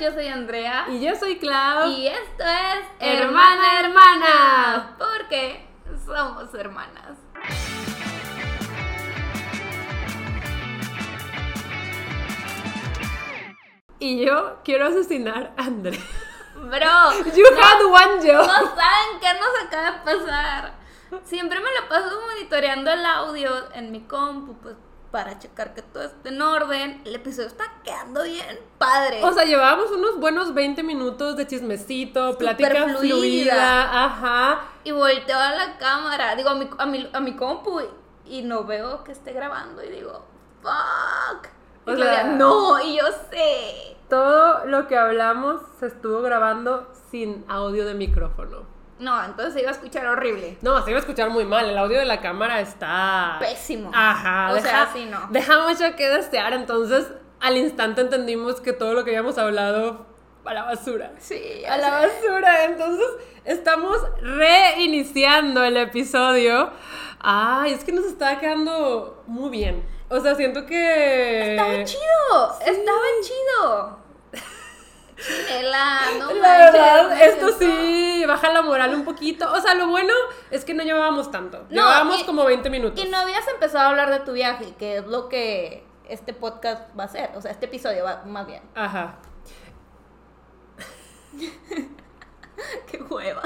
[0.00, 0.86] yo soy Andrea.
[0.90, 1.90] Y yo soy Clau.
[1.90, 4.96] Y esto es Hermana, hermana.
[4.98, 5.66] Porque
[6.06, 7.18] somos hermanas.
[13.98, 16.00] Y yo quiero asesinar a Andrea.
[16.56, 18.46] Bro, You had one no job.
[18.46, 20.72] saben qué nos acaba de pasar.
[21.24, 24.76] Siempre me lo paso monitoreando el audio en mi compu, pues
[25.12, 27.00] para checar que todo esté en orden.
[27.04, 29.22] El episodio está quedando bien padre.
[29.22, 32.96] O sea, llevábamos unos buenos 20 minutos de chismecito, plática fluida.
[32.98, 34.04] fluida.
[34.06, 34.60] Ajá.
[34.82, 37.80] y volteo a la cámara, digo a mi, a mi, a mi compu
[38.24, 40.24] y, y no veo que esté grabando y digo,
[40.62, 41.46] fuck.
[41.86, 43.96] Y O Claudia, sea- no, y yo sé.
[44.08, 48.71] Todo lo que hablamos se estuvo grabando sin audio de micrófono.
[49.02, 50.58] No, entonces se iba a escuchar horrible.
[50.62, 51.68] No, se iba a escuchar muy mal.
[51.68, 53.36] El audio de la cámara está.
[53.40, 53.90] Pésimo.
[53.92, 54.52] Ajá.
[54.52, 55.26] O deja, sea, sí, no.
[55.30, 56.52] Deja mucho que desear.
[56.52, 57.08] Entonces,
[57.40, 60.06] al instante entendimos que todo lo que habíamos hablado
[60.44, 61.12] a la basura.
[61.18, 62.64] Sí, A la basura.
[62.64, 63.08] Entonces,
[63.44, 66.70] estamos reiniciando el episodio.
[67.18, 69.84] Ay, es que nos está quedando muy bien.
[70.10, 71.52] O sea, siento que.
[71.56, 74.01] Estaba chido, estaba chido.
[75.26, 79.50] Chinela, no La verdad, esto sí baja la moral un poquito.
[79.52, 80.12] O sea, lo bueno
[80.50, 81.58] es que no llevábamos tanto.
[81.70, 83.04] No, llevábamos y- como 20 minutos.
[83.04, 86.82] Y no habías empezado a hablar de tu viaje, que es lo que este podcast
[86.98, 87.30] va a ser.
[87.36, 88.62] O sea, este episodio va más bien.
[88.74, 89.16] Ajá.
[92.90, 93.42] Qué hueva.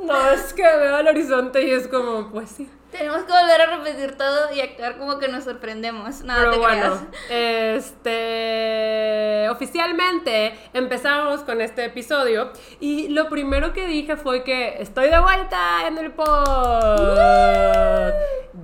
[0.00, 2.70] No, es que veo el horizonte y es como, pues sí.
[2.98, 6.22] Tenemos que volver a repetir todo y actuar como que nos sorprendemos.
[6.22, 7.84] Nada Pero te bueno, creas.
[7.84, 9.48] este.
[9.50, 12.50] Oficialmente empezamos con este episodio.
[12.80, 18.12] Y lo primero que dije fue que estoy de vuelta en el pod.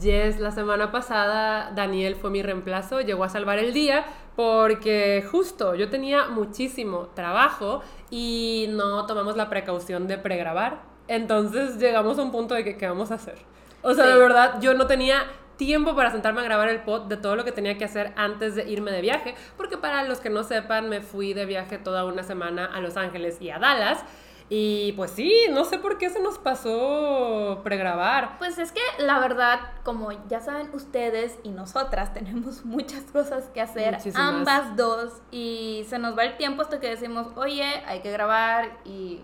[0.01, 5.75] Yes, la semana pasada Daniel fue mi reemplazo, llegó a salvar el día porque justo
[5.75, 10.81] yo tenía muchísimo trabajo y no tomamos la precaución de pregrabar.
[11.09, 13.37] Entonces llegamos a un punto de que, ¿qué vamos a hacer?
[13.83, 14.13] O sea, Sí.
[14.13, 15.25] de verdad, yo no tenía
[15.57, 18.55] tiempo para sentarme a grabar el pod de todo lo que tenía que hacer antes
[18.55, 22.05] de irme de viaje, porque para los que no sepan, me fui de viaje toda
[22.05, 24.05] una semana a Los Ángeles y a Dallas.
[24.55, 28.37] Y pues sí, no sé por qué se nos pasó pregrabar.
[28.39, 33.61] Pues es que la verdad, como ya saben ustedes y nosotras, tenemos muchas cosas que
[33.61, 34.29] hacer, Muchísimas.
[34.29, 38.79] ambas dos, y se nos va el tiempo hasta que decimos, oye, hay que grabar,
[38.85, 39.23] y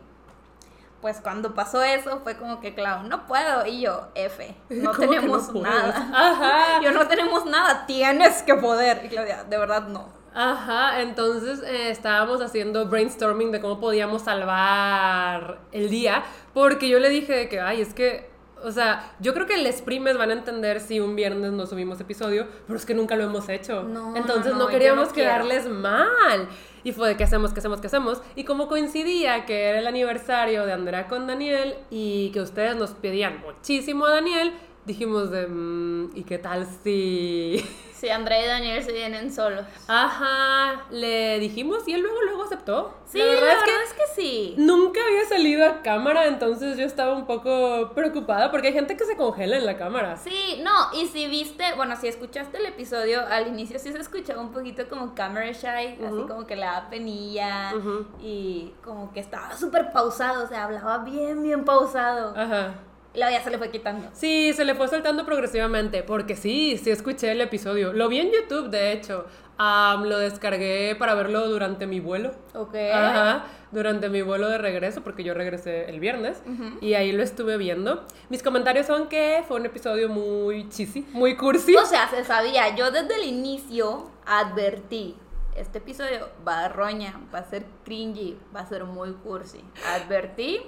[1.00, 5.00] pues cuando pasó eso fue como que, claro, no puedo, y yo, F, no ¿Cómo
[5.00, 6.10] que tenemos no nada.
[6.12, 6.80] Ajá.
[6.82, 9.04] Yo no tenemos nada, tienes que poder.
[9.04, 10.18] Y Claudia, de verdad no.
[10.34, 16.22] Ajá, entonces eh, estábamos haciendo brainstorming de cómo podíamos salvar el día,
[16.54, 18.30] porque yo le dije de que, ay, es que,
[18.62, 22.00] o sea, yo creo que les primes van a entender si un viernes no subimos
[22.00, 23.82] episodio, pero es que nunca lo hemos hecho.
[23.82, 26.48] No, entonces no, no, queríamos quedarles mal.
[26.88, 28.22] Y fue de qué hacemos, qué hacemos, qué hacemos.
[28.34, 32.92] Y como coincidía que era el aniversario de Andrea con Daniel y que ustedes nos
[32.92, 34.54] pedían muchísimo a Daniel,
[34.86, 37.62] dijimos de, "Mm, ¿y qué tal si...
[37.98, 39.64] Sí, Andrea y Daniel se vienen solos.
[39.88, 42.94] Ajá, le dijimos y él luego luego aceptó.
[43.06, 44.54] Sí, la verdad es que es que sí.
[44.56, 49.04] nunca había salido a cámara, entonces yo estaba un poco preocupada porque hay gente que
[49.04, 50.16] se congela en la cámara.
[50.16, 54.40] Sí, no, y si viste, bueno, si escuchaste el episodio, al inicio sí se escuchaba
[54.40, 57.72] un poquito como camera shy, así como que le daba penilla
[58.20, 62.32] y como que estaba súper pausado, o sea, hablaba bien, bien pausado.
[62.36, 62.74] Ajá.
[63.14, 64.08] La ya se le fue quitando.
[64.12, 67.92] Sí, se le fue soltando progresivamente, porque sí, sí escuché el episodio.
[67.92, 69.26] Lo vi en YouTube, de hecho.
[69.56, 72.30] Am, lo descargué para verlo durante mi vuelo.
[72.54, 72.76] Ok.
[72.76, 76.42] Ajá, durante mi vuelo de regreso, porque yo regresé el viernes
[76.80, 78.04] y ahí lo estuve viendo.
[78.28, 81.74] Mis comentarios son que fue un episodio muy cheesy, muy cursi.
[81.74, 85.16] O sea, se sabía, yo desde el inicio advertí.
[85.56, 89.60] Este episodio va a roña, va a ser cringy, va a ser muy cursi.
[89.84, 90.60] Advertí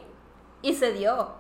[0.62, 1.34] y se dio.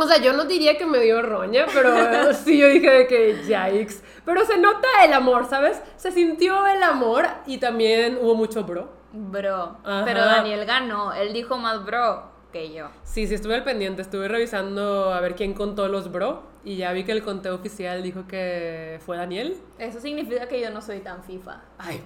[0.00, 3.42] O sea, yo no diría que me dio roña, pero sí yo dije de que
[3.42, 4.02] yikes.
[4.24, 5.82] Pero se nota el amor, ¿sabes?
[5.96, 8.88] Se sintió el amor y también hubo mucho bro.
[9.12, 9.76] Bro.
[9.84, 10.04] Ajá.
[10.06, 12.88] Pero Daniel ganó, él dijo más bro que yo.
[13.02, 16.92] Sí, sí estuve al pendiente, estuve revisando a ver quién contó los bro y ya
[16.92, 19.54] vi que el conteo oficial dijo que fue Daniel.
[19.78, 21.60] Eso significa que yo no soy tan FIFA.
[21.76, 22.02] Ay,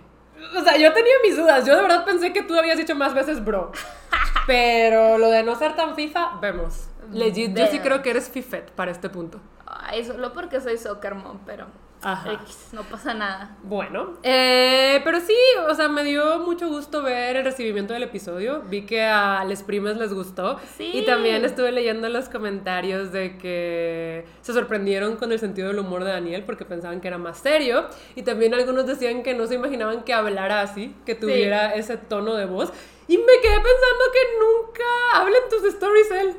[0.57, 1.65] o sea, yo tenía mis dudas.
[1.65, 3.71] Yo de verdad pensé que tú habías dicho más veces bro.
[4.47, 6.89] Pero lo de no ser tan FIFA, vemos.
[7.13, 9.41] Legit, yo sí creo que eres fifet para este punto.
[9.67, 11.67] Ay, solo porque soy soccer mom, pero
[12.05, 12.45] Ajá.
[12.73, 13.57] No pasa nada.
[13.63, 15.35] Bueno, eh, pero sí,
[15.67, 18.63] o sea, me dio mucho gusto ver el recibimiento del episodio.
[18.69, 20.61] Vi que a les primes les gustó.
[20.77, 20.91] Sí.
[20.93, 26.05] Y también estuve leyendo los comentarios de que se sorprendieron con el sentido del humor
[26.05, 27.87] de Daniel porque pensaban que era más serio.
[28.15, 32.35] Y también algunos decían que no se imaginaban que hablara así, que tuviera ese tono
[32.35, 32.71] de voz.
[33.09, 34.85] Y me quedé pensando que nunca
[35.15, 36.37] habla en tus stories él.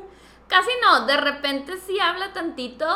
[0.56, 2.86] Casi no, de repente sí habla tantito,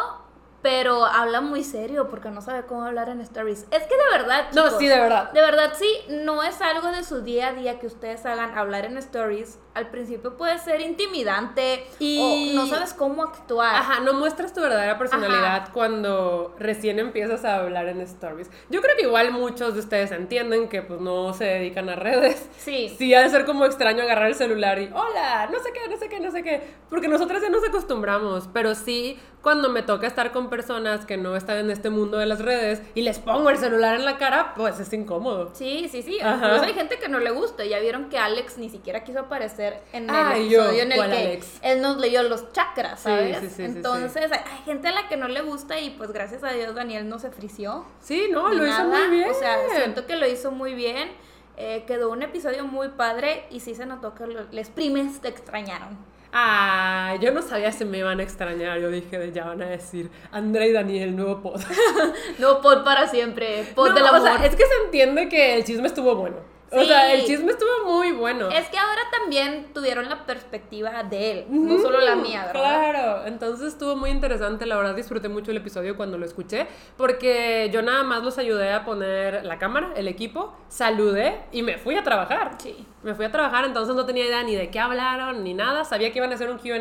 [0.63, 3.67] pero habla muy serio porque no sabe cómo hablar en stories.
[3.71, 4.47] Es que de verdad.
[4.55, 5.31] No, sí, de verdad.
[5.33, 8.87] De verdad, sí, no es algo de su día a día que ustedes hagan hablar
[8.87, 9.59] en stories.
[9.73, 13.75] Al principio puede ser intimidante Y- o no sabes cómo actuar.
[13.77, 15.73] Ajá, no muestras tu verdadera personalidad Ajá.
[15.73, 18.51] cuando recién empiezas a hablar en stories.
[18.69, 22.49] Yo creo que igual muchos de ustedes entienden que pues no se dedican a redes.
[22.59, 22.95] Sí.
[22.99, 25.97] Sí, ha de ser como extraño agarrar el celular y hola, no sé qué, no
[25.97, 26.63] sé qué, no sé qué.
[26.89, 31.35] Porque nosotras ya nos acostumbramos, pero sí cuando me toca estar con personas que no
[31.37, 34.53] están en este mundo de las redes y les pongo el celular en la cara,
[34.55, 35.51] pues es incómodo.
[35.55, 36.21] Sí, sí, sí.
[36.21, 36.35] Ajá.
[36.47, 37.65] Incluso hay gente que no le gusta.
[37.65, 41.11] Ya vieron que Alex ni siquiera quiso aparecer en el yo, episodio en el ¿cuál
[41.11, 41.59] que Alex?
[41.63, 43.39] él nos leyó los chakras, ¿sabes?
[43.41, 46.43] sí, sí, sí, Entonces, hay gente a la que no le gusta y pues gracias
[46.45, 47.85] a Dios Daniel no se frició.
[48.01, 49.07] Sí, no, lo hizo nada.
[49.09, 49.31] muy bien.
[49.31, 51.11] O sea, siento que lo hizo muy bien.
[51.57, 55.29] Eh, quedó un episodio muy padre y sí se notó que lo- les primes te
[55.29, 55.99] extrañaron.
[56.33, 58.79] Ah, yo no sabía si me iban a extrañar.
[58.79, 61.61] Yo dije, ya van a decir Andrea y Daniel, nuevo pod.
[62.39, 64.23] No, pod para siempre, pod No, del o amor.
[64.23, 66.37] sea, es que se entiende que el chisme estuvo bueno.
[66.73, 68.49] O sea, el chisme estuvo muy bueno.
[68.49, 72.91] Es que ahora también tuvieron la perspectiva de él, no solo la mía, ¿verdad?
[72.93, 77.71] Claro, entonces estuvo muy interesante, la verdad disfruté mucho el episodio cuando lo escuché, porque
[77.73, 81.97] yo nada más los ayudé a poner la cámara, el equipo, saludé y me fui
[81.97, 82.53] a trabajar.
[82.59, 82.87] Sí.
[83.03, 86.13] Me fui a trabajar, entonces no tenía idea ni de qué hablaron ni nada, sabía
[86.13, 86.79] que iban a hacer un QA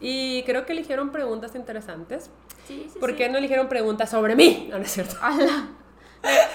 [0.00, 2.30] y creo que eligieron preguntas interesantes.
[2.66, 3.16] Sí, sí, ¿Por sí.
[3.16, 4.68] qué no eligieron preguntas sobre mí?
[4.70, 5.16] No, no es cierto.
[5.20, 5.68] Ala.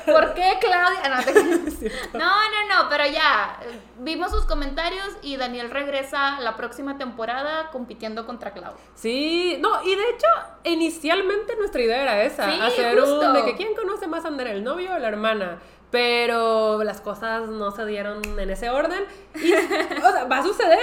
[0.05, 1.09] ¿Por qué Claudia?
[1.09, 3.59] No, te- no, no, no, pero ya.
[3.97, 8.83] Vimos sus comentarios y Daniel regresa la próxima temporada compitiendo contra Claudia.
[8.93, 10.27] Sí, no, y de hecho,
[10.63, 13.19] inicialmente nuestra idea era esa, Sí, hacer justo.
[13.21, 15.59] un de que quién conoce más a el novio o la hermana.
[15.91, 19.05] Pero las cosas no se dieron en ese orden.
[19.35, 20.79] Y, o sea, va a suceder,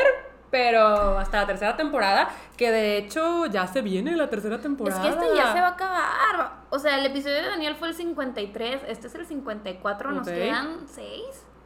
[0.53, 2.29] pero hasta la tercera temporada,
[2.59, 5.09] que de hecho ya se viene la tercera temporada.
[5.09, 6.53] Es que este ya se va a acabar.
[6.69, 10.87] O sea, el episodio de Daniel fue el 53, este es el 54, nos quedan
[10.87, 11.11] 6.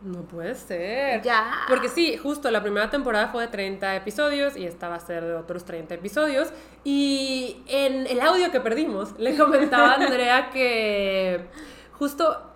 [0.02, 1.20] No puede ser.
[1.22, 1.64] Ya.
[1.68, 5.24] Porque sí, justo la primera temporada fue de 30 episodios y esta va a ser
[5.24, 6.52] de otros 30 episodios.
[6.84, 11.48] Y en el audio que perdimos, le comentaba a Andrea que
[11.98, 12.52] justo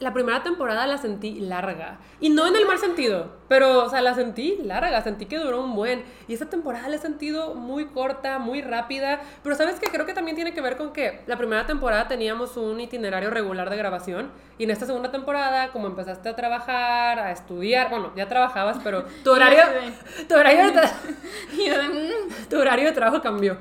[0.00, 1.98] la primera temporada la sentí larga.
[2.20, 5.62] Y no en el mal sentido, pero, o sea, la sentí larga, sentí que duró
[5.62, 6.04] un buen.
[6.26, 9.20] Y esta temporada la he sentido muy corta, muy rápida.
[9.42, 9.88] Pero, ¿sabes qué?
[9.90, 13.70] Creo que también tiene que ver con que la primera temporada teníamos un itinerario regular
[13.70, 14.30] de grabación.
[14.58, 19.04] Y en esta segunda temporada, como empezaste a trabajar, a estudiar, bueno, ya trabajabas, pero
[19.24, 19.62] tu horario,
[20.28, 20.92] tu horario, de, tra-
[21.52, 22.48] mm.
[22.50, 23.56] tu horario de trabajo cambió.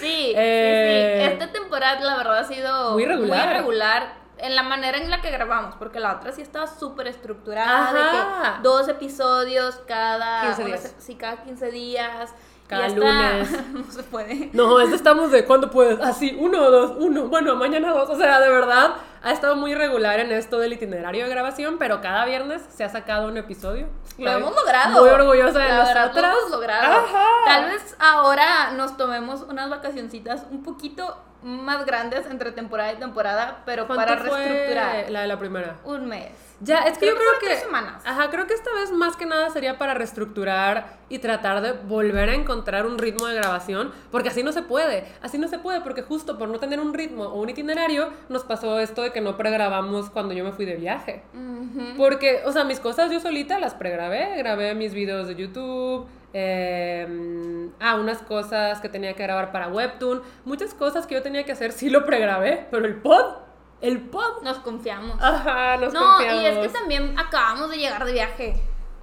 [0.00, 1.32] Sí, Eh, sí, sí.
[1.32, 3.46] Esta temporada, la verdad, ha sido Muy regular.
[3.48, 7.06] muy regular en la manera en la que grabamos, porque la otra sí estaba súper
[7.06, 8.54] estructurada, de Ajá.
[8.56, 10.80] que dos episodios cada 15 una días.
[10.82, 12.30] se- sí, cada 15 días.
[12.64, 13.66] y Cada hasta- lunes.
[13.72, 14.48] no se puede.
[14.54, 16.00] No, este estamos de cuándo puedes.
[16.00, 17.28] Así, uno dos, uno.
[17.28, 18.08] Bueno, mañana dos.
[18.08, 22.00] O sea, de verdad, ha estado muy regular en esto del itinerario de grabación, pero
[22.00, 23.88] cada viernes se ha sacado un episodio.
[24.16, 25.00] Lo Estoy hemos logrado.
[25.02, 26.36] Muy orgullosa de La verdad, lo nosotras.
[26.38, 27.04] hemos logrado.
[27.04, 27.24] Ajá.
[27.44, 33.62] Tal vez ahora nos tomemos unas vacacioncitas un poquito más grandes entre temporada y temporada,
[33.66, 35.76] pero ¿Cuánto para fue reestructurar la de la primera?
[35.84, 36.30] un mes.
[36.60, 37.46] Ya, es que Creo yo que creo fueron que.
[37.48, 38.02] tres semanas.
[38.06, 42.30] Ajá, creo que esta vez más que nada sería para reestructurar y tratar de volver
[42.30, 45.04] a encontrar un ritmo de grabación, porque así no se puede.
[45.20, 48.44] Así no se puede, porque justo por no tener un ritmo o un itinerario, nos
[48.44, 51.22] pasó esto de que no pregrabamos cuando yo me fui de viaje.
[51.34, 51.96] Ujú.
[51.98, 57.70] Porque, o sea, mis cosas yo solita las pregrabé, grabé mis videos de YouTube, eh,
[57.80, 61.52] ah, unas cosas que tenía que grabar para Webtoon, muchas cosas que yo tenía que
[61.52, 63.36] hacer sí lo pregrabé, pero el pod,
[63.80, 65.16] el pod, Nos confiamos.
[65.22, 66.42] ajá, nos no, confiamos.
[66.42, 68.54] y es que también acabamos de llegar de viaje.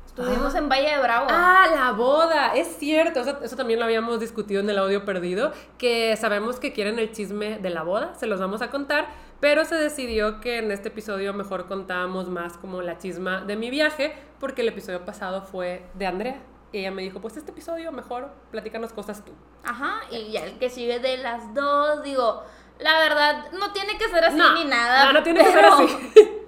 [0.05, 0.57] Estuvimos Ah.
[0.57, 1.27] en Valle de Bravo.
[1.29, 5.53] Ah, la boda, es cierto, eso, eso también lo habíamos discutido en el audio perdido,
[5.77, 9.07] que sabemos que quieren el chisme de la boda, se los vamos a contar,
[9.39, 13.69] pero se decidió que en este episodio mejor contábamos más como la chisma de mi
[13.69, 16.41] viaje, porque el episodio pasado fue de Andrea.
[16.71, 19.31] Y ella me dijo, pues este episodio mejor platícanos cosas tú.
[19.63, 22.43] Ajá, y ya el que sigue de las dos, digo,
[22.79, 25.05] la verdad, no tiene que ser así No, ni nada.
[25.05, 25.85] no, no tiene que ser así.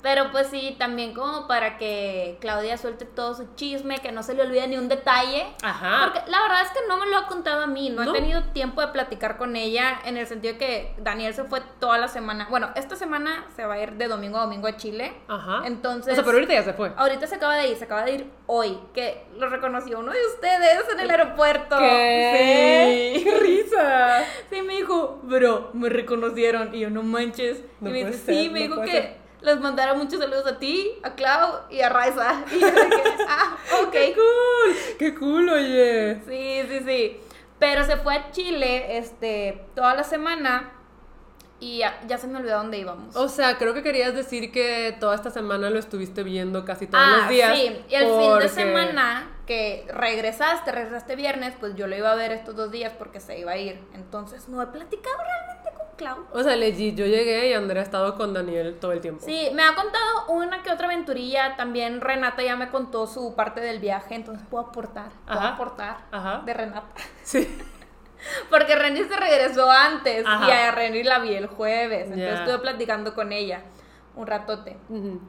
[0.00, 4.34] Pero pues sí, también como para que Claudia suelte todo su chisme, que no se
[4.34, 5.44] le olvide ni un detalle.
[5.62, 6.04] Ajá.
[6.04, 8.10] Porque la verdad es que no me lo ha contado a mí, no, ¿No?
[8.10, 11.98] he tenido tiempo de platicar con ella en el sentido que Daniel se fue toda
[11.98, 12.46] la semana.
[12.48, 15.12] Bueno, esta semana se va a ir de domingo a domingo a Chile.
[15.26, 15.62] Ajá.
[15.64, 16.92] Entonces, O sea, pero ahorita ya se fue.
[16.96, 20.26] ahorita se acaba de ir, se acaba de ir hoy, que lo reconoció uno de
[20.34, 21.76] ustedes en el aeropuerto.
[21.76, 23.14] ¿Qué?
[23.18, 23.24] Sí.
[23.24, 24.24] ¡Qué risa!
[24.50, 26.72] Sí, me dijo, bro, me reconocieron.
[26.74, 27.62] Y yo, no manches.
[27.80, 29.27] No y me dice, ser, sí, me no dijo que ser.
[29.40, 32.44] Les mandara muchos saludos a ti, a Clau y a Raiza.
[32.52, 33.92] Y yo que, ah, ok.
[33.92, 34.76] ¡Qué cool!
[34.98, 36.20] ¡Qué cool, oye!
[36.26, 37.20] Sí, sí, sí.
[37.58, 40.72] Pero se fue a Chile este, toda la semana
[41.60, 43.16] y ya, ya se me olvidó dónde íbamos.
[43.16, 47.04] O sea, creo que querías decir que toda esta semana lo estuviste viendo casi todos
[47.04, 47.56] ah, los días.
[47.56, 47.76] sí.
[47.88, 52.32] Y el fin de semana que regresaste, regresaste viernes, pues yo lo iba a ver
[52.32, 53.80] estos dos días porque se iba a ir.
[53.94, 56.26] Entonces no he platicado realmente con Clau.
[56.34, 59.24] O sea, legit, yo llegué y Andrea ha estado con Daniel todo el tiempo.
[59.24, 61.56] Sí, me ha contado una que otra aventurilla.
[61.56, 65.08] También Renata ya me contó su parte del viaje, entonces puedo aportar.
[65.26, 65.48] Puedo Ajá.
[65.54, 66.42] aportar Ajá.
[66.44, 66.86] de Renata.
[67.22, 67.48] Sí.
[68.50, 70.46] Porque Reni se regresó antes Ajá.
[70.46, 72.02] y a Reni la vi el jueves.
[72.04, 73.62] Entonces estuve platicando con ella
[74.18, 74.76] un ratote.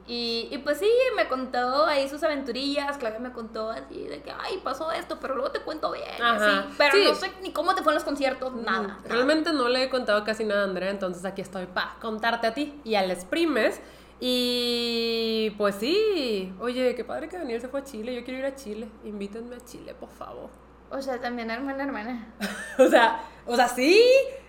[0.08, 2.98] Y, y pues sí, me contó ahí sus aventurillas.
[2.98, 6.22] Claudia me contó así de que, ay, pasó esto, pero luego te cuento bien.
[6.22, 6.60] Ajá.
[6.62, 6.70] así.
[6.78, 7.04] Pero Sí.
[7.08, 8.82] no sé ni cómo te fue en los conciertos, nada.
[8.82, 9.00] nada.
[9.06, 12.54] Realmente no le he contado casi nada a Andrea, entonces aquí estoy para contarte a
[12.54, 13.80] ti y a les primes.
[14.20, 18.14] Y pues sí, oye, qué padre que Daniel se fue a Chile.
[18.16, 18.90] Yo quiero ir a Chile.
[19.04, 20.50] Invítenme a Chile, por favor.
[20.92, 22.34] O sea, también hermana, hermana.
[22.80, 24.02] O sea, o sea, sí.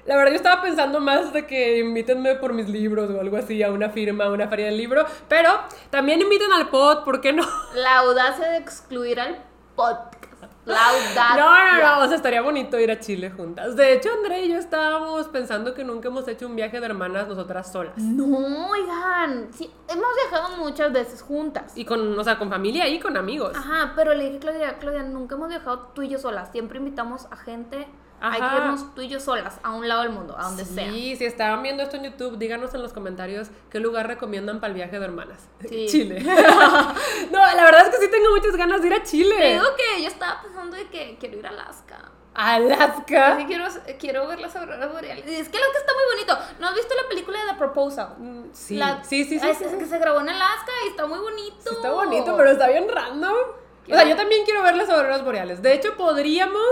[0.06, 3.62] La verdad yo estaba pensando más de que invítenme por mis libros o algo así
[3.62, 5.50] a una firma, a una feria del libro, pero
[5.90, 7.46] también inviten al pod, ¿por qué no?
[7.74, 9.44] La audacia de excluir al
[9.76, 10.20] podcast.
[10.64, 11.36] La audacia.
[11.36, 13.76] No, no, no, o sea, estaría bonito ir a Chile juntas.
[13.76, 17.28] De hecho, Andrea y yo estábamos pensando que nunca hemos hecho un viaje de hermanas
[17.28, 17.96] nosotras solas.
[17.96, 19.48] No, oigan.
[19.52, 21.72] Sí, hemos viajado muchas veces juntas.
[21.76, 23.52] Y con, o sea, con familia y con amigos.
[23.54, 26.50] Ajá, pero le dije a Claudia, Claudia, nunca hemos viajado tú y yo solas.
[26.52, 27.86] Siempre invitamos a gente.
[28.22, 28.56] Hay que Ajá.
[28.58, 30.90] irnos tú y yo solas, a un lado del mundo, a donde sea.
[30.90, 34.68] Sí, si estaban viendo esto en YouTube, díganos en los comentarios qué lugar recomiendan para
[34.72, 35.38] el viaje de hermanas.
[35.68, 35.86] Sí.
[35.88, 36.20] Chile.
[37.30, 39.34] no, la verdad es que sí tengo muchas ganas de ir a Chile.
[39.38, 42.10] Te digo que yo estaba pensando de que quiero ir a Alaska.
[42.34, 43.34] Alaska.
[43.34, 43.64] Así quiero,
[43.98, 45.24] quiero ver las auroras boreales.
[45.26, 46.38] Es que Alaska está muy bonito.
[46.60, 48.14] ¿No has visto la película de The Proposal?
[48.18, 49.48] Mm, Sí, La- sí, sí, sí.
[49.48, 49.64] Es, sí.
[49.64, 51.56] es que se grabó en Alaska y está muy bonito.
[51.70, 53.32] Sí, está bonito, pero está bien random.
[53.32, 55.62] O sea, yo también quiero ver las auroras boreales.
[55.62, 56.62] De hecho, podríamos,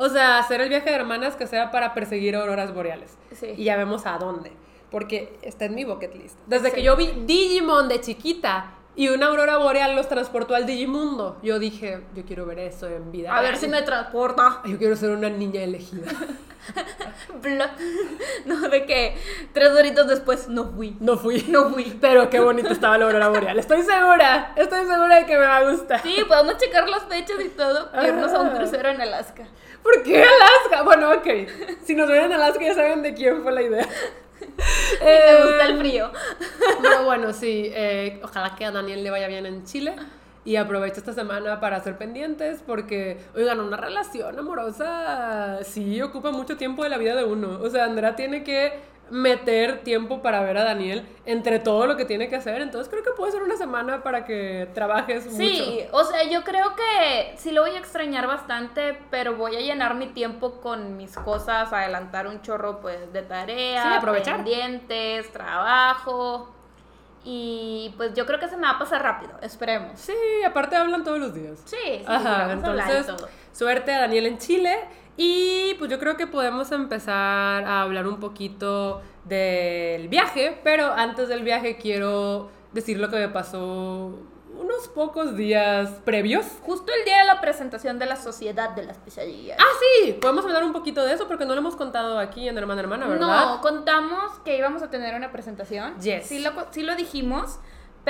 [0.00, 3.16] o sea, hacer el viaje de hermanas que sea para perseguir auroras boreales.
[3.38, 3.54] Sí.
[3.56, 4.52] Y ya vemos a dónde.
[4.90, 6.38] Porque está en mi bucket list.
[6.46, 6.76] Desde Sí.
[6.76, 11.60] que yo vi Digimon de chiquita y una aurora boreal los transportó al Digimundo, yo
[11.60, 13.32] dije, yo quiero ver eso en vida.
[13.36, 14.62] A ver si me transporta.
[14.64, 16.10] Yo quiero ser una niña elegida.
[18.44, 19.16] No, de que
[19.52, 20.96] tres horitos después no fui.
[21.00, 21.42] No fui.
[21.48, 21.96] No fui.
[22.00, 23.58] Pero qué bonito estaba la aurora boreal.
[23.58, 24.52] Estoy segura.
[24.56, 26.02] Estoy segura de que me va a gustar.
[26.02, 27.88] Sí, podemos checar las fechas y todo.
[28.02, 28.54] y Irnos a un Ah.
[28.56, 29.44] crucero en Alaska.
[29.82, 30.82] ¿Por qué Alaska?
[30.84, 31.26] Bueno, ok.
[31.84, 33.88] Si nos ven en Alaska ya saben de quién fue la idea.
[35.04, 36.10] Me gusta el frío.
[36.82, 37.70] Pero bueno, sí.
[37.74, 39.94] eh, ojalá que a Daniel le vaya bien en Chile.
[40.44, 46.56] Y aprovecho esta semana para hacer pendientes porque, oigan, una relación amorosa sí ocupa mucho
[46.56, 47.58] tiempo de la vida de uno.
[47.62, 48.72] O sea, Andrea tiene que
[49.10, 52.60] meter tiempo para ver a Daniel entre todo lo que tiene que hacer.
[52.60, 55.96] Entonces creo que puede ser una semana para que trabajes Sí, mucho.
[55.96, 59.94] o sea, yo creo que sí lo voy a extrañar bastante, pero voy a llenar
[59.96, 64.36] mi tiempo con mis cosas, adelantar un chorro pues de tareas, Sí, aprovechar.
[64.36, 66.54] pendientes, trabajo.
[67.22, 69.98] Y pues yo creo que se me va a pasar rápido, esperemos.
[70.00, 70.14] Sí,
[70.46, 71.60] aparte hablan todos los días.
[71.66, 73.28] Sí, sí, sí, Ajá, y entonces, todo.
[73.52, 74.78] suerte a Daniel en Chile.
[75.16, 81.28] Y pues yo creo que podemos empezar a hablar un poquito del viaje, pero antes
[81.28, 84.14] del viaje quiero decir lo que me pasó
[84.60, 86.46] unos pocos días previos.
[86.62, 89.58] Justo el día de la presentación de la Sociedad de las Pesadillas.
[89.58, 92.58] Ah, sí, podemos hablar un poquito de eso porque no lo hemos contado aquí en
[92.58, 93.46] Hermana Hermana, ¿verdad?
[93.46, 95.98] No, contamos que íbamos a tener una presentación.
[96.00, 96.26] Yes.
[96.26, 97.58] Sí lo, sí lo dijimos,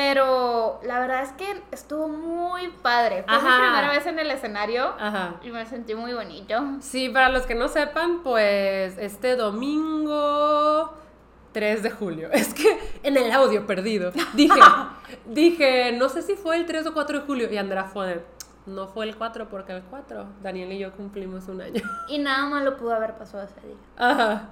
[0.02, 3.22] pero la verdad es que estuvo muy padre.
[3.24, 3.58] Fue mi Ajá.
[3.60, 5.34] primera vez en el escenario Ajá.
[5.42, 6.58] y me sentí muy bonito.
[6.80, 10.94] Sí, para los que no sepan, pues este domingo
[11.52, 12.30] 3 de julio.
[12.32, 14.58] Es que en el audio perdido dije,
[15.26, 18.24] dije, no sé si fue el 3 o 4 de julio y Andrea fue
[18.64, 21.82] no fue el 4 porque el 4, Daniel y yo cumplimos un año.
[22.08, 23.76] Y nada malo pudo haber pasado ese día.
[23.98, 24.48] Ajá.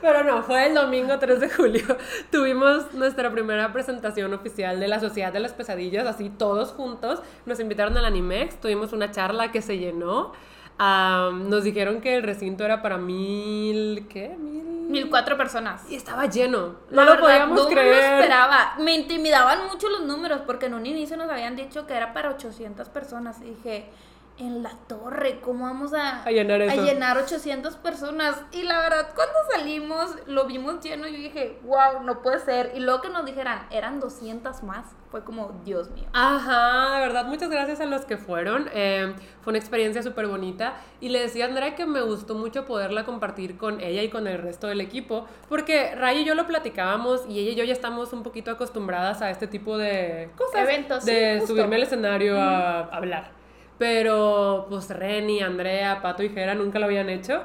[0.00, 1.84] Pero no, fue el domingo 3 de julio.
[2.30, 7.22] Tuvimos nuestra primera presentación oficial de la Sociedad de las Pesadillas, así todos juntos.
[7.46, 10.32] Nos invitaron al Animex, tuvimos una charla que se llenó.
[10.78, 14.36] am, nos dijeron que el recinto era para mil, ¿qué?
[14.38, 14.64] Mil...
[14.88, 15.82] Mil cuatro personas.
[15.90, 16.76] Y estaba lleno.
[16.90, 18.14] La No lo verdad, podíamos no me lo creer.
[18.20, 18.74] esperaba.
[18.78, 22.30] Me intimidaban mucho los números porque en un inicio nos habían dicho que era para
[22.30, 23.40] 800 personas.
[23.42, 23.86] Y dije,
[24.38, 26.84] en la torre, ¿cómo vamos a, A llenar eso.
[26.84, 28.36] llenar 800 personas?
[28.52, 32.72] Y la verdad, cuando salimos, lo vimos lleno y yo dije, wow, no puede ser.
[32.74, 36.04] Y luego que nos dijeran, eran 200 más, fue como, Dios mío.
[36.12, 38.68] Ajá, de verdad, muchas gracias a los que fueron.
[38.74, 40.74] Eh, fue una experiencia súper bonita.
[41.00, 44.26] Y le decía a Andrea que me gustó mucho poderla compartir con ella y con
[44.26, 45.26] el resto del equipo.
[45.48, 49.22] Porque Ray y yo lo platicábamos y ella y yo ya estamos un poquito acostumbradas
[49.22, 50.62] a este tipo de cosas.
[50.62, 51.54] Eventos, sí, De justo.
[51.54, 53.30] subirme al escenario a hablar.
[53.78, 57.42] Pero pues Reni, Andrea, Pato y Jera nunca lo habían hecho.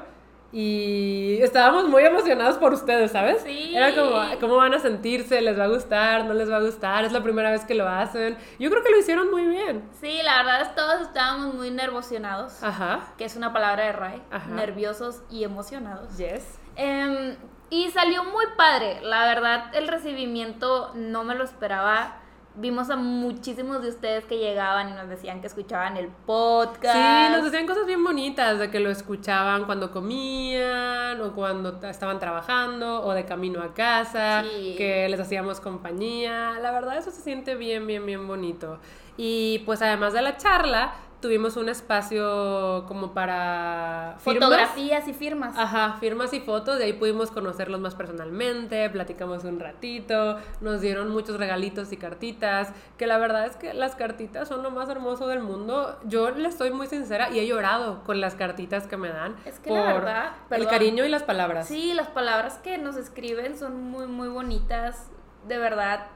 [0.54, 3.40] Y estábamos muy emocionados por ustedes, ¿sabes?
[3.42, 3.74] Sí.
[3.74, 5.40] Era como, ¿cómo van a sentirse?
[5.40, 6.26] ¿Les va a gustar?
[6.26, 7.06] ¿No les va a gustar?
[7.06, 8.36] Es la primera vez que lo hacen.
[8.58, 9.82] Yo creo que lo hicieron muy bien.
[9.98, 13.14] Sí, la verdad es todos estábamos muy nervosionados, Ajá.
[13.16, 14.50] que es una palabra de Ray, Ajá.
[14.50, 16.18] nerviosos y emocionados.
[16.18, 16.58] Yes.
[16.76, 17.34] Em,
[17.70, 19.00] y salió muy padre.
[19.02, 22.18] La verdad, el recibimiento no me lo esperaba.
[22.54, 26.94] Vimos a muchísimos de ustedes que llegaban y nos decían que escuchaban el podcast.
[26.94, 32.18] Sí, nos decían cosas bien bonitas de que lo escuchaban cuando comían o cuando estaban
[32.18, 34.74] trabajando o de camino a casa, Sí.
[34.76, 36.58] que les hacíamos compañía.
[36.60, 38.78] La verdad eso se siente bien, bien, bien bonito.
[39.16, 40.92] Y pues además de la charla,
[41.22, 44.50] tuvimos un espacio como para firmas.
[44.50, 45.56] Fotografías y firmas.
[45.56, 51.08] Ajá, firmas y fotos, de ahí pudimos conocerlos más personalmente, platicamos un ratito, nos dieron
[51.08, 55.28] muchos regalitos y cartitas, que la verdad es que las cartitas son lo más hermoso
[55.28, 55.98] del mundo.
[56.04, 59.36] Yo les soy muy sincera y he llorado con las cartitas que me dan.
[59.46, 61.68] Es que la verdad, el cariño y las palabras.
[61.68, 65.08] Sí, las palabras que nos escriben son muy, muy bonitas.
[65.46, 66.06] De verdad,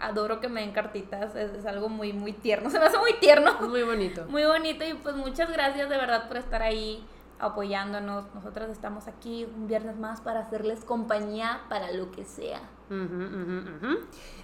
[0.00, 1.34] adoro que me den cartitas.
[1.34, 2.70] Es, es algo muy, muy tierno.
[2.70, 3.52] Se me hace muy tierno.
[3.60, 4.24] Muy bonito.
[4.28, 4.84] Muy bonito.
[4.84, 7.04] Y pues muchas gracias de verdad por estar ahí
[7.38, 8.32] apoyándonos.
[8.34, 12.60] Nosotras estamos aquí un viernes más para hacerles compañía para lo que sea.
[12.90, 13.98] Ujú, ujú, ujú.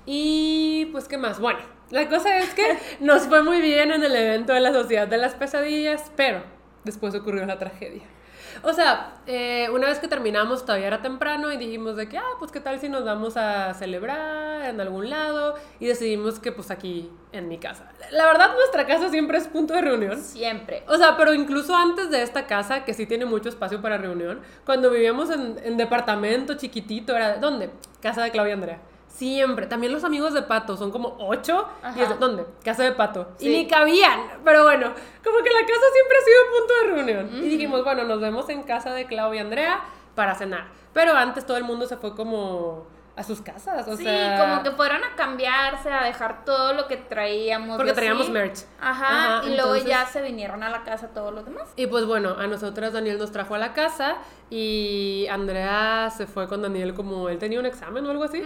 [0.06, 1.40] Y pues, ¿qué más?
[1.40, 5.08] Bueno, la cosa es que nos fue muy bien en el evento de la Sociedad
[5.08, 6.42] de las Pesadillas, pero
[6.84, 8.02] después ocurrió la tragedia.
[8.62, 12.36] O sea, eh, una vez que terminamos todavía era temprano y dijimos de que, ah,
[12.38, 16.70] pues qué tal si nos vamos a celebrar en algún lado y decidimos que pues
[16.70, 17.90] aquí en mi casa.
[18.10, 20.20] La verdad nuestra casa siempre es punto de reunión.
[20.20, 20.82] Siempre.
[20.88, 24.40] O sea, pero incluso antes de esta casa, que sí tiene mucho espacio para reunión,
[24.64, 27.70] cuando vivíamos en, en departamento chiquitito, era ¿dónde?
[28.00, 28.80] Casa de Claudia Andrea.
[29.10, 29.66] Siempre.
[29.66, 31.68] También los amigos de Pato, son como ocho.
[31.82, 31.98] Ajá.
[31.98, 32.46] Y es, ¿dónde?
[32.64, 33.28] Casa de Pato.
[33.36, 33.48] Sí.
[33.48, 34.20] Y ni cabían.
[34.44, 37.44] Pero bueno, como que la casa siempre ha sido punto de reunión.
[37.44, 39.80] Y dijimos, bueno, nos vemos en casa de Claudia Andrea
[40.14, 40.68] para cenar.
[40.92, 43.86] Pero antes todo el mundo se fue como a sus casas.
[43.86, 47.76] O sí, sea, como que fueron a cambiarse, a dejar todo lo que traíamos.
[47.76, 48.60] Porque y traíamos merch.
[48.80, 51.68] Ajá, Ajá, y luego ya se vinieron a la casa todos los demás.
[51.76, 54.16] Y pues bueno, a nosotras Daniel nos trajo a la casa
[54.48, 58.42] y Andrea se fue con Daniel como él tenía un examen o algo así.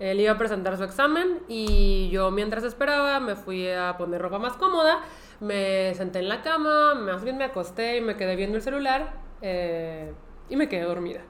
[0.00, 4.38] Él iba a presentar su examen y yo mientras esperaba me fui a poner ropa
[4.38, 5.00] más cómoda,
[5.40, 9.12] me senté en la cama, más bien me acosté y me quedé viendo el celular
[9.42, 10.12] eh,
[10.48, 11.20] y me quedé dormida.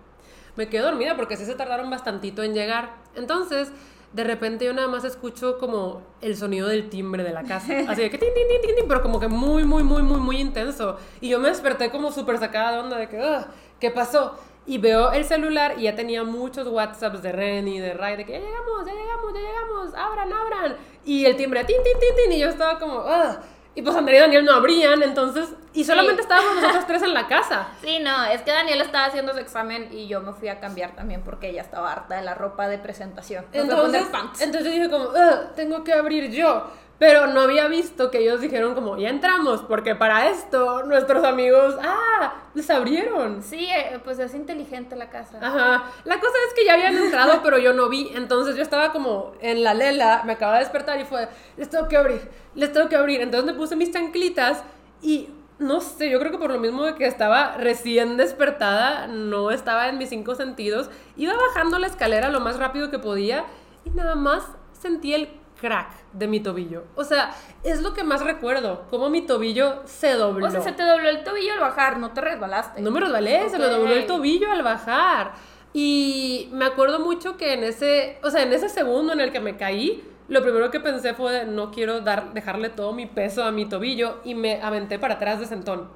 [0.56, 2.94] Me quedé dormida porque sí se tardaron bastantito en llegar.
[3.14, 3.72] Entonces,
[4.12, 7.72] de repente yo nada más escucho como el sonido del timbre de la casa.
[7.88, 10.20] Así de que tin, tin, tin, tin, tin, pero como que muy, muy, muy, muy,
[10.20, 10.98] muy intenso.
[11.20, 13.46] Y yo me desperté como súper sacada de onda de que, "Ugh,
[13.80, 14.38] ¿qué pasó?
[14.64, 18.32] Y veo el celular y ya tenía muchos WhatsApps de Renny, de Ray, de que
[18.32, 20.76] ya llegamos, ya llegamos, ya llegamos, abran, abran.
[21.04, 23.38] Y el timbre, tin, tin, tin, tin, y yo estaba como, "Ugh".
[23.74, 26.28] Y pues Andrea y Daniel no abrían, entonces, y solamente Sí.
[26.28, 27.68] estábamos nosotros tres en la casa.
[27.82, 30.94] Sí, no, es que Daniel estaba haciendo su examen y yo me fui a cambiar
[30.94, 33.44] también porque ella estaba harta de la ropa de presentación.
[33.52, 34.04] Entonces,
[34.40, 36.66] entonces dije como, "Ugh, tengo que abrir yo.
[37.02, 41.74] Pero no había visto que ellos dijeron como, ya entramos, porque para esto nuestros amigos,
[41.82, 43.42] ah, les abrieron.
[43.42, 45.38] Sí, eh, pues es inteligente la casa.
[45.42, 45.82] Ajá.
[46.04, 48.12] La cosa es que ya habían entrado, pero yo no vi.
[48.14, 51.88] Entonces yo estaba como en la lela, me acababa de despertar y fue, les tengo
[51.88, 52.20] que abrir,
[52.54, 53.20] les tengo que abrir.
[53.20, 54.62] Entonces me puse mis chanclitas
[55.02, 59.50] y no sé, yo creo que por lo mismo de que estaba recién despertada, no
[59.50, 63.44] estaba en mis cinco sentidos, iba bajando la escalera lo más rápido que podía
[63.84, 66.82] y nada más sentí el crack de mi tobillo.
[66.96, 67.30] O sea,
[67.62, 70.48] es lo que más recuerdo, cómo mi tobillo se dobló.
[70.48, 72.82] O sea, se te dobló el tobillo al bajar, no te resbalaste.
[72.82, 75.34] No me resbalé, se me dobló el tobillo al bajar.
[75.72, 79.40] Y me acuerdo mucho que en ese, o sea, en ese segundo en el que
[79.40, 83.44] me caí, lo primero que pensé fue, de, no quiero dar, dejarle todo mi peso
[83.44, 85.88] a mi tobillo y me aventé para atrás de sentón.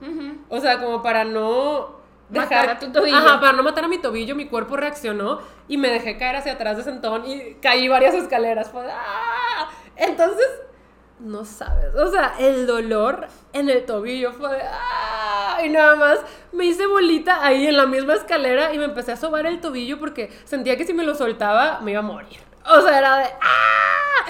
[0.48, 3.16] O sea, como para no Matar a tu tobillo.
[3.16, 6.52] Ajá, para no matar a mi tobillo, mi cuerpo reaccionó y me dejé caer hacia
[6.52, 8.70] atrás de sentón y caí varias escaleras.
[8.70, 9.68] Fue, ¡ah!
[9.96, 10.46] Entonces,
[11.18, 15.58] no sabes, o sea, el dolor en el tobillo fue de, ¡ah!
[15.64, 16.20] y nada más
[16.52, 19.98] me hice bolita ahí en la misma escalera y me empecé a sobar el tobillo
[19.98, 22.40] porque sentía que si me lo soltaba me iba a morir.
[22.68, 24.26] O sea, era de ¡ah!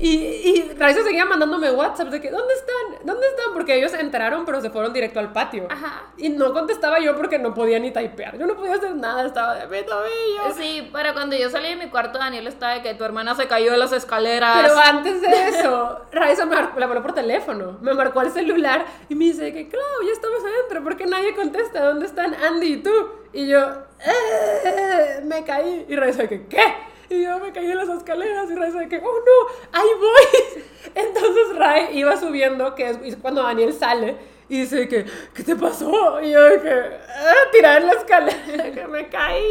[0.00, 3.04] Y, y Raiza seguía mandándome WhatsApp de que ¿dónde están?
[3.04, 3.52] ¿Dónde están?
[3.52, 5.66] Porque ellos se enteraron, pero se fueron directo al patio.
[5.68, 6.04] Ajá.
[6.16, 8.38] Y no contestaba yo porque no podía ni typear.
[8.38, 10.54] Yo no podía hacer nada, estaba de mi tobillo.
[10.56, 13.48] Sí, para cuando yo salí de mi cuarto, Daniel estaba de que tu hermana se
[13.48, 14.56] cayó de las escaleras.
[14.62, 19.16] Pero antes de eso, Raiza me la habló por teléfono, me marcó el celular y
[19.16, 21.84] me dice que, Clau, ya estamos adentro, ¿por qué nadie contesta?
[21.84, 22.92] ¿Dónde están Andy y tú?
[23.32, 23.58] Y yo,
[24.06, 25.86] "Eh, me caí.
[25.88, 26.62] Y Raiza de que, ¿qué?
[27.10, 30.62] Y yo me caí en las escaleras y Raiza de que, oh no, ahí voy.
[30.94, 34.16] Entonces Ray iba subiendo, que es, cuando Daniel sale.
[34.50, 36.22] Y dice que, ¿qué te pasó?
[36.22, 39.44] Y yo de que, ah, tirada en la escalera, que me caí.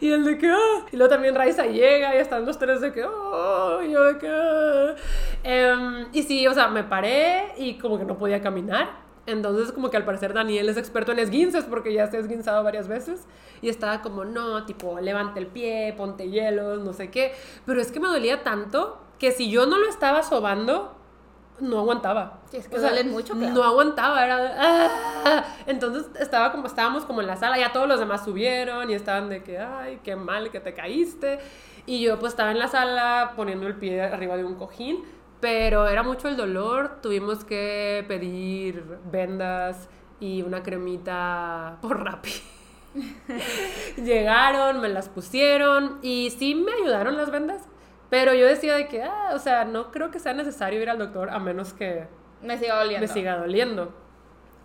[0.00, 0.86] Y él de que, ah.
[0.92, 4.18] Y luego también Raiza llega y están los tres de que, oh, y yo de
[4.18, 4.94] que.
[5.42, 9.07] Em, y sí, o sea, me paré y como que no podía caminar.
[9.28, 12.64] Entonces, como que al parecer Daniel es experto en esguinces porque ya se ha esguinzado
[12.64, 13.26] varias veces.
[13.60, 17.34] Y estaba como, no, tipo, levante el pie, ponte hielos, no sé qué.
[17.66, 20.94] Pero es que me dolía tanto que si yo no lo estaba sobando,
[21.60, 22.38] no aguantaba.
[22.50, 23.52] Sí, es que duelen mucho, claro.
[23.54, 25.44] No aguantaba, era "Ah".
[25.66, 29.28] Entonces estaba como, estábamos como en la sala, ya todos los demás subieron y estaban
[29.28, 31.38] de que, ay, qué mal que te caíste.
[31.84, 35.04] Y yo pues estaba en la sala poniendo el pie arriba de un cojín,
[35.40, 39.88] pero era mucho el dolor, tuvimos que pedir vendas
[40.20, 42.32] y una cremita por Rappi.
[43.96, 47.62] Llegaron, me las pusieron y sí me ayudaron las vendas,
[48.10, 50.98] pero yo decía de que, ah, o sea, no creo que sea necesario ir al
[50.98, 52.06] doctor a menos que
[52.42, 53.06] Me sigo doliendo.
[53.06, 53.92] me siga doliendo.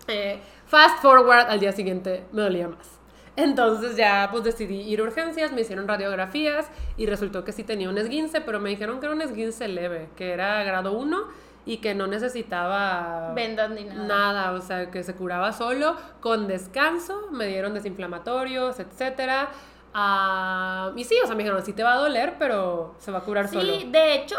[0.07, 2.92] Eh, fast forward, al día siguiente me dolía más.
[3.35, 6.67] Entonces ya pues decidí ir a urgencias, me hicieron radiografías
[6.97, 10.09] y resultó que sí tenía un esguince, pero me dijeron que era un esguince leve,
[10.15, 11.17] que era grado 1
[11.65, 14.03] y que no necesitaba Vendas ni nada.
[14.03, 19.49] nada, o sea, que se curaba solo con descanso, me dieron desinflamatorios, etcétera.
[19.95, 23.19] Ah, y sí, o sea, me dijeron, sí te va a doler, pero se va
[23.19, 23.73] a curar Sí, solo.
[23.91, 24.35] de hecho,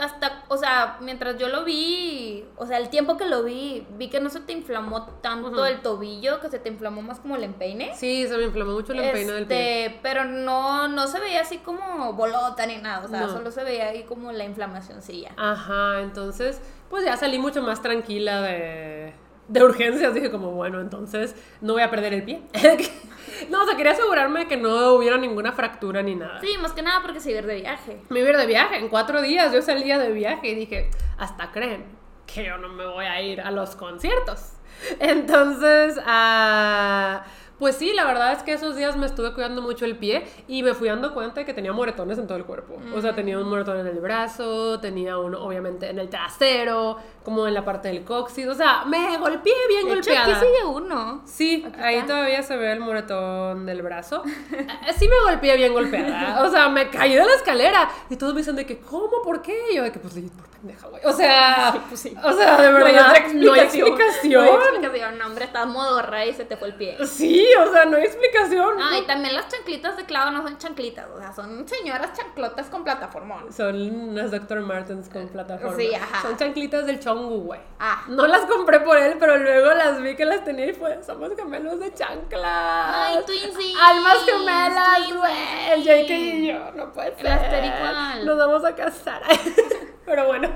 [0.00, 4.08] hasta, o sea, mientras yo lo vi, o sea, el tiempo que lo vi, vi
[4.08, 7.44] que no se te inflamó tanto el tobillo, que se te inflamó más como el
[7.44, 7.94] empeine.
[7.94, 9.84] Sí, se me inflamó mucho el empeine del pie.
[9.86, 13.32] Este, pero no, no se veía así como bolota ni nada, o sea, No.
[13.32, 15.32] solo se veía ahí como la inflamacióncilla.
[15.36, 19.12] Ajá, entonces, pues ya salí mucho más tranquila de,
[19.50, 20.14] de urgencias.
[20.14, 22.42] Dije como, bueno, entonces no voy a perder el pie.
[23.50, 26.40] no, o sea, quería asegurarme que no hubiera ninguna fractura ni nada.
[26.40, 28.00] Sí, más que nada porque se iba de viaje.
[28.08, 31.84] Me iba de viaje, en cuatro días yo salía de viaje y dije, hasta creen
[32.26, 34.52] que yo no me voy a ir a los conciertos.
[35.00, 37.24] Entonces, ah,
[37.60, 40.64] pues sí, la verdad es que esos días me estuve cuidando mucho el pie y
[40.64, 42.76] me fui dando cuenta de que tenía moretones en todo el cuerpo.
[42.96, 47.46] O sea, tenía un moretón en el brazo, tenía uno obviamente en el trasero, como
[47.46, 48.46] en la parte del coxis.
[48.48, 50.24] O sea, me golpeé bien De hecho, golpeada.
[50.36, 51.22] aquí sigue uno.
[51.26, 52.06] Sí, Aquí ahí está.
[52.08, 54.22] todavía se ve el moretón del brazo.
[54.52, 54.66] Eh,
[54.98, 56.42] Sí me golpeé bien golpeada.
[56.42, 57.90] O sea, me caí de la escalera.
[58.08, 59.22] Y todos me dicen de que, ¿cómo?
[59.22, 59.56] ¿Por qué?
[59.70, 61.02] Y yo de que, pues sí, por pendeja, güey.
[61.04, 62.14] O sea, Sí, pues sí.
[62.22, 63.86] o sea, de verdad, no hay otra no hay explicación.
[63.88, 64.44] explicación.
[64.44, 65.18] No hay explicación.
[65.18, 66.96] No, hombre, estás modorra y se te fue el pie.
[67.06, 68.76] Sí, o sea, no hay explicación.
[68.80, 72.68] Ah, y también las chanclitas de clavo no son chanclitas, o sea, son señoras chanclotas
[72.68, 73.52] con plataformón.
[73.52, 73.74] Son
[74.10, 74.60] unas Dr.
[74.60, 75.76] Martens con plataforma.
[75.76, 76.22] Sí, ajá.
[76.22, 77.60] Son chanclitas del chongu, güey.
[77.78, 78.04] Ah.
[78.08, 81.30] No las compré por él, pero luego las vi que las tenía y fue, somos
[81.36, 82.42] gemelos de chanclas.
[82.44, 85.32] Ay, twinsies, Almas gemelas, güey.
[85.72, 85.82] El.
[85.82, 87.64] JK y yo, no puede ser.
[87.64, 88.26] Igual.
[88.26, 89.22] Nos vamos a casar.
[90.04, 90.48] pero bueno,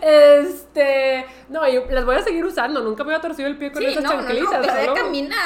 [0.00, 2.80] este, no, yo las voy a seguir usando.
[2.80, 4.66] Nunca me voy a torcer el pie con Sí, esas no, no, no, chanclitas.
[4.66, 5.36] pero solo- camina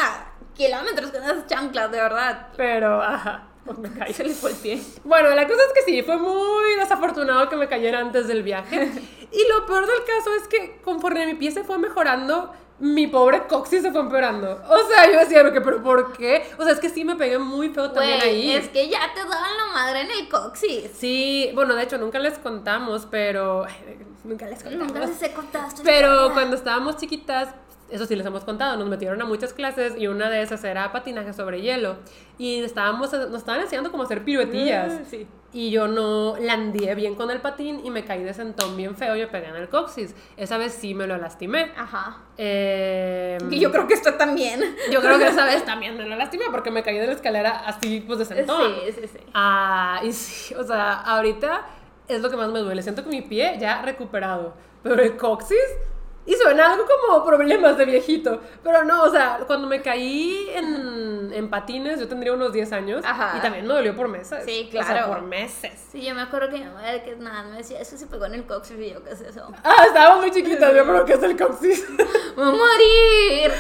[0.57, 2.49] kilómetros con esas chanclas, de verdad.
[2.57, 4.13] Pero, ajá, pues me caí.
[4.13, 4.83] Se le fue el pie.
[5.05, 8.91] Bueno, la cosa es que sí, fue muy desafortunado que me cayera antes del viaje.
[9.33, 13.47] Y lo peor del caso es que conforme mi pie se fue mejorando, mi pobre
[13.47, 14.61] coxis se fue empeorando.
[14.69, 16.51] O sea, yo decía, "¿Pero por qué?
[16.59, 18.51] O sea, es que sí me pegué muy feo también ahí.
[18.51, 20.91] es que ya te daban la madre en el coxis.
[20.97, 23.67] Sí, bueno, de hecho nunca les contamos, pero...
[23.67, 24.89] ay, Nunca les contamos.
[24.89, 27.55] Nunca les he contado Pero cuando estábamos chiquitas,
[27.91, 30.93] eso sí les hemos contado, nos metieron a muchas clases y una de esas era
[30.93, 31.97] patinaje sobre hielo.
[32.39, 34.93] Y estábamos, nos estaban enseñando cómo hacer piruetillas.
[35.01, 35.27] Mm, sí.
[35.53, 39.17] Y yo no landé bien con el patín y me caí de sentón bien feo
[39.17, 40.15] y me pegué en el coxis.
[40.37, 41.73] Esa vez sí me lo lastimé.
[41.77, 42.19] Ajá.
[42.39, 44.61] Eh, Y yo creo que esto también.
[44.93, 47.51] yo creo que esa vez también me lo lastimé porque me caí de la escalera
[47.67, 48.73] así pues de sentón.
[48.87, 49.19] Sí, sí, sí.
[49.35, 51.67] Ah, y sí, o sea, ahorita
[52.07, 52.83] es lo que más me duele.
[52.83, 55.59] Siento que mi pie ya recuperado, pero el coxis
[56.31, 58.41] y suena algo como problemas de viejito.
[58.63, 63.05] Pero no, o sea, cuando me caí en, en patines, yo tendría unos 10 años
[63.05, 63.35] Ajá.
[63.37, 64.45] y también me dolió por meses.
[64.45, 65.09] Sí, O sea, claro.
[65.09, 65.73] por meses.
[65.91, 68.27] Sí, yo me acuerdo que mi mamá era que nada, me decía, eso se pegó
[68.27, 69.51] en el coxis y yo, ¿qué es eso?
[69.65, 71.91] Ah, estábamos muy chiquitas, yo creo que es el coxis.
[72.37, 73.53] ¡Me voy a morir!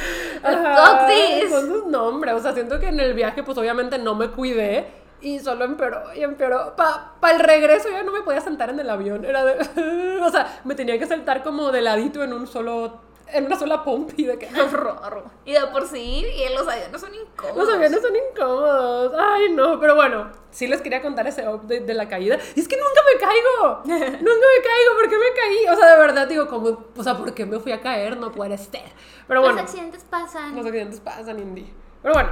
[0.42, 1.50] Ajá, coxis.
[1.50, 2.34] Son sus nombres.
[2.34, 4.86] O sea, siento que en el viaje, pues obviamente no me cuidé.
[5.22, 6.74] Y solo empeoró y empeoró.
[6.76, 9.24] Para el regreso ya no me podía sentar en el avión.
[9.24, 10.18] Era de.
[10.22, 13.08] o sea, me tenía que sentar como de ladito en un solo.
[13.32, 14.46] En una sola pompi de que.
[14.72, 15.24] Raro.
[15.44, 17.56] Y de por sí, y los aviones son incómodos.
[17.56, 19.12] Los aviones son incómodos.
[19.16, 19.78] Ay, no.
[19.78, 22.38] Pero bueno, sí les quería contar ese update de la caída.
[22.56, 23.80] Y es que nunca me caigo.
[23.84, 24.94] nunca me caigo.
[24.96, 25.66] ¿Por qué me caí?
[25.72, 26.86] O sea, de verdad digo, como.
[26.96, 28.16] O sea, ¿por qué me fui a caer?
[28.16, 28.90] No puede ser.
[29.28, 29.56] Pero bueno.
[29.56, 30.56] Los accidentes pasan.
[30.56, 31.72] Los accidentes pasan, Indy.
[32.02, 32.30] Pero bueno,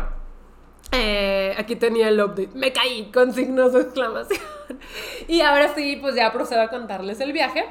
[0.92, 2.50] eh, aquí tenía el update.
[2.54, 4.40] Me caí con signos de exclamación.
[5.28, 7.66] y ahora sí, pues ya procedo a contarles el viaje.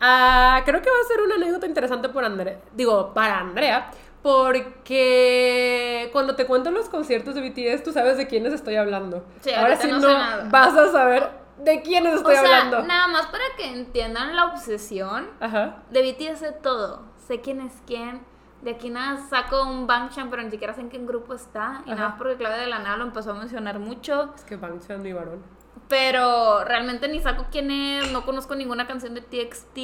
[0.00, 2.58] Ah, creo que va a ser una anécdota interesante por Andrea.
[2.72, 3.90] Digo, para Andrea.
[4.22, 9.24] Porque cuando te cuento los conciertos de BTS, tú sabes de quiénes estoy hablando.
[9.40, 10.08] Sí, ahora sí no
[10.50, 12.82] vas a saber de quiénes O estoy sea, hablando.
[12.82, 15.82] nada más para que entiendan la obsesión Ajá.
[15.90, 17.02] de BTS sé todo.
[17.26, 18.20] Sé quién es quién.
[18.62, 21.82] De aquí nada saco un Bangchan, pero ni siquiera sé en qué grupo está.
[21.86, 21.94] Y Ajá.
[21.96, 24.32] nada más porque Claudia de la Nada lo empezó a mencionar mucho.
[24.34, 25.42] Es que Bangchan mi varón.
[25.88, 28.12] Pero realmente ni saco quién es.
[28.12, 29.76] No conozco ninguna canción de TXT,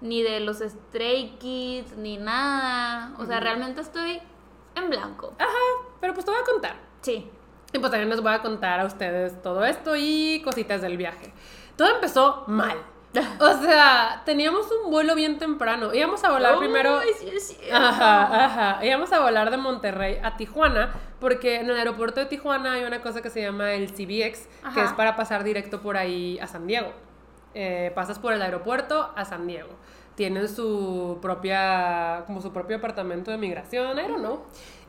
[0.00, 3.12] ni de los Stray Kids, ni nada.
[3.18, 4.20] O sea, realmente estoy
[4.76, 5.34] en blanco.
[5.38, 6.76] Ajá, pero pues te voy a contar.
[7.00, 7.30] Sí.
[7.72, 11.34] Y pues también les voy a contar a ustedes todo esto y cositas del viaje.
[11.76, 12.78] Todo empezó mal.
[13.40, 15.92] O sea, teníamos un vuelo bien temprano.
[15.94, 16.98] Íbamos a volar primero.
[16.98, 17.56] Ay, sí.
[17.72, 18.84] Ajá, ajá.
[18.84, 23.02] Íbamos a volar de Monterrey a Tijuana, porque en el aeropuerto de Tijuana hay una
[23.02, 26.66] cosa que se llama el CBX, que es para pasar directo por ahí a San
[26.66, 26.92] Diego.
[27.54, 29.70] Eh, pasas por el aeropuerto a San Diego.
[30.14, 34.42] Tienen su propia, como su propio apartamento de migración, I don't know.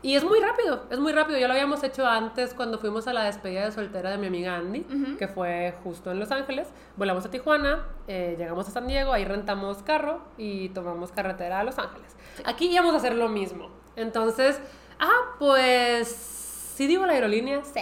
[0.07, 1.37] Y es muy rápido, es muy rápido.
[1.37, 4.55] Ya lo habíamos hecho antes cuando fuimos a la despedida de soltera de mi amiga
[4.55, 4.85] Andy,
[5.19, 6.69] que fue justo en Los Ángeles.
[6.95, 11.65] Volamos a Tijuana, eh, llegamos a San Diego, ahí rentamos carro y tomamos carretera a
[11.65, 12.15] Los Ángeles.
[12.45, 13.69] Aquí íbamos a hacer lo mismo.
[13.97, 14.61] Entonces,
[14.97, 17.65] ah, pues, ¿sí digo la aerolínea?
[17.65, 17.81] Sí.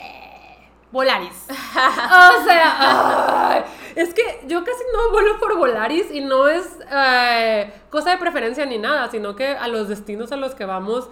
[0.91, 1.45] Volaris.
[1.49, 7.71] o sea, ay, es que yo casi no vuelo por Volaris y no es eh,
[7.91, 11.07] cosa de preferencia ni nada, sino que a los destinos a los que vamos,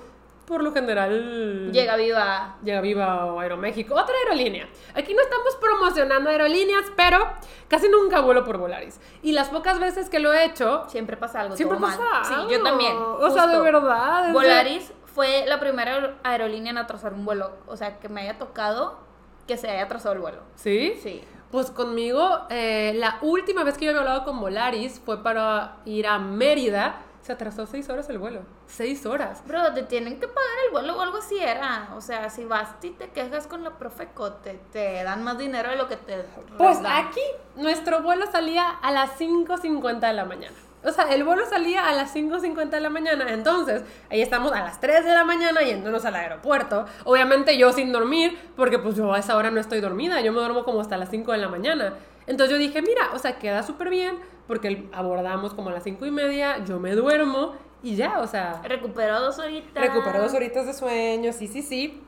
[0.46, 1.72] por lo general...
[1.72, 2.58] Llega viva.
[2.64, 4.68] Llega Viva o Aeroméxico, otra aerolínea.
[4.96, 7.20] Aquí no estamos promocionando aerolíneas, pero
[7.68, 9.00] casi nunca vuelo por Volaris.
[9.22, 11.56] Y las pocas veces que lo he hecho, Siempre pasa algo.
[11.56, 12.26] siempre todo pasa mal.
[12.26, 12.94] Sí, yo también.
[12.98, 14.32] O sea, de verdad.
[14.34, 17.52] Volaris fue la primera aer- aerolínea en atrasar un vuelo.
[17.68, 18.98] O sea, que me haya tocado
[19.48, 20.40] que se haya atrasado el vuelo.
[20.56, 20.98] ¿Sí?
[21.02, 21.24] Sí.
[21.52, 26.08] Pues conmigo, eh, la última vez que yo había hablado con Volaris fue para ir
[26.08, 26.96] a Mérida.
[27.24, 28.42] Se atrasó seis horas el vuelo.
[28.68, 29.42] Seis horas.
[29.48, 31.90] Bro, te tienen que pagar el vuelo o algo así era.
[31.96, 35.70] O sea, si vas y te quejas con la Profeco, te, te dan más dinero
[35.70, 36.18] de lo que te
[36.58, 37.08] Pues dan.
[37.08, 37.22] aquí
[37.56, 40.56] nuestro vuelo salía a las 5.50 de la mañana.
[40.86, 43.32] O sea, el vuelo salía a las 5.50 de la mañana.
[43.32, 46.86] Entonces, ahí estamos a las 3 de la mañana yéndonos al aeropuerto.
[47.06, 50.20] Obviamente yo sin dormir, porque pues yo a esa hora no estoy dormida.
[50.20, 51.94] Yo me duermo como hasta las 5 de la mañana.
[52.28, 56.06] Entonces yo dije, mira, o sea, queda súper bien, porque abordamos como a las 5
[56.06, 59.84] y media, yo me duermo y ya, o sea, Recuperó dos horitas.
[59.84, 62.02] Recuperó dos horitas de sueño, sí, sí, sí.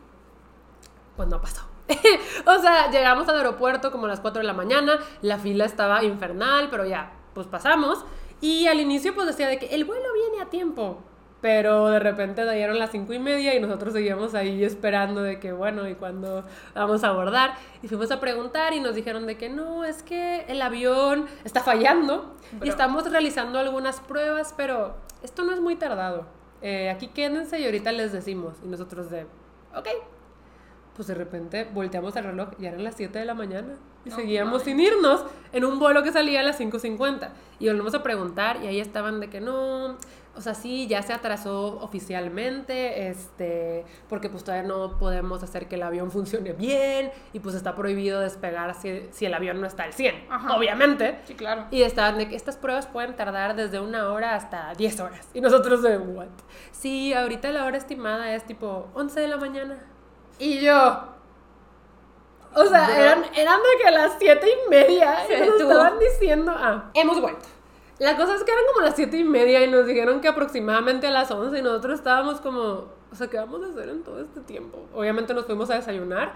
[1.18, 1.62] Pues no pasó.
[2.46, 6.04] o sea, llegamos al aeropuerto como a las 4 de la mañana, la fila estaba
[6.04, 8.06] infernal, pero ya, pues pasamos.
[8.42, 11.00] Y al inicio pues decía de que el vuelo viene a tiempo.
[11.46, 15.54] Pero de repente dieron las cinco y media y nosotros seguíamos ahí esperando de que,
[15.54, 17.54] bueno, ¿y cuándo vamos a abordar?
[17.84, 21.62] Y fuimos a preguntar y nos dijeron de que no, es que el avión está
[21.62, 26.26] fallando y estamos realizando algunas pruebas, pero esto no es muy tardado.
[26.64, 28.56] Eh, aquí quédense y ahorita les decimos.
[28.64, 29.28] Y nosotros de,
[29.76, 29.88] ok.
[30.96, 33.76] Pues de repente volteamos el reloj y eran las 7 de la mañana.
[34.04, 37.30] Y No seguíamos sin irnos en un vuelo que salía a las 5.50.
[37.60, 39.98] Y volvemos a preguntar y ahí estaban de que no,
[40.38, 45.76] o sea, sí, ya se atrasó oficialmente, este, porque pues todavía no podemos hacer que
[45.76, 49.84] el avión funcione bien y pues está prohibido despegar si, si el avión no está
[49.84, 50.56] al 100, Ajá.
[50.56, 51.20] obviamente.
[51.24, 51.68] Sí, claro.
[51.72, 55.28] Y estaban de que estas pruebas pueden tardar desde una hora hasta 10 horas.
[55.34, 56.28] Y nosotros de, ¿what?
[56.72, 59.78] Sí, ahorita la hora estimada es tipo 11 de la mañana.
[60.38, 61.12] Y yo...
[62.58, 65.26] O sea, eran, eran de que a las 7 y media.
[65.28, 67.46] Se nos estaban diciendo, ah, hemos vuelto.
[68.00, 71.08] La cosa es que eran como las 7 y media y nos dijeron que aproximadamente
[71.08, 72.62] a las 11 y nosotros estábamos como,
[73.12, 74.86] o sea, ¿qué vamos a hacer en todo este tiempo?
[74.94, 76.34] Obviamente nos fuimos a desayunar.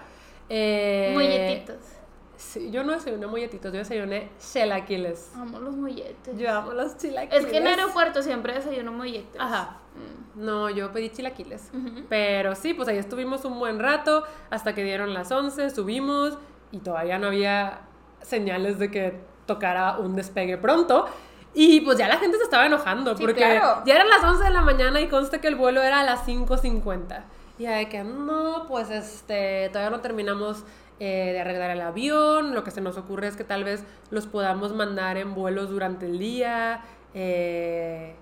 [0.48, 2.00] Eh, Molletitos.
[2.40, 5.30] Sí, yo no desayuné molletitos, yo desayuné chilaquiles.
[5.36, 6.38] Amo los molletes.
[6.38, 7.44] Yo amo los chilaquiles.
[7.44, 9.38] Es que en aeropuerto siempre desayuno molletes.
[9.38, 9.76] Ajá.
[9.94, 10.44] Mm.
[10.46, 11.70] No, yo pedí chilaquiles.
[11.74, 12.04] Ujú.
[12.08, 16.38] Pero sí, pues ahí estuvimos un buen rato hasta que dieron las 11, subimos
[16.72, 17.82] y todavía no había
[18.22, 21.06] señales de que tocara un despegue pronto.
[21.54, 23.82] Y pues ya la gente se estaba enojando Sí, porque claro.
[23.84, 26.26] ya eran las 11 de la mañana y consta que el vuelo era a las
[26.26, 27.22] 5.50.
[27.58, 30.64] Y de que no, pues este, todavía no terminamos
[31.00, 32.54] eh, de arreglar el avión.
[32.54, 36.06] Lo que se nos ocurre es que tal vez los podamos mandar en vuelos durante
[36.06, 36.82] el día.
[37.14, 38.14] eh,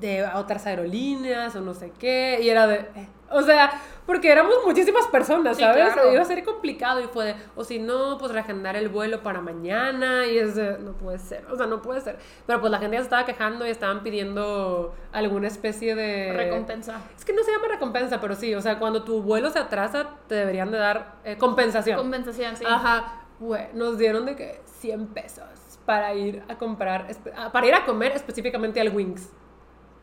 [0.00, 2.38] de a otras aerolíneas o no sé qué.
[2.42, 2.76] Y era de.
[2.76, 3.70] eh, o sea,
[4.06, 5.92] porque éramos muchísimas personas, Sí, ¿sabes?
[5.92, 6.10] claro.
[6.12, 7.34] Iba a ser complicado y fue de.
[7.56, 10.26] O si no, pues reagendar el vuelo para mañana.
[10.26, 10.78] Y es de.
[10.78, 11.44] No puede ser.
[11.50, 12.18] O sea, no puede ser.
[12.46, 16.32] Pero pues la gente ya se estaba quejando y estaban pidiendo alguna especie de.
[16.32, 17.00] Recompensa.
[17.18, 18.54] Es que no se llama recompensa, pero sí.
[18.54, 21.98] O sea, cuando tu vuelo se atrasa, te deberían de dar eh, compensación.
[21.98, 22.64] Compensación, sí.
[22.66, 25.44] Ajá, güey, nos dieron de que 100 pesos
[25.84, 29.30] para ir a comprar, ah, para ir a comer específicamente al Wings.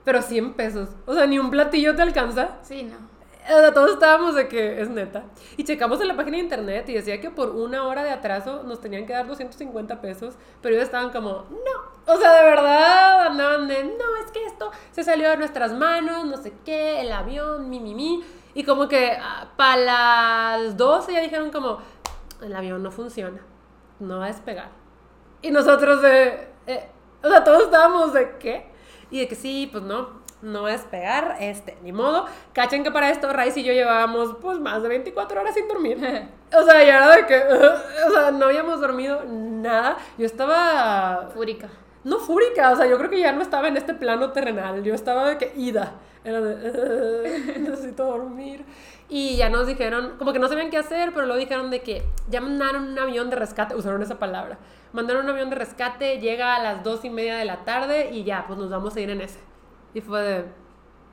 [0.05, 0.89] Pero 100 pesos.
[1.05, 2.59] O sea, ni un platillo te alcanza.
[2.61, 3.15] Sí, no.
[3.45, 5.23] O sea, todos estábamos de que es neta.
[5.55, 8.63] Y checamos en la página de internet y decía que por una hora de atraso
[8.63, 12.13] nos tenían que dar 250 pesos, pero ellos estaban como, no.
[12.13, 16.25] O sea, de verdad andaban de, no, es que esto se salió de nuestras manos,
[16.25, 18.23] no sé qué, el avión, mi, mi, mi.
[18.55, 19.15] Y como que
[19.57, 21.77] para las 12 ya dijeron como,
[22.41, 23.41] el avión no funciona,
[23.99, 24.69] no va a despegar.
[25.43, 26.89] Y nosotros de, eh,
[27.21, 28.71] o sea, todos estábamos de, ¿qué?
[29.09, 30.09] Y de que sí, pues no,
[30.41, 32.25] no va a despegar, este, ni modo.
[32.53, 35.97] Cachen que para esto Rice y yo llevábamos pues más de 24 horas sin dormir.
[36.57, 37.35] O sea, ya era de que,
[38.07, 39.97] o sea, no habíamos dormido nada.
[40.17, 41.67] Yo estaba, Fúrica.
[42.03, 44.81] no fúrica, o sea, yo creo que ya no estaba en este plano terrenal.
[44.83, 45.93] Yo estaba de que ida.
[46.25, 48.65] Era de, "Ugh, necesito dormir.
[49.07, 52.03] Y ya nos dijeron, como que no sabían qué hacer, pero luego dijeron de que
[52.29, 54.57] ya mandaron un avión de rescate, usaron esa palabra.
[54.91, 58.23] Mandaron un avión de rescate, llega a las dos y media de la tarde y
[58.23, 59.39] ya, pues nos vamos a ir en ese.
[59.93, 60.45] Y fue de,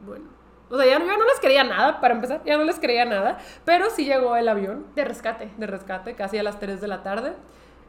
[0.07, 0.25] bueno.
[0.71, 3.91] O sea, ya no les creía nada, para empezar, ya no les creía nada, pero
[3.91, 5.51] sí llegó el avión De rescate.
[5.59, 7.35] de rescate casi a las 3 de la tarde.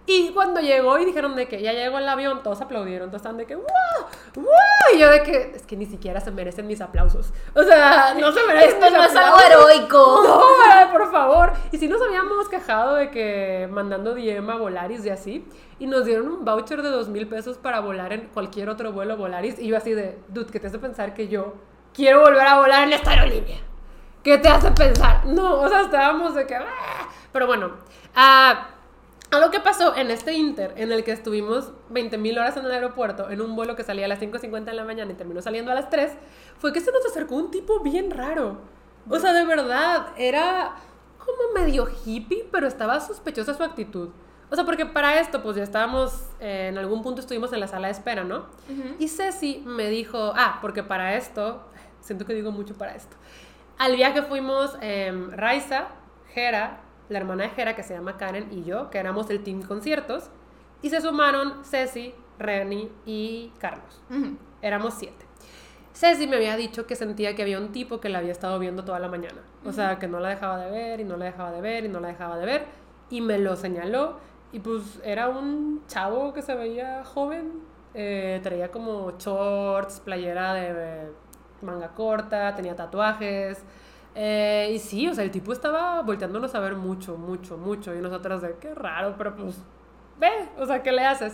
[0.05, 3.37] Y cuando llegó y dijeron de que ya llegó el avión, todos aplaudieron, todos estaban
[3.37, 3.65] de que ¡wow!
[4.35, 4.45] ¡wow!
[4.93, 7.31] Y yo de que es que ni siquiera se merecen mis aplausos.
[7.55, 9.69] O sea, no se merecen Esto mis no es algo aplausos.
[9.71, 10.23] heroico.
[10.25, 11.53] No, por favor.
[11.71, 15.47] Y si nos habíamos quejado de que mandando DM a Volaris y así,
[15.79, 19.15] y nos dieron un voucher de dos mil pesos para volar en cualquier otro vuelo
[19.15, 21.53] Volaris, y yo así de, dude, ¿qué te hace pensar que yo
[21.93, 23.59] quiero volver a volar en esta aerolínea?
[24.21, 25.25] ¿Qué te hace pensar?
[25.27, 26.55] No, o sea, estábamos de que...
[26.55, 27.07] "Ah".
[27.31, 27.71] Pero bueno,
[28.15, 28.67] ah,
[29.33, 33.29] algo que pasó en este inter, en el que estuvimos 20.000 horas en el aeropuerto,
[33.29, 35.75] en un vuelo que salía a las 5.50 de la mañana y terminó saliendo a
[35.75, 36.11] las 3,
[36.57, 38.59] fue que se nos acercó un tipo bien raro.
[39.09, 40.75] O sea, de verdad, era
[41.17, 44.09] como medio hippie, pero estaba sospechosa su actitud.
[44.49, 47.67] O sea, porque para esto, pues ya estábamos, eh, en algún punto estuvimos en la
[47.67, 48.45] sala de espera, ¿no?
[48.99, 51.63] Y Ceci me dijo, ah, porque para esto,
[52.01, 53.15] siento que digo mucho para esto.
[53.79, 55.87] Al viaje fuimos em, Raiza,
[56.35, 59.61] Jera, la hermana de Jera, que se llama Karen, y yo, que éramos el team
[59.61, 60.29] conciertos.
[60.81, 64.01] Y se sumaron Ceci, Reni y Carlos.
[64.61, 65.25] Éramos siete.
[65.93, 68.83] Ceci me había dicho que sentía que había un tipo que la había estado viendo
[68.83, 69.41] toda la mañana.
[69.63, 71.87] O sea, que no la dejaba de ver y no la dejaba de ver y
[71.89, 72.65] no la dejaba de ver.
[73.09, 74.17] Y me lo señaló.
[74.51, 77.61] Y pues era un chavo que se veía joven.
[77.93, 81.11] eh, traía como shorts, playera de
[81.61, 83.63] manga corta, tenía tatuajes.
[84.15, 87.95] Eh, y sí, o sea, el tipo estaba volteándonos a ver mucho, mucho, mucho.
[87.95, 89.57] Y nosotras de, qué raro, pero pues,
[90.19, 91.33] ve, o sea, ¿qué le haces?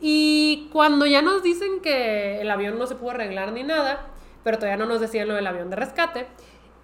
[0.00, 4.06] Y cuando ya nos dicen que el avión no se pudo arreglar ni nada,
[4.44, 6.26] pero todavía no nos decían lo del avión de rescate,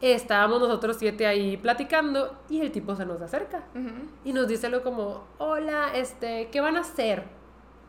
[0.01, 3.63] estábamos nosotros siete ahí platicando y el tipo se nos acerca
[4.25, 7.25] y nos dice algo como, hola, este, ¿qué van a hacer?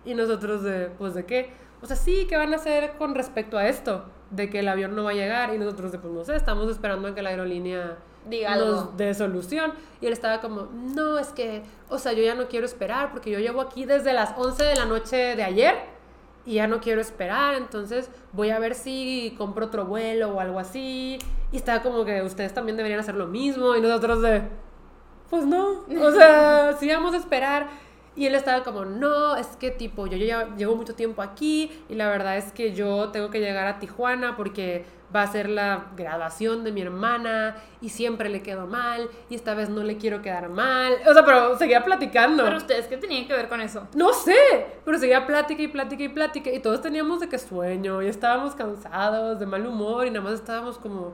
[0.05, 1.53] Y nosotros de, pues, ¿de qué?
[1.83, 4.05] O sea, sí, ¿qué van a hacer con respecto a esto?
[4.31, 7.09] De que el avión no va a llegar y nosotros pues, no sé, estamos esperando
[7.09, 8.93] a que la aerolínea Diga nos algo.
[8.95, 9.73] dé solución.
[9.99, 13.31] Y él estaba como, no, es que, o sea, yo ya no quiero esperar porque
[13.31, 15.75] yo llevo aquí desde las 11 de la noche de ayer
[16.45, 20.59] y ya no quiero esperar, entonces voy a ver si compro otro vuelo o algo
[20.59, 21.19] así.
[21.51, 24.43] Y estaba como que ustedes también deberían hacer lo mismo y nosotros de,
[25.29, 27.67] pues no, o sea, sí vamos a esperar.
[28.15, 31.95] Y él estaba como, no, es que tipo, yo ya llevo mucho tiempo aquí y
[31.95, 35.85] la verdad es que yo tengo que llegar a Tijuana porque va a ser la
[35.95, 40.21] graduación de mi hermana y siempre le quedo mal y esta vez no le quiero
[40.21, 40.93] quedar mal.
[41.07, 42.43] O sea, pero seguía platicando.
[42.43, 43.87] Pero ustedes, ¿qué tenían que ver con eso?
[43.95, 44.35] No sé,
[44.85, 48.55] pero seguía plática y plática y plática y todos teníamos de que sueño y estábamos
[48.55, 51.13] cansados, de mal humor y nada más estábamos como,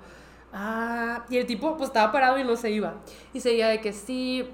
[0.54, 2.96] ah, y el tipo pues estaba parado y no se iba.
[3.34, 4.50] Y seguía de que sí,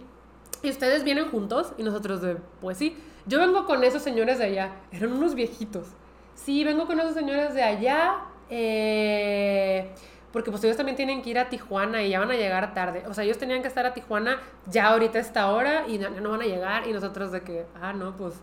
[0.66, 4.46] y ustedes vienen juntos y nosotros de, pues sí, yo vengo con esos señores de
[4.46, 5.88] allá, eran unos viejitos.
[6.34, 8.16] Sí, vengo con esos señores de allá,
[8.50, 9.90] eh,
[10.32, 13.04] porque pues ellos también tienen que ir a Tijuana y ya van a llegar tarde.
[13.08, 16.10] O sea, ellos tenían que estar a Tijuana ya ahorita a esta hora y no,
[16.10, 18.36] no van a llegar y nosotros de que, ah, no, pues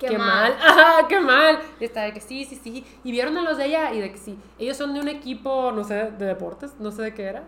[0.00, 0.18] Qué mal.
[0.18, 0.56] mal.
[0.66, 1.58] Ajá, qué mal.
[1.78, 2.84] Y está de que sí, sí, sí.
[3.04, 4.38] Y vieron a los de ella y de que sí.
[4.58, 7.44] Ellos son de un equipo, no sé, de deportes, no sé de qué era.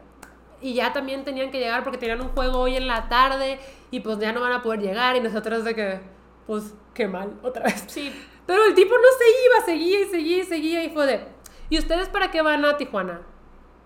[0.62, 3.58] Y ya también tenían que llegar porque tenían un juego hoy en la tarde
[3.90, 5.16] y pues ya no van a poder llegar.
[5.16, 6.00] Y nosotros de que,
[6.46, 7.84] pues, qué mal, otra vez.
[7.88, 8.12] Sí.
[8.46, 11.24] Pero el tipo no se iba, seguía y seguía y seguía y fue de,
[11.70, 13.22] ¿y ustedes para qué van a Tijuana?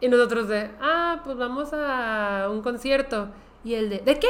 [0.00, 3.28] Y nosotros de, ah, pues vamos a un concierto.
[3.64, 4.28] Y el de, ¿de qué?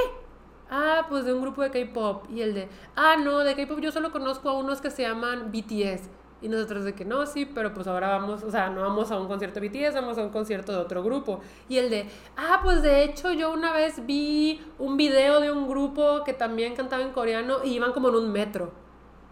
[0.70, 2.24] Ah, pues de un grupo de K-pop.
[2.30, 5.53] Y el de, ah, no, de K-pop yo solo conozco a unos que se llaman
[5.53, 6.09] BTS.
[6.47, 9.18] Y nosotros de que no, sí, pero pues ahora vamos, o sea, no vamos a
[9.18, 11.40] un concierto de BTS, vamos a un concierto de otro grupo.
[11.68, 15.66] Y el de, ah, pues de hecho yo una vez vi un video de un
[15.66, 18.70] grupo que también cantaba en coreano y iban como en un metro.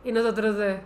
[0.02, 0.80] Y nosotros de,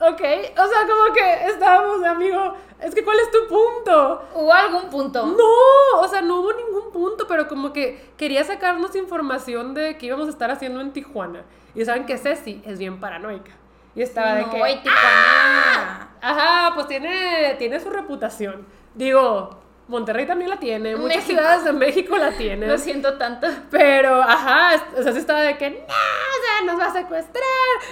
[0.00, 4.22] ok, o sea, como que estábamos, amigo, es que ¿cuál es tu punto?
[4.34, 5.24] ¿Hubo algún punto?
[5.24, 10.06] No, o sea, no hubo ningún punto, pero como que quería sacarnos información de qué
[10.06, 11.44] íbamos a estar haciendo en Tijuana.
[11.76, 13.52] Y saben que Ceci es bien paranoica.
[13.94, 14.56] Y estaba de que...
[14.72, 16.08] y Tijuana.
[16.20, 18.66] Ajá, pues tiene, tiene su reputación.
[18.94, 21.26] Digo, Monterrey también la tiene, muchas México.
[21.26, 22.68] ciudades de México la tienen.
[22.68, 23.46] Lo siento tanto.
[23.70, 27.44] Pero, ajá, o sea, sí estaba de que, no, o sea, nos va a secuestrar,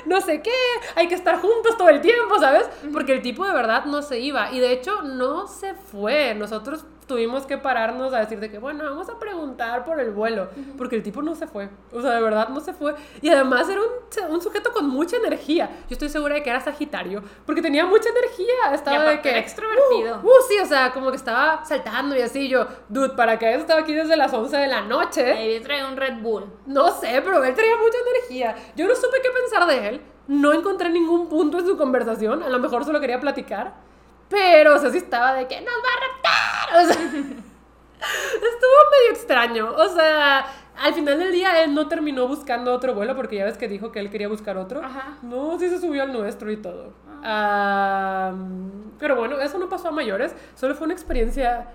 [0.06, 0.50] no sé qué,
[0.94, 2.68] hay que estar juntos todo el tiempo, ¿sabes?
[2.92, 4.50] Porque el tipo de verdad no se iba.
[4.52, 6.34] Y de hecho, no se fue.
[6.34, 10.48] Nosotros tuvimos que pararnos a decir de que, bueno, vamos a preguntar por el vuelo.
[10.78, 11.68] Porque el tipo no se fue.
[11.92, 12.94] O sea, de verdad no se fue.
[13.20, 15.68] Y además era un, un sujeto con mucha energía.
[15.88, 17.22] Yo estoy segura de que era Sagitario.
[17.44, 18.72] Porque tenía mucha energía.
[18.72, 19.28] Estaba de que.
[19.28, 20.20] era extrovertido.
[20.22, 22.48] Uh, uh, sí, o sea, como que estaba saltando y así.
[22.48, 25.32] Yo, dude, ¿para qué estaba aquí desde las 11 de la noche?
[25.32, 26.46] Ahí trae un Red Bull.
[26.64, 28.56] No sé, pero él traía mucha energía.
[28.74, 30.00] Yo no supe qué pensar de él.
[30.28, 32.42] No encontré ningún punto en su conversación.
[32.42, 33.91] A lo mejor solo quería platicar.
[34.32, 36.82] Pero, o sea, sí estaba de que nos va a raptar.
[36.82, 39.72] O sea, estuvo medio extraño.
[39.76, 40.46] O sea,
[40.78, 43.92] al final del día él no terminó buscando otro vuelo porque ya ves que dijo
[43.92, 44.82] que él quería buscar otro.
[44.82, 45.18] Ajá.
[45.20, 46.94] No, sí se subió al nuestro y todo.
[47.22, 48.32] Ah,
[48.98, 50.34] pero bueno, eso no pasó a mayores.
[50.54, 51.68] Solo fue una experiencia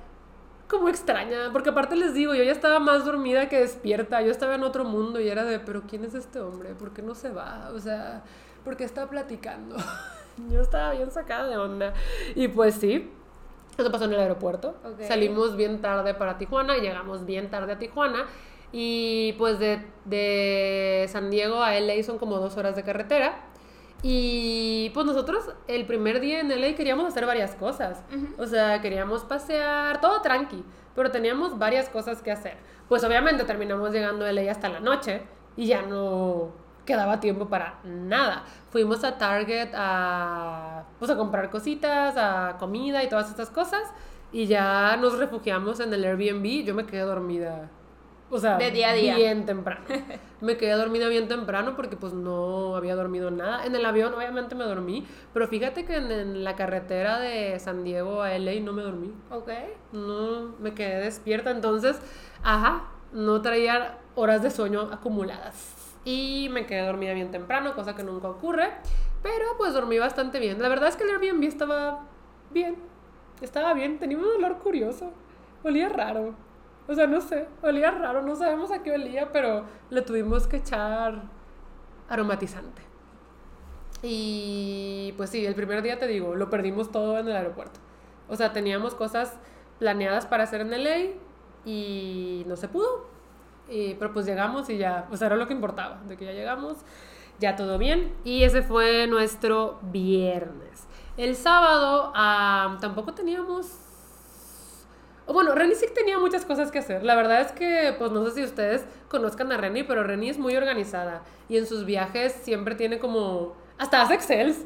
[0.67, 4.55] como extraña, porque aparte les digo, yo ya estaba más dormida que despierta, yo estaba
[4.55, 6.73] en otro mundo y era de, pero ¿quién es este hombre?
[6.73, 7.69] ¿Por qué no se va?
[7.73, 8.23] O sea,
[8.65, 9.77] ¿por qué está platicando?
[10.49, 11.93] yo estaba bien sacada de onda.
[12.35, 13.11] Y pues sí,
[13.77, 14.75] eso pasó en el aeropuerto.
[15.07, 18.25] Salimos bien tarde para Tijuana, llegamos bien tarde a Tijuana
[18.71, 23.43] y pues de, de San Diego a LA son como dos horas de carretera.
[24.03, 28.03] Y pues nosotros el primer día en LA queríamos hacer varias cosas.
[28.37, 30.63] O sea, queríamos pasear, todo tranqui,
[30.95, 32.57] pero teníamos varias cosas que hacer.
[32.89, 35.21] Pues obviamente terminamos llegando a LA hasta la noche
[35.55, 36.51] y ya no
[36.87, 38.45] quedaba tiempo para nada.
[38.71, 43.83] Fuimos a Target a, pues, a comprar cositas, a comida y todas estas cosas.
[44.31, 46.65] Y ya nos refugiamos en el Airbnb.
[46.65, 47.69] Yo me quedé dormida.
[48.29, 49.15] O sea, De día a día.
[49.15, 49.85] bien temprano.
[50.41, 53.65] Me quedé dormida bien temprano porque pues no había dormido nada.
[53.65, 57.83] En el avión obviamente me dormí, pero fíjate que en, en la carretera de San
[57.85, 59.13] Diego a LA no me dormí.
[59.31, 59.49] Ok.
[59.93, 61.99] No, me quedé despierta, entonces,
[62.43, 62.83] ajá,
[63.13, 65.73] no traía horas de sueño acumuladas.
[66.05, 68.69] Y me quedé dormida bien temprano, cosa que nunca ocurre,
[69.21, 70.61] pero pues dormí bastante bien.
[70.61, 72.05] La verdad es que el Airbnb estaba
[72.51, 72.75] bien,
[73.41, 75.11] estaba bien, tenía un olor curioso,
[75.63, 76.33] olía raro.
[76.87, 80.57] O sea, no sé, olía raro, no sabemos a qué olía, pero le tuvimos que
[80.57, 81.23] echar
[82.07, 82.81] aromatizante.
[84.01, 87.79] Y pues sí, el primer día te digo, lo perdimos todo en el aeropuerto.
[88.29, 89.33] O sea, teníamos cosas
[89.79, 91.13] planeadas para hacer en LA
[91.65, 93.05] y no se pudo.
[93.67, 96.77] Pero pues llegamos y ya, pues era lo que importaba, de que ya llegamos,
[97.39, 98.13] ya todo bien.
[98.23, 100.87] Y ese fue nuestro viernes.
[101.17, 102.13] El sábado
[102.79, 103.79] tampoco teníamos...
[105.25, 107.03] Bueno, Reni sí tenía muchas cosas que hacer.
[107.03, 110.37] La verdad es que, pues no sé si ustedes conozcan a Reni, pero Reni es
[110.37, 111.21] muy organizada.
[111.49, 113.53] Y en sus viajes siempre tiene como...
[113.77, 114.59] Hasta hace Excels.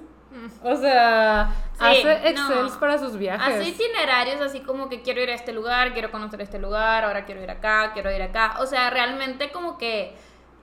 [0.63, 2.79] O sea, Sí, hace Excels no.
[2.79, 3.55] para sus viajes.
[3.55, 7.25] Así itinerarios, así como que quiero ir a este lugar, quiero conocer este lugar, ahora
[7.25, 8.55] quiero ir acá, quiero ir acá.
[8.59, 10.15] O sea, realmente como que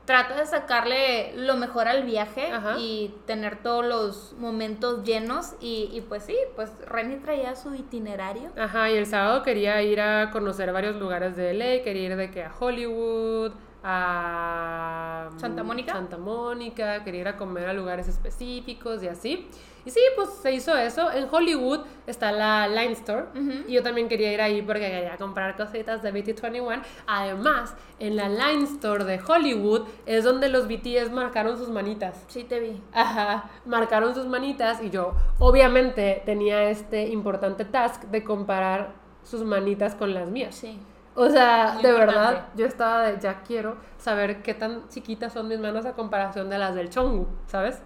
[0.04, 2.76] trata de sacarle lo mejor al viaje Ajá.
[2.78, 5.54] y tener todos los momentos llenos.
[5.60, 8.50] Y, y pues sí, pues Renny traía su itinerario.
[8.58, 12.30] Ajá, y el sábado quería ir a conocer varios lugares de LA, quería ir de
[12.30, 13.52] que a Hollywood,
[13.82, 15.92] a ¿Santa Mónica?
[15.92, 19.48] Santa Mónica, quería ir a comer a lugares específicos y así.
[19.84, 21.10] Y sí, pues se hizo eso.
[21.10, 23.26] En Hollywood está la Line Store
[23.66, 26.82] y yo también quería ir ahí porque quería comprar cositas de BT21.
[27.06, 32.22] Además, en la Line Store de Hollywood es donde los BTS marcaron sus manitas.
[32.28, 32.82] Sí, te vi.
[32.92, 39.94] Ajá, marcaron sus manitas y yo obviamente tenía este importante task de comparar sus manitas
[39.94, 40.54] con las mías.
[40.54, 40.78] Sí.
[41.20, 42.14] O sea, Muy de importante.
[42.18, 46.48] verdad, yo estaba de, ya quiero saber qué tan chiquitas son mis manos a comparación
[46.48, 47.82] de las del Chongu, ¿sabes?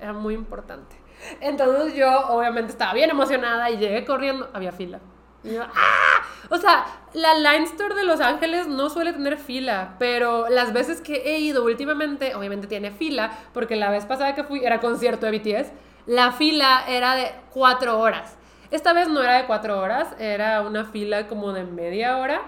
[0.00, 0.96] era muy importante.
[1.40, 5.00] Entonces yo obviamente estaba bien emocionada y llegué corriendo, había fila.
[5.42, 6.22] Y yo, ¡ah!
[6.50, 11.00] O sea, la Line Store de Los Ángeles no suele tener fila, pero las veces
[11.00, 15.26] que he ido últimamente, obviamente tiene fila, porque la vez pasada que fui era concierto
[15.26, 15.72] de BTS,
[16.06, 18.36] la fila era de cuatro horas.
[18.70, 22.42] Esta vez no era de cuatro horas, era una fila como de media hora,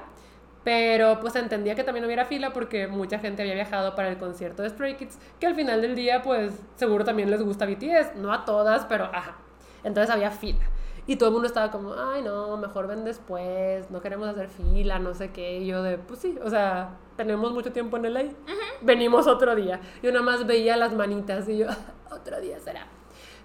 [0.65, 4.63] pero pues entendía que también hubiera fila porque mucha gente había viajado para el concierto
[4.63, 8.33] de Stray Kids, que al final del día pues seguro también les gusta BTS, no
[8.33, 9.37] a todas, pero ajá.
[9.85, 10.61] Entonces había fila.
[11.07, 14.99] Y todo el mundo estaba como, ay, no, mejor ven después, no queremos hacer fila,
[14.99, 15.59] no sé qué.
[15.59, 18.35] Y yo de, pues sí, o sea, tenemos mucho tiempo en el aire,
[18.83, 19.81] venimos otro día.
[20.03, 21.67] Yo nada más veía las manitas y yo,
[22.11, 22.87] otro día será.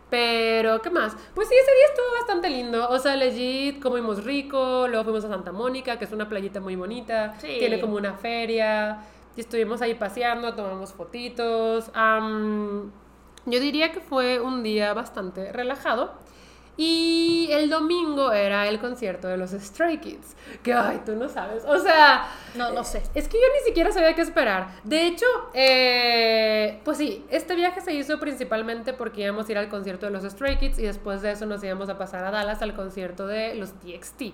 [0.10, 1.16] Pero, ¿qué más?
[1.34, 2.88] Pues sí, ese día estuvo bastante lindo.
[2.90, 6.76] O sea, legit, comimos rico, luego fuimos a Santa Mónica, que es una playita muy
[6.76, 7.36] bonita.
[7.40, 7.56] Sí.
[7.60, 9.00] Tiene como una feria.
[9.36, 11.90] Y estuvimos ahí paseando, tomamos fotitos.
[11.94, 12.92] Am,
[13.46, 16.14] yo diría que fue un día bastante relajado.
[16.78, 20.36] Y el domingo era el concierto de los Stray Kids.
[20.62, 21.64] Que, ay, tú no sabes.
[21.66, 23.02] O sea, No, no sé.
[23.14, 24.68] es que yo ni siquiera sabía qué esperar.
[24.84, 29.70] De hecho, eh, pues sí, este viaje se hizo principalmente porque íbamos a ir al
[29.70, 32.62] concierto de los Stray Kids y después de eso nos íbamos a pasar a Dallas
[32.62, 34.34] al concierto de los TXT.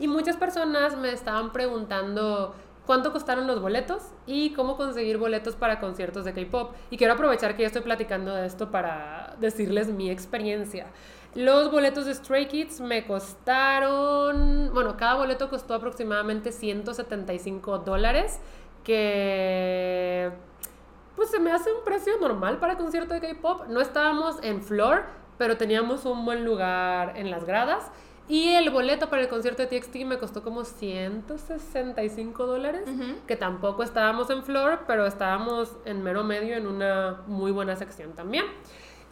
[0.00, 2.54] Y muchas personas me estaban preguntando
[2.86, 6.72] cuánto costaron los boletos y cómo conseguir boletos para conciertos de K-pop.
[6.90, 10.86] Y quiero aprovechar que ya estoy platicando de esto para decirles mi experiencia.
[11.34, 18.38] Los boletos de Stray Kids me costaron, bueno, cada boleto costó aproximadamente 175 dólares,
[18.84, 20.30] que
[21.16, 23.66] pues se me hace un precio normal para concierto de K-pop.
[23.68, 25.04] No estábamos en floor,
[25.36, 27.90] pero teníamos un buen lugar en las gradas.
[28.26, 32.88] Y el boleto para el concierto de TXT me costó como 165 dólares,
[33.26, 38.12] que tampoco estábamos en floor, pero estábamos en mero medio en una muy buena sección
[38.14, 38.46] también.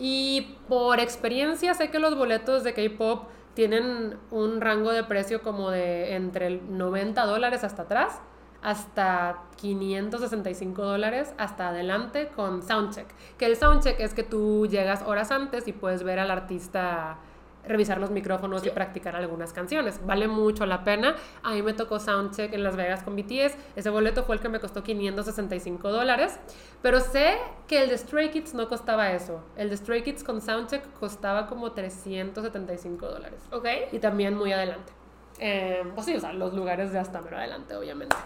[0.05, 5.71] Y por experiencia sé que los boletos de K-pop tienen un rango de precio como
[5.71, 8.21] de entre el 90 dólares hasta atrás
[8.63, 13.07] hasta 565 dólares hasta adelante con soundcheck.
[13.39, 17.19] Que el soundcheck es que tú llegas horas antes y puedes ver al artista
[17.65, 20.01] revisar los micrófonos y practicar algunas canciones.
[20.05, 21.17] Vale mucho la pena.
[21.43, 23.57] A mí me tocó soundcheck en Las Vegas con BTS.
[23.77, 26.39] Ese boleto fue el que me costó 565 dólares.
[26.83, 27.39] Pero sé
[27.69, 29.43] que el de Stray Kids no costaba eso.
[29.57, 33.41] El de Stray Kids con soundcheck costaba como 375 dólares.
[33.53, 33.67] ¿Ok?
[33.93, 34.93] Y también muy adelante.
[35.39, 38.17] Eh, pues sí, o sea, los lugares de hasta mero adelante, obviamente.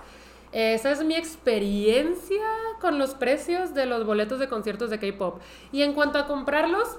[0.53, 2.45] Esa es mi experiencia
[2.81, 5.41] con los precios de los boletos de conciertos de K-pop.
[5.73, 6.99] Y en cuanto a comprarlos,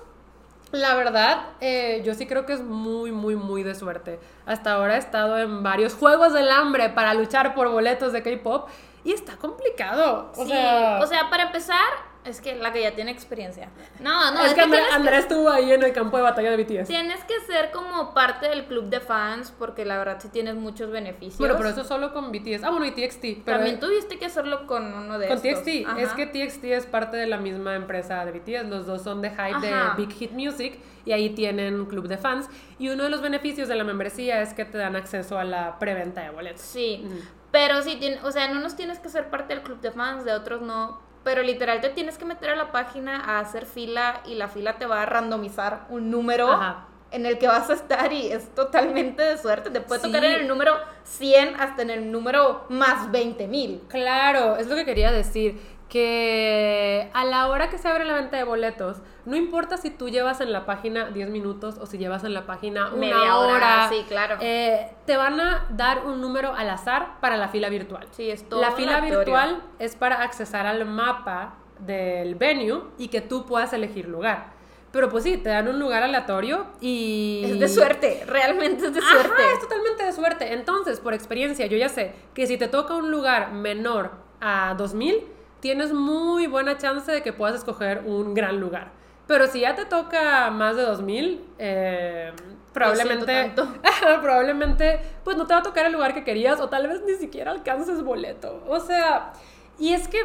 [0.71, 4.19] la verdad, eh, yo sí creo que es muy, muy, muy de suerte.
[4.45, 8.69] Hasta ahora he estado en varios juegos del hambre para luchar por boletos de K-pop
[9.03, 10.31] y está complicado.
[10.35, 11.87] O sí, sea, o sea, para empezar,
[12.27, 13.69] es que la que ya tiene experiencia.
[13.99, 16.87] No, no, es, que Andrés, Andrés estuvo ahí en el campo de batalla de BTS.
[16.87, 20.91] tienes que ser como parte del club de fans porque la verdad sí tienes muchos
[20.91, 21.37] beneficios.
[21.39, 22.63] Bueno, pero eso solo con BTS.
[22.63, 23.43] Ah, bueno, y TXT.
[23.45, 25.63] Pero También tuviste que hacerlo con uno de Con estos.
[25.63, 26.01] TXT, Ajá.
[26.01, 29.29] es que TXT es parte de la misma empresa de BTS, los dos son de
[29.31, 29.73] Hype de.
[29.97, 32.49] Big Hit Music y ahí tienen club de fans
[32.79, 35.79] y uno de los beneficios de la membresía es que te dan acceso a la
[35.79, 36.61] preventa de boletos.
[36.61, 37.05] Sí,
[37.51, 40.33] pero sí, o sea, en unos tienes que ser parte del club de fans, de
[40.33, 41.06] otros no.
[41.27, 44.77] Pero literal te tienes que meter a la página a hacer fila y la fila
[44.77, 46.85] te va a randomizar un número Ajá.
[47.11, 49.69] en el que vas a estar y es totalmente de suerte.
[49.69, 50.07] Te puede Sí.
[50.07, 53.81] tocar en el número 100 hasta en el número más 20 mil.
[53.89, 55.59] Claro, es lo que quería decir,
[55.89, 58.95] que a la hora que se abre la venta de boletos,
[59.27, 62.45] no importa si tú llevas en la página 10 minutos o si llevas en la
[62.45, 64.37] página una Media hora, hora, sí, claro.
[64.39, 68.07] eh, te van a dar un número al azar para la fila virtual.
[68.11, 73.19] Sí, es todo La fila virtual es para accesar al mapa del venue y que
[73.19, 74.55] tú puedas elegir lugar.
[74.93, 77.41] Pero pues sí, te dan un lugar aleatorio y...
[77.45, 79.43] Es de suerte, realmente es de Ajá, suerte.
[79.53, 80.53] es totalmente de suerte.
[80.53, 85.25] Entonces, por experiencia, yo ya sé que si te toca un lugar menor a 2000,
[85.59, 88.95] tienes muy buena chance de que puedas escoger un gran lugar.
[89.27, 92.31] Pero si ya te toca más de 2000, eh,
[92.73, 93.53] probablemente,
[94.21, 97.15] probablemente, pues no te va a tocar el lugar que querías o tal vez ni
[97.15, 98.63] siquiera alcances boleto.
[98.67, 99.33] O sea,
[99.77, 100.21] y es que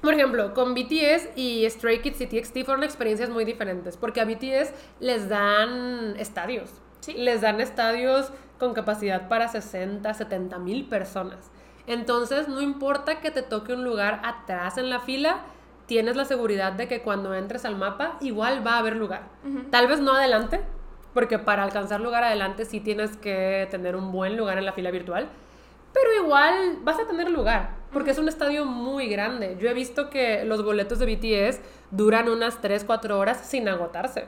[0.00, 4.24] por ejemplo, con BTS y Stray Kids y TXT fueron experiencias muy diferentes, porque a
[4.24, 6.70] BTS les dan estadios.
[7.00, 7.12] Sí.
[7.14, 11.50] Les dan estadios con capacidad para 60, 70 mil personas.
[11.86, 15.40] Entonces, no importa que te toque un lugar atrás en la fila,
[15.90, 19.22] tienes la seguridad de que cuando entres al mapa, igual va a haber lugar.
[19.70, 20.60] Tal vez no adelante,
[21.14, 24.92] porque para alcanzar lugar adelante sí tienes que tener un buen lugar en la fila
[24.92, 25.26] virtual,
[25.92, 27.62] pero igual vas a tener lugar.
[27.92, 29.56] porque es un estadio muy grande.
[29.58, 31.60] Yo he visto que los boletos de BTS
[31.90, 34.26] duran unas 3, 4 horas sin agotarse,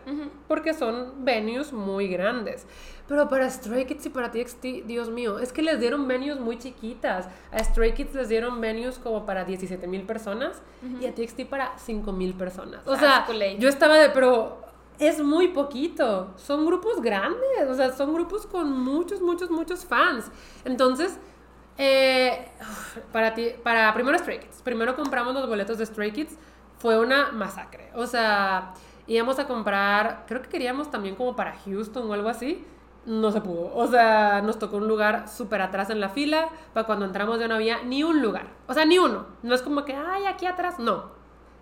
[0.48, 2.66] porque son venues muy grandes.
[3.12, 6.58] Pero para Stray Kids y para TXT, Dios mío, es que les dieron venues muy
[6.58, 7.28] chiquitas.
[7.50, 10.62] A Stray Kids les dieron venues como para 17 mil personas
[10.98, 12.80] y a TXT para 5 mil personas.
[12.86, 13.26] O sea,
[13.58, 14.62] yo estaba de, pero
[14.98, 16.32] es muy poquito.
[16.38, 20.30] Son grupos grandes, o sea, son grupos con muchos, muchos, muchos fans.
[20.64, 21.18] Entonces,
[21.76, 22.48] eh,
[23.12, 26.38] para ti, para primero Stray Kids, primero compramos los boletos de Stray Kids,
[26.78, 27.90] fue una masacre.
[27.94, 28.72] O sea,
[29.06, 32.64] íbamos a comprar, creo que queríamos también como para Houston o algo así.
[33.07, 33.74] No se pudo.
[33.74, 36.48] O sea, nos tocó un lugar súper atrás en la fila.
[36.72, 38.46] Para cuando entramos ya no había ni un lugar.
[38.68, 39.26] O sea, ni uno.
[39.42, 40.78] No es como que, ay, aquí atrás.
[40.78, 41.11] No.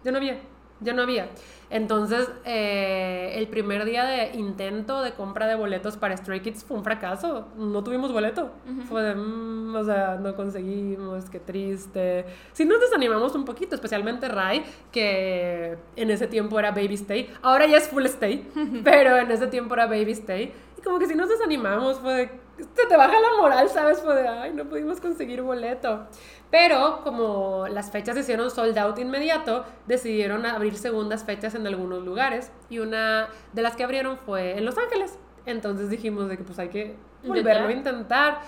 [0.04, 0.40] Ya no había
[0.80, 1.28] ya no había.
[1.68, 6.76] Entonces, eh, el primer día de intento de compra de boletos para Stray Kids fue
[6.76, 7.46] un fracaso.
[7.56, 8.50] No tuvimos boleto.
[8.88, 12.24] Fue de, mm, o sea, no conseguimos, qué triste.
[12.52, 17.30] Sí nos desanimamos un poquito, especialmente Rai, que en ese tiempo era Baby Stay.
[17.42, 18.48] Ahora ya es Full Stay,
[18.84, 20.52] pero en ese tiempo era Baby Stay.
[20.80, 22.26] Y como que si nos desanimamos, fue de,
[22.74, 24.00] te, te baja la moral, ¿sabes?
[24.00, 26.06] Fue de, ay, no pudimos conseguir boleto.
[26.50, 32.02] Pero como las fechas se hicieron sold out inmediato, decidieron abrir segundas fechas en algunos
[32.02, 35.18] lugares y una de las que abrieron fue en Los Ángeles.
[35.46, 38.40] Entonces dijimos de que pues hay que volverlo a intentar.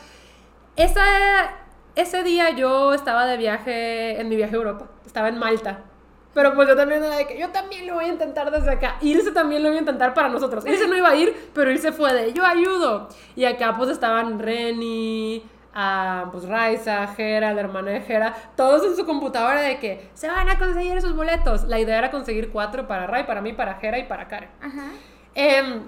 [0.77, 1.05] Esa,
[1.95, 5.85] ese día yo estaba de viaje, en mi viaje a Europa, estaba en Malta.
[6.35, 8.97] Pero pues yo también era de que yo también lo voy a intentar desde acá.
[9.01, 10.67] Irse también lo voy a intentar para nosotros.
[10.67, 13.09] Irse no iba a ir, pero irse fue de yo ayudo.
[13.37, 18.97] Y acá pues estaban Reni, a pues Raiza, Jera, la hermana de Jera, todos en
[18.97, 21.65] su computadora de que se van a conseguir esos boletos.
[21.65, 24.51] La idea era conseguir cuatro para Rai, para mí, para Jera y para Karen.
[25.35, 25.83] Em,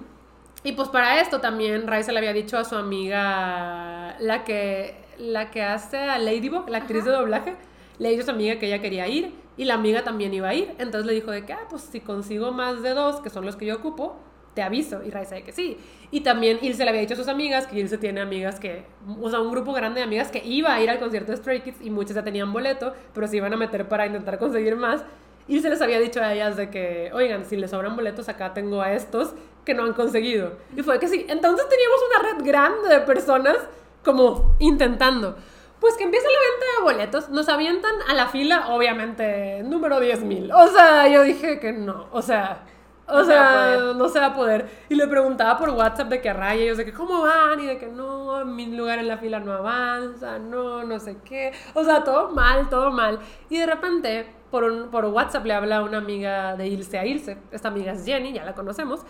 [0.63, 5.49] y pues para esto también Raiza le había dicho a su amiga, la que, la
[5.49, 7.55] que hace a Ladybug, la actriz de doblaje,
[7.97, 10.53] le dijo a su amiga que ella quería ir y la amiga también iba a
[10.53, 10.73] ir.
[10.77, 13.55] Entonces le dijo de que, ah, pues si consigo más de dos, que son los
[13.55, 14.17] que yo ocupo,
[14.53, 15.03] te aviso.
[15.03, 15.77] Y Raiza de que sí.
[16.11, 18.85] Y también Ilse le había dicho a sus amigas que Ilse tiene amigas que,
[19.21, 21.61] o sea, un grupo grande de amigas que iba a ir al concierto de Stray
[21.61, 25.03] Kids y muchas ya tenían boleto, pero se iban a meter para intentar conseguir más.
[25.47, 28.81] Ilse les había dicho a ellas de que, oigan, si les sobran boletos, acá tengo
[28.81, 30.53] a estos que no han conseguido.
[30.75, 31.25] Y fue que sí.
[31.29, 33.57] Entonces teníamos una red grande de personas
[34.03, 35.35] como intentando.
[35.79, 40.51] Pues que empieza la venta de boletos, nos avientan a la fila, obviamente, número 10.000.
[40.53, 42.63] O sea, yo dije que no, o sea,
[43.07, 44.67] o sea, no se va a poder.
[44.89, 47.77] Y le preguntaba por WhatsApp de que raya, ellos de que cómo van y de
[47.77, 51.51] que no, mi lugar en la fila no avanza, no, no sé qué.
[51.75, 53.19] O sea, todo mal, todo mal.
[53.49, 57.37] Y de repente, por, un, por WhatsApp le habla una amiga de Ilse a Ilse.
[57.51, 59.01] Esta amiga es Jenny, ya la conocemos.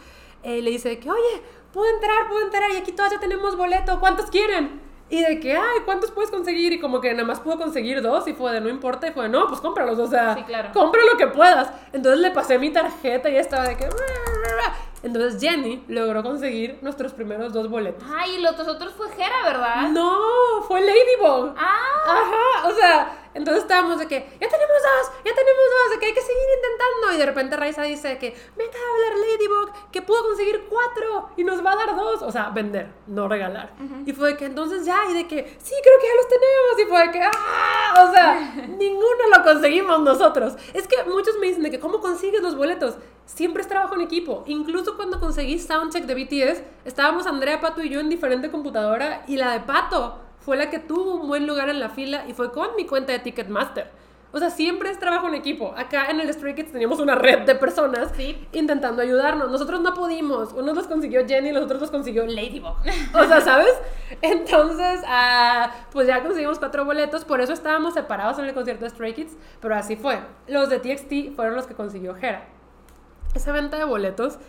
[0.44, 1.42] Eh, le dice que, oye,
[1.72, 4.82] puedo entrar, puedo entrar y aquí todavía tenemos boleto, ¿cuántos quieren?
[5.10, 6.74] Y de que, ay, ¿cuántos puedes conseguir?
[6.74, 9.08] Y como que nada más pudo conseguir dos y fue de no importa.
[9.08, 10.36] Y fue de, no, pues cómpralos, o sea,
[10.74, 11.72] compra lo que puedas.
[11.94, 13.88] Entonces le pasé mi tarjeta y estaba de que...
[15.06, 18.04] Entonces Jenny logró conseguir nuestros primeros dos boletos.
[18.12, 19.90] Ay, y los otros fue Jera, ¿verdad?
[19.92, 21.54] No, fue Ladybug.
[21.56, 21.96] Ah.
[22.08, 26.06] Ajá, o sea, entonces estábamos de que, ya tenemos dos, ya tenemos dos, de que
[26.08, 27.14] hay que seguir intentando.
[27.14, 31.30] Y de repente Raiza dice que, me acaba de hablar Ladybug, que pudo conseguir cuatro
[31.38, 32.24] y nos va a dar dos.
[32.24, 33.74] O sea, vender, no regalar.
[34.08, 36.80] Y fue de que entonces ya, y de que, sí, creo que ya los tenemos.
[36.80, 38.08] Y fue de que, ¡ah!
[38.08, 40.56] O sea, ninguno lo conseguimos nosotros.
[40.74, 42.96] Es que muchos me dicen de que, ¿cómo consigues los boletos?
[43.26, 44.44] Siempre es trabajo en equipo.
[44.48, 49.38] Incluso cuando conseguí Soundcheck de BTS, estábamos Andrea, Pato y yo en diferente computadora y
[49.38, 52.52] la de Pato fue la que tuvo un buen lugar en la fila y fue
[52.52, 53.90] con mi cuenta de Ticketmaster.
[54.36, 55.74] O sea, siempre es trabajo en equipo.
[55.78, 58.12] Acá en el Stray Kids teníamos una red de personas
[58.52, 59.50] intentando ayudarnos.
[59.50, 60.52] Nosotros no pudimos.
[60.52, 62.76] Uno los consiguió Jenny, los otros los consiguió Ladybug.
[63.14, 63.74] O sea, ¿sabes?
[64.22, 67.24] Entonces, ah, pues ya conseguimos cuatro boletos.
[67.24, 69.38] Por eso estábamos separados en el concierto de Stray Kids.
[69.62, 70.20] Pero así fue.
[70.48, 72.55] Los de TXT fueron los que consiguió Hera.
[73.36, 74.40] Esa venta de boletos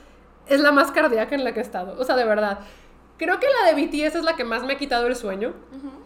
[0.46, 1.96] es la más cardíaca en la que he estado.
[1.98, 2.60] O sea, de verdad.
[3.18, 5.54] Creo que la de BTS es la que más me ha quitado el sueño,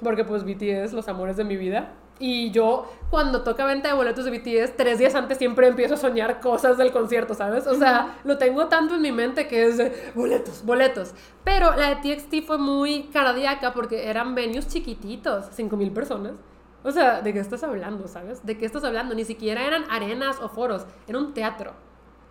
[0.01, 1.93] porque pues BTS, los amores de mi vida.
[2.20, 5.97] Y yo, cuando toca venta de boletos de BTS, tres días antes siempre empiezo a
[5.97, 7.66] soñar cosas del concierto, ¿sabes?
[7.66, 11.12] O sea, lo tengo tanto en mi mente que es de boletos, boletos.
[11.43, 16.35] Pero la de TXT fue muy cardíaca porque eran venues chiquititos, 5 mil personas.
[16.85, 18.47] O sea, ¿de qué estás hablando, sabes?
[18.47, 19.16] ¿De qué estás hablando?
[19.16, 21.72] Ni siquiera eran arenas o foros, era un teatro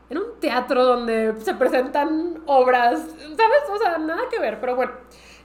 [0.10, 3.64] en un teatro donde se presentan obras, ¿sabes?
[3.72, 4.94] O sea, nada que ver, pero bueno,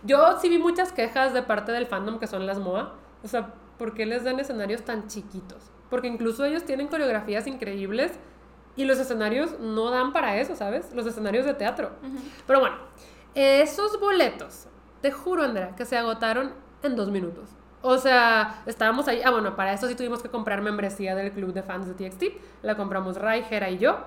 [0.02, 3.54] yo sí vi muchas quejas de parte del fandom que son las MOA, o sea,
[3.78, 5.70] ¿por qué les dan escenarios tan chiquitos?
[5.90, 8.12] Porque incluso ellos tienen coreografías increíbles
[8.76, 10.92] y los escenarios no dan para eso, ¿sabes?
[10.94, 11.90] Los escenarios de teatro.
[12.46, 12.76] Pero bueno,
[13.34, 14.66] esos boletos,
[15.00, 16.52] te juro, Andrea, que se agotaron
[16.82, 17.50] en dos minutos.
[17.82, 19.20] O sea, estábamos ahí.
[19.24, 22.24] Ah, bueno, para eso sí tuvimos que comprar membresía del club de fans de TXT.
[22.62, 23.98] La compramos Ray, Jera y yo.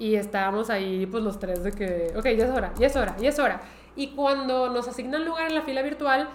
[0.00, 3.16] Y estábamos ahí, pues los tres de que, ok, ya es hora, ya es hora,
[3.18, 3.60] ya es hora.
[3.94, 6.28] Y cuando nos asignan lugar en la fila virtual,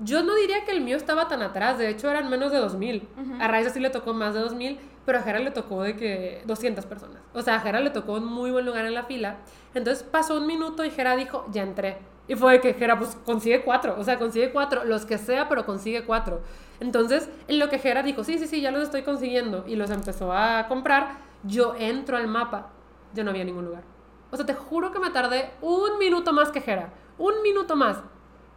[0.00, 1.78] yo no diría que el mío estaba tan atrás.
[1.78, 3.08] De hecho, eran menos de 2000.
[3.40, 6.42] A Ray sí le tocó más de 2000, pero a Jera le tocó de que
[6.46, 7.22] 200 personas.
[7.32, 9.36] O sea, a Jera le tocó un muy buen lugar en la fila.
[9.72, 11.98] Entonces pasó un minuto y Jera dijo, ya entré.
[12.28, 15.48] Y fue de que Jera, pues consigue cuatro, o sea, consigue cuatro, los que sea,
[15.48, 16.40] pero consigue cuatro.
[16.80, 19.90] Entonces, en lo que Jera dijo, sí, sí, sí, ya los estoy consiguiendo, y los
[19.90, 22.70] empezó a comprar, yo entro al mapa,
[23.14, 23.82] ya no había ningún lugar.
[24.30, 28.02] O sea, te juro que me tardé un minuto más que Jera, un minuto más.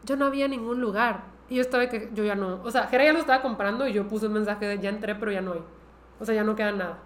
[0.03, 1.23] Yo no había ningún lugar.
[1.49, 3.93] Y yo estaba que yo ya no, o sea, Jera ya lo estaba comprando y
[3.93, 5.63] yo puse un mensaje de ya entré, pero ya no hay.
[6.19, 6.99] O sea, ya no queda nada.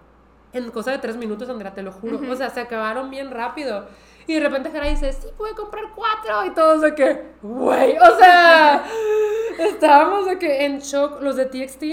[0.52, 2.20] En cosa de tres minutos, Andrea, te lo juro.
[2.30, 3.86] O sea, se acabaron bien rápido.
[4.26, 6.44] Y de repente Jera dice, sí, puede comprar cuatro.
[6.46, 8.84] Y todos de que, güey, o sea,
[9.58, 11.20] estábamos de que en shock.
[11.20, 11.84] Los de TXT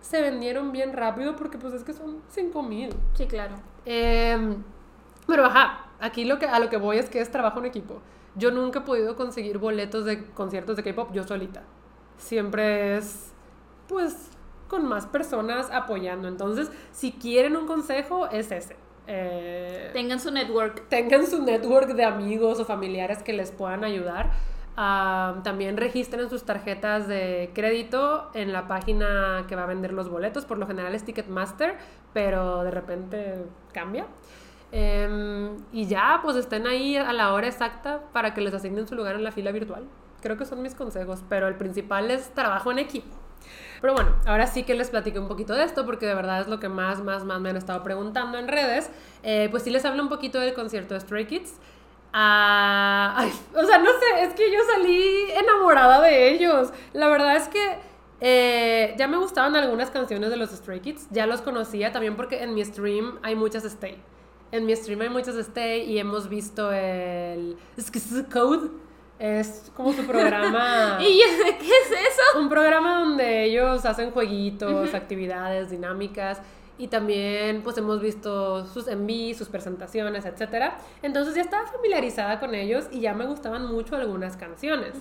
[0.00, 2.94] se vendieron bien rápido porque pues es que son cinco mil.
[3.14, 3.56] Sí, claro.
[3.84, 4.62] Em,
[5.26, 8.00] pero ajá, aquí lo que, a lo que voy es que es trabajo en equipo.
[8.34, 11.62] Yo nunca he podido conseguir boletos de conciertos de K-pop yo solita.
[12.18, 13.32] Siempre es,
[13.88, 14.30] pues,
[14.68, 16.28] con más personas apoyando.
[16.28, 18.76] Entonces, si quieren un consejo, es ese.
[19.06, 20.88] Eh, tengan su network.
[20.88, 24.30] Tengan su network de amigos o familiares que les puedan ayudar.
[24.76, 30.10] Ah, también registren sus tarjetas de crédito en la página que va a vender los
[30.10, 30.44] boletos.
[30.44, 31.78] Por lo general es Ticketmaster,
[32.12, 34.06] pero de repente cambia.
[34.72, 38.94] Em, y ya, pues estén ahí a la hora exacta para que les asignen su
[38.94, 39.84] lugar en la fila virtual.
[40.20, 43.14] Creo que son mis consejos, pero el principal es trabajo en equipo.
[43.80, 46.48] Pero bueno, ahora sí que les platiqué un poquito de esto porque de verdad es
[46.48, 48.90] lo que más, más, más me han estado preguntando en redes.
[49.22, 51.54] Eh, pues sí les hablo un poquito del concierto de Stray Kids.
[52.12, 56.72] Ah, o sea, no sé, es que yo salí enamorada de ellos.
[56.92, 57.78] La verdad es que
[58.20, 62.42] eh, ya me gustaban algunas canciones de los Stray Kids, ya los conocía también porque
[62.42, 64.02] en mi stream hay muchas Stay.
[64.52, 67.56] En mi stream hay muchas Stay y hemos visto el
[68.32, 68.70] Code
[69.18, 70.98] es como su programa.
[71.00, 71.18] ¿Y
[71.58, 72.40] qué es eso?
[72.40, 76.40] Un programa donde ellos hacen jueguitos, actividades, dinámicas.
[76.78, 80.74] Y también, pues hemos visto sus envíos, sus presentaciones, etc.
[81.02, 84.92] Entonces ya estaba familiarizada con ellos y ya me gustaban mucho algunas canciones.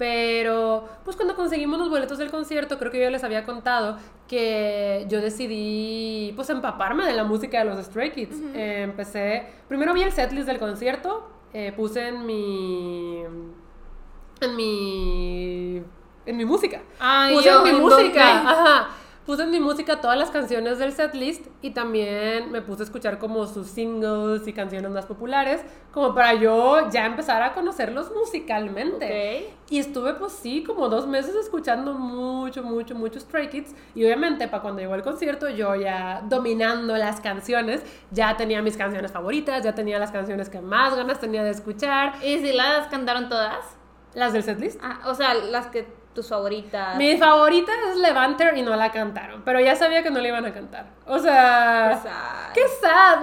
[0.00, 3.98] Pero, pues cuando conseguimos los boletos del concierto, creo que yo les había contado
[4.28, 8.34] que yo decidí, pues, empaparme de la música de los Stray Kids.
[8.54, 13.24] empecé, primero vi el setlist del concierto, eh, puse en mi.
[14.40, 15.82] en mi.
[16.24, 16.80] en mi música.
[17.34, 18.40] puse en mi música.
[18.40, 18.88] Ajá.
[19.26, 23.18] Puse en mi música todas las canciones del setlist y también me puse a escuchar
[23.18, 25.60] como sus singles y canciones más populares,
[25.92, 29.50] como para yo ya empezar a conocerlos musicalmente.
[29.68, 34.48] Y estuve pues sí, como dos meses escuchando mucho, mucho, mucho Stray Kids y obviamente
[34.48, 39.62] para cuando llegó el concierto yo ya dominando las canciones, ya tenía mis canciones favoritas,
[39.62, 42.14] ya tenía las canciones que más ganas tenía de escuchar.
[42.24, 43.64] ¿Y si las cantaron todas?
[44.14, 44.80] ¿Las del setlist?
[44.82, 46.96] Ah, o sea, las que tus favoritas.
[46.96, 50.44] Mi favorita es Levanter y no la cantaron, pero ya sabía que no la iban
[50.44, 50.86] a cantar.
[51.06, 52.00] O sea,
[52.52, 53.22] qué sad.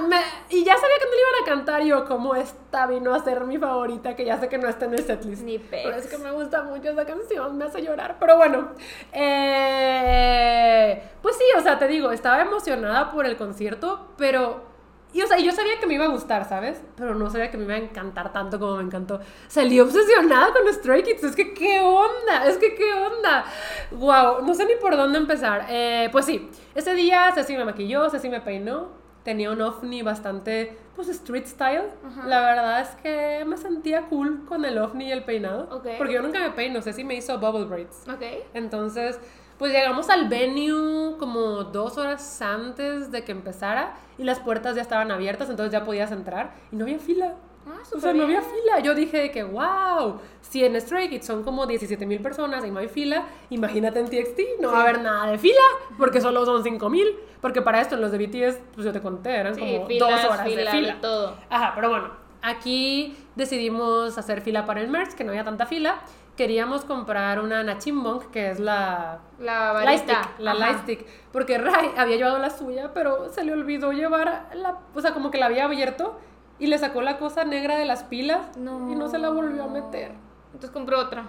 [0.49, 1.83] y ya sabía que no la iban a cantar.
[1.83, 4.93] yo, como esta vino a ser mi favorita, que ya sé que no está en
[4.93, 5.43] el setlist.
[5.43, 8.17] Ni Pero es que me gusta mucho esa canción, me hace llorar.
[8.19, 8.69] Pero bueno,
[9.11, 14.76] eh, pues sí, o sea, te digo, estaba emocionada por el concierto, pero
[15.13, 16.81] y, o sea, yo sabía que me iba a gustar, ¿sabes?
[16.95, 19.19] Pero no sabía que me iba a encantar tanto como me encantó.
[19.47, 21.23] Salí obsesionada con Stray Kids.
[21.23, 22.45] Es que, ¿qué onda?
[22.45, 23.45] Es que, ¿qué onda?
[23.91, 25.65] Wow, no sé ni por dónde empezar.
[25.69, 28.89] Eh, pues sí, ese día Ceci me maquilló, Ceci me peinó.
[29.23, 31.89] Tenía un ovni bastante, pues, street style.
[32.25, 35.67] La verdad es que me sentía cool con el ovni y el peinado.
[35.97, 36.81] Porque yo nunca me peino.
[36.81, 38.03] Ceci me hizo bubble braids.
[38.07, 38.23] Ok.
[38.53, 39.19] Entonces
[39.57, 44.81] pues llegamos al venue como dos horas antes de que empezara y las puertas ya
[44.81, 47.35] estaban abiertas, entonces ya podías entrar y no había fila.
[47.69, 48.79] Ah, o sea, no había fila.
[48.79, 52.79] Yo dije que, wow, si en Stray Kids son como 17 mil personas y no
[52.79, 55.61] hay fila, imagínate en TXT, no va a haber nada de fila,
[55.97, 57.07] porque solo son 5 mil.
[57.41, 60.45] Porque para esto, en los de BTS, pues yo te conté, eran como dos horas
[60.45, 60.97] de fila.
[61.01, 61.35] Todo.
[61.49, 65.99] Ajá, pero bueno, aquí decidimos hacer fila para el merch, que no había tanta fila
[66.37, 69.19] queríamos comprar una Nachimbong, que es la...
[69.39, 71.05] La Lightstick, la Lightstick.
[71.33, 74.77] Porque Ray había llevado la suya, pero se le olvidó llevar la...
[74.95, 76.17] O sea, como que la había abierto
[76.59, 78.59] y le sacó la cosa negra de las pilas y
[78.95, 80.13] no se la volvió a meter.
[80.47, 81.25] Entonces compró otra.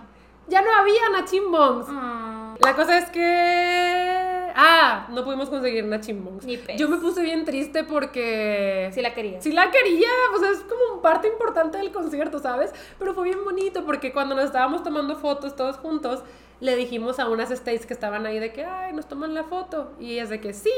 [0.46, 1.86] Ya no había Nachimbongs.
[1.88, 2.54] Ah.
[2.60, 4.27] La cosa es que
[4.60, 6.44] Ah, no pudimos conseguir una chimbongs.
[6.76, 8.90] Yo me puse bien triste porque...
[8.92, 9.40] Sí la quería.
[9.40, 12.72] Sí la quería, pues es como parte importante del concierto, ¿sabes?
[12.98, 16.24] Pero fue bien bonito porque cuando nos estábamos tomando fotos todos juntos,
[16.58, 19.92] le dijimos a unas states que estaban ahí de que, ay, nos toman la foto.
[20.00, 20.72] Y ellas de que sí.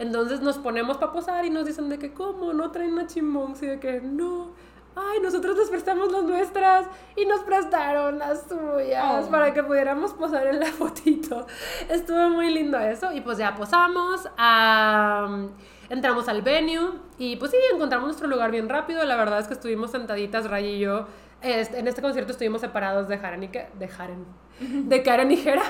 [0.00, 2.52] Entonces nos ponemos para posar y nos dicen de que, ¿cómo?
[2.52, 3.62] ¿No traen una chimmonks?
[3.62, 4.50] Y de que, no.
[4.94, 6.86] Ay, nosotros les prestamos las nuestras
[7.16, 9.30] y nos prestaron las suyas Oh.
[9.30, 11.46] para que pudiéramos posar en la fotito.
[11.88, 13.12] Estuvo muy lindo eso.
[13.12, 15.50] Y pues ya posamos, am,
[15.88, 19.02] entramos al venue y pues sí, encontramos nuestro lugar bien rápido.
[19.04, 21.06] La verdad es que estuvimos sentaditas, Ray y yo.
[21.40, 24.24] Este, en este concierto estuvimos separados de Jaren y que, de Jaren,
[24.60, 25.64] de Karen y Jera.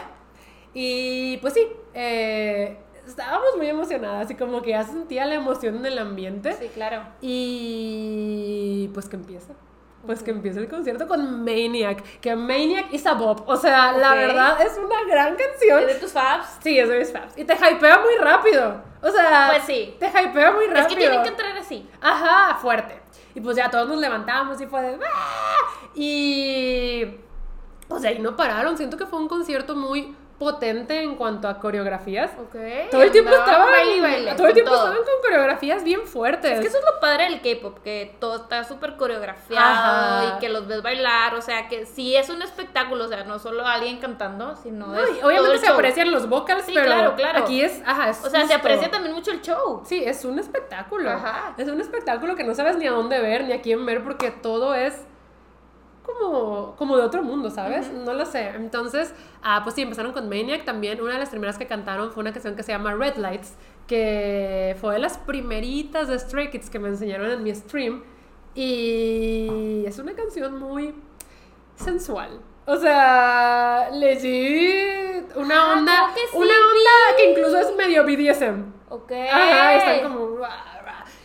[0.74, 2.78] Y pues sí, eh,
[3.12, 6.52] estábamos muy emocionadas y como que ya sentía la emoción en el ambiente.
[6.54, 7.02] Sí, claro.
[7.20, 9.52] Y pues que empieza.
[10.06, 12.02] Pues que empieza el concierto con Maniac.
[12.20, 13.48] Que Maniac is a bop.
[13.48, 15.80] O sea, la verdad es una gran canción.
[15.80, 16.46] ¿Es de tus faves?
[16.60, 17.32] Sí, es de mis faves.
[17.36, 18.82] Y te hypea muy rápido.
[19.00, 19.94] O sea, Pues sí.
[20.00, 20.80] te hypea muy rápido.
[20.80, 21.88] Es que tienen que entrar así.
[22.00, 23.00] Ajá, fuerte.
[23.34, 24.98] Y pues ya todos nos levantamos y fue de...
[25.04, 25.56] "Ah".
[25.94, 27.04] Y
[27.88, 28.76] pues de ahí no pararon.
[28.76, 32.30] Siento que fue un concierto muy potente en cuanto a coreografías.
[32.38, 32.56] Ok.
[32.90, 34.84] Todo el tiempo estaban, baile y baile, todo el tiempo todo.
[34.86, 36.52] estaban con coreografías bien fuertes.
[36.54, 39.64] Es que eso es lo padre del K-pop, que todo está súper coreografiado
[40.26, 40.34] Ajá.
[40.36, 43.38] y que los ves bailar, o sea, que sí es un espectáculo, o sea, no
[43.38, 45.74] solo alguien cantando, sino No, es y todo obviamente el se show.
[45.74, 47.38] aprecian los vocals, Sí, pero claro, claro.
[47.38, 49.82] aquí es, ajá, es O sea, se aprecia también mucho el show.
[49.84, 51.10] Sí, es un espectáculo.
[51.10, 51.54] Ajá.
[51.56, 54.30] Es un espectáculo que no sabes ni a dónde ver, ni a quién ver, porque
[54.30, 55.04] todo es
[56.04, 57.90] como, como de otro mundo, ¿sabes?
[57.92, 58.48] No lo sé.
[58.50, 61.00] Entonces, ah, pues sí, empezaron con Maniac también.
[61.00, 63.54] Una de las primeras que cantaron fue una canción que se llama Red Lights,
[63.86, 68.02] que fue de las primeritas de Stray Kids que me enseñaron en mi stream.
[68.54, 70.94] Y es una canción muy
[71.76, 72.40] sensual.
[72.66, 78.04] O sea, legit, una Ah, onda, creo que sí una onda que incluso es medio
[78.04, 78.72] BDSM.
[78.88, 79.10] Ok.
[79.12, 80.38] Ajá, están como.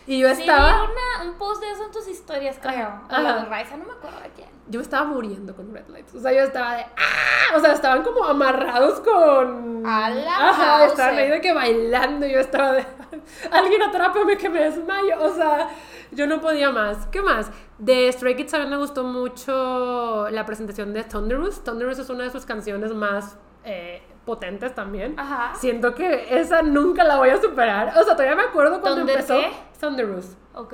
[0.08, 0.68] Y yo Sí, estaba.
[0.88, 2.88] vi una- un post de eso en tus historias, creo.
[2.88, 4.48] Ajá, O la de Raiza, no me acuerdo de quién.
[4.70, 6.16] Yo estaba muriendo con Red Lights.
[6.16, 6.82] O sea, yo estaba de.
[6.84, 7.56] ¡Ah!
[7.56, 9.86] O sea, estaban como amarrados con.
[9.86, 12.28] A la Ajá, estaban ahí de que bailando.
[12.28, 12.86] Yo estaba de.
[13.52, 15.16] Alguien atrápame que me desmayo.
[15.22, 15.70] O sea,
[16.12, 17.08] yo no podía más.
[17.08, 17.50] ¿Qué más?
[17.78, 21.64] De Stray Kids mí me gustó mucho la presentación de Thunderous.
[21.64, 25.18] Thunderous es una de sus canciones más eh, potentes también.
[25.18, 25.56] Ajá.
[25.56, 27.94] Siento que esa nunca la voy a superar.
[27.98, 29.52] O sea, todavía me acuerdo cuando ¿Thunder empezó qué?
[29.80, 30.36] Thunderous.
[30.54, 30.74] Ok.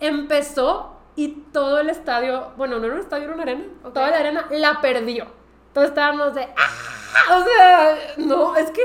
[0.00, 3.64] Empezó y todo el estadio, bueno, no era un estadio, era una arena.
[3.82, 3.92] Ok.
[3.92, 5.26] Toda la arena la perdió.
[5.72, 7.36] Todos estábamos de ¡ah!
[7.36, 8.82] O sea, no, es que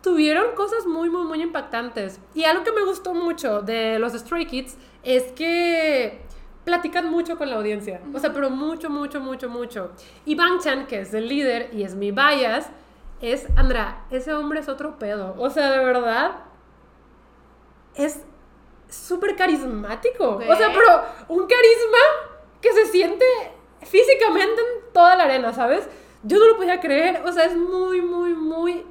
[0.00, 2.20] tuvieron cosas muy, muy, muy impactantes.
[2.32, 6.22] Y algo que me gustó mucho de los Stray Kids es que
[6.64, 8.00] platican mucho con la audiencia.
[8.14, 9.90] O sea, pero mucho, mucho, mucho, mucho.
[10.24, 12.68] Y Bang Chan, que es el líder y es mi bias,
[13.20, 15.34] es, Andra, ese hombre es otro pedo.
[15.38, 16.36] O sea, de verdad,
[17.96, 18.20] es
[18.88, 20.40] súper carismático.
[20.48, 21.98] O sea, pero un carisma
[22.60, 23.24] que se siente
[23.82, 25.86] físicamente en toda la arena, ¿sabes?
[26.22, 27.22] Yo no lo podía creer.
[27.26, 28.84] O sea, es muy, muy, muy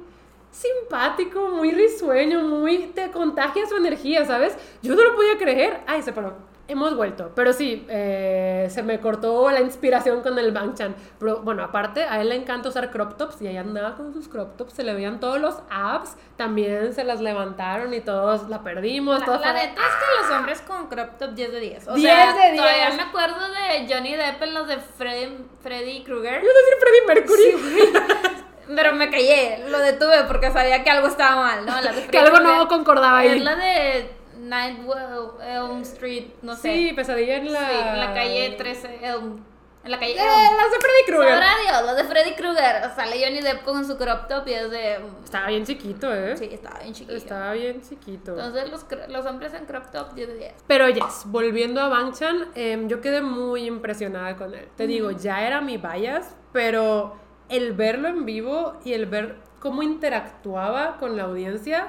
[0.50, 2.86] simpático, muy risueño, muy...
[2.94, 4.56] Te contagia su energía, ¿sabes?
[4.82, 5.80] Yo no lo podía creer.
[5.86, 6.53] Ay, se paró.
[6.66, 10.94] Hemos vuelto, pero sí, eh, se me cortó la inspiración con el Bangchan.
[11.18, 14.28] Pero bueno, aparte, a él le encanta usar crop tops y ahí andaba con sus
[14.28, 18.62] crop tops, se le veían todos los abs, también se las levantaron y todos la
[18.62, 19.20] perdimos.
[19.20, 21.88] La, todos la neta es que los hombres con crop top 10 de 10.
[21.88, 22.56] O 10 sea, de 10.
[22.56, 26.42] todavía me acuerdo de Johnny Depp en los de Freddy, Freddy Krueger.
[26.42, 28.42] Yo decir Freddie Mercury.
[28.74, 31.78] Pero me callé, lo detuve porque sabía que algo estaba mal, ¿no?
[31.82, 33.36] La de que Freddy algo no concordaba ahí.
[33.36, 36.62] Es la de Nightwell Elm Street, no sé.
[36.74, 37.60] Sí, pesadilla en la...
[37.60, 39.44] Sí, en la calle 13 Elm.
[39.84, 40.56] En la calle Eh, Elm.
[40.56, 41.30] las de Freddy Krueger.
[41.34, 42.90] Sabrá Dios, la de Freddy Krueger.
[42.96, 44.98] Sale Johnny Depp con su crop top y es de.
[45.22, 46.36] Estaba bien chiquito, ¿eh?
[46.38, 47.16] Sí, estaba bien chiquillo.
[47.18, 48.30] Estaba bien chiquito.
[48.32, 50.54] Entonces los, los hombres en crop top 10 de 10.
[50.66, 54.68] Pero yes, volviendo a Bangchan, em, yo quedé muy impresionada con él.
[54.76, 57.16] Te digo, ya era mi bias, pero
[57.50, 61.88] el verlo en vivo y el ver cómo interactuaba con la audiencia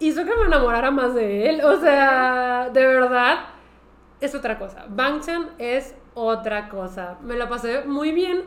[0.00, 1.64] hizo que me enamorara más de él.
[1.64, 3.38] O sea, de verdad,
[4.20, 4.86] es otra cosa.
[4.88, 7.18] Bangchan es otra cosa.
[7.22, 8.44] Me la pasé muy bien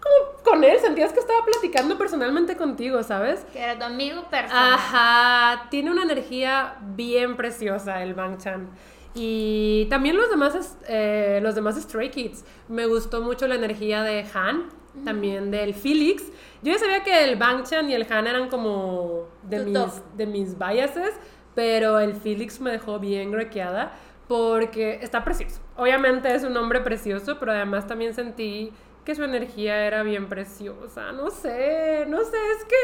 [0.00, 0.78] como con él.
[0.80, 3.44] Sentías que estaba platicando personalmente contigo, ¿sabes?
[3.52, 4.74] Que era tu amigo personal.
[4.74, 8.70] Ajá, tiene una energía bien preciosa el Bangchan.
[9.14, 12.44] Y también los demás, eh, los demás Stray Kids.
[12.68, 14.70] Me gustó mucho la energía de Han,
[15.04, 16.22] también del Felix.
[16.62, 19.90] Yo ya sabía que el Bangchan y el Han eran como de, Tu mis, top.
[20.16, 21.12] de mis biases,
[21.54, 23.92] pero el Felix me dejó bien grequeada
[24.28, 25.60] porque está precioso.
[25.76, 28.72] Obviamente es un hombre precioso, pero además también sentí
[29.04, 31.12] que su energía era bien preciosa.
[31.12, 32.76] No sé, no sé, es que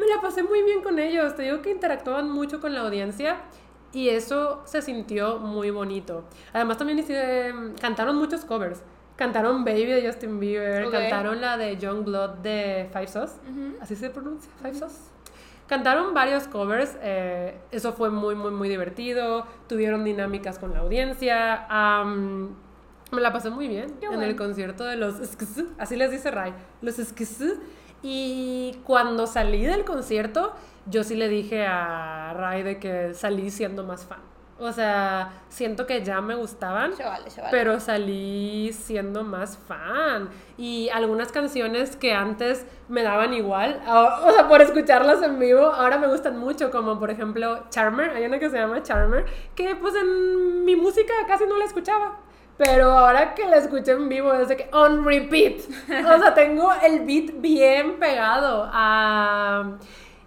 [0.00, 1.34] me la pasé muy bien con ellos.
[1.36, 3.38] Te digo que interactuaban mucho con la audiencia
[3.92, 6.24] y eso se sintió muy bonito.
[6.52, 8.82] Además también hice- cantaron muchos covers.
[9.18, 13.34] Cantaron Baby de Justin Bieber, cantaron la de John Blood de Five Sauce.
[13.80, 14.48] ¿Así se pronuncia?
[14.62, 15.10] Five Sauce.
[15.66, 19.44] Cantaron varios covers, eh, eso fue muy, muy, muy divertido.
[19.66, 21.66] Tuvieron dinámicas con la audiencia.
[23.10, 24.22] me la pasé muy bien Qué en bueno.
[24.24, 27.42] el concierto de los Skis, así les dice Ray, los Skis.
[28.04, 30.52] Y cuando salí del concierto,
[30.86, 34.20] yo sí le dije a Ray de que salí siendo más fan.
[34.60, 36.92] O sea, siento que ya me gustaban,
[37.50, 40.28] pero salí siendo más fan.
[40.56, 45.98] Y algunas canciones que antes me daban igual, o sea, por escucharlas en vivo, ahora
[45.98, 49.94] me gustan mucho, como por ejemplo Charmer, hay una que se llama Charmer, que pues
[49.94, 52.18] en mi música casi no la escuchaba.
[52.56, 55.60] Pero ahora que la escuché en vivo es de que on repeat.
[55.88, 58.68] O sea, tengo el beat bien pegado.
[58.72, 59.76] a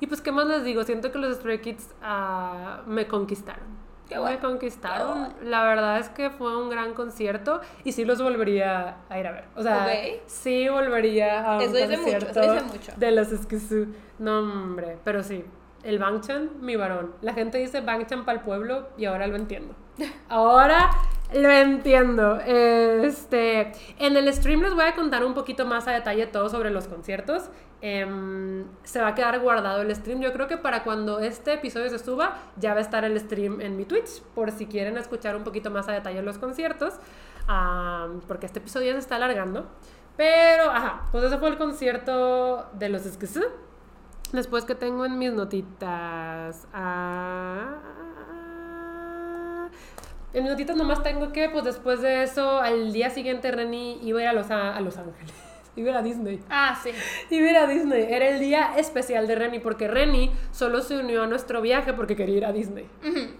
[0.02, 0.84] y pues, ¿qué más les digo?
[0.84, 3.81] Siento que los Stray Kids ah, me conquistaron.
[4.20, 4.36] Bueno.
[4.36, 5.34] Me conquistaron.
[5.44, 9.32] La verdad es que fue un gran concierto y sí los volvería a ir a
[9.32, 9.46] ver.
[9.56, 9.88] O sea,
[10.28, 12.92] sí volvería a un Eso dice mucho, concierto eso dice mucho.
[12.98, 13.88] de los Esquizú.
[14.20, 15.44] No, hombre, pero sí.
[15.84, 17.14] El Bangchan, mi varón.
[17.22, 19.74] La gente dice Bangchan para el pueblo y ahora lo entiendo.
[20.30, 20.92] Ahora
[21.34, 22.40] lo entiendo.
[22.46, 26.70] Este, en el stream les voy a contar un poquito más a detalle todo sobre
[26.72, 27.50] los conciertos.
[27.84, 30.22] Em, se va a quedar guardado el stream.
[30.22, 33.60] Yo creo que para cuando este episodio se suba, ya va a estar el stream
[33.60, 36.94] en mi Twitch, por si quieren escuchar un poquito más a detalle los conciertos,
[38.28, 39.66] porque este episodio se está alargando.
[40.16, 43.02] Pero, ajá, pues ese fue el concierto de los.
[44.32, 46.68] Después que tengo en mis notitas.
[46.74, 47.78] ah,
[50.34, 54.20] en mis notitas nomás tengo que, pues después de eso, al día siguiente Reni iba
[54.20, 55.51] a ir a Los, a Los Ángeles.
[55.76, 56.40] A ir a Disney.
[56.50, 56.90] Ah, sí.
[56.90, 58.08] A ir a Disney.
[58.10, 62.16] Era el día especial de Reni porque Reni solo se unió a nuestro viaje porque
[62.16, 62.86] quería ir a Disney.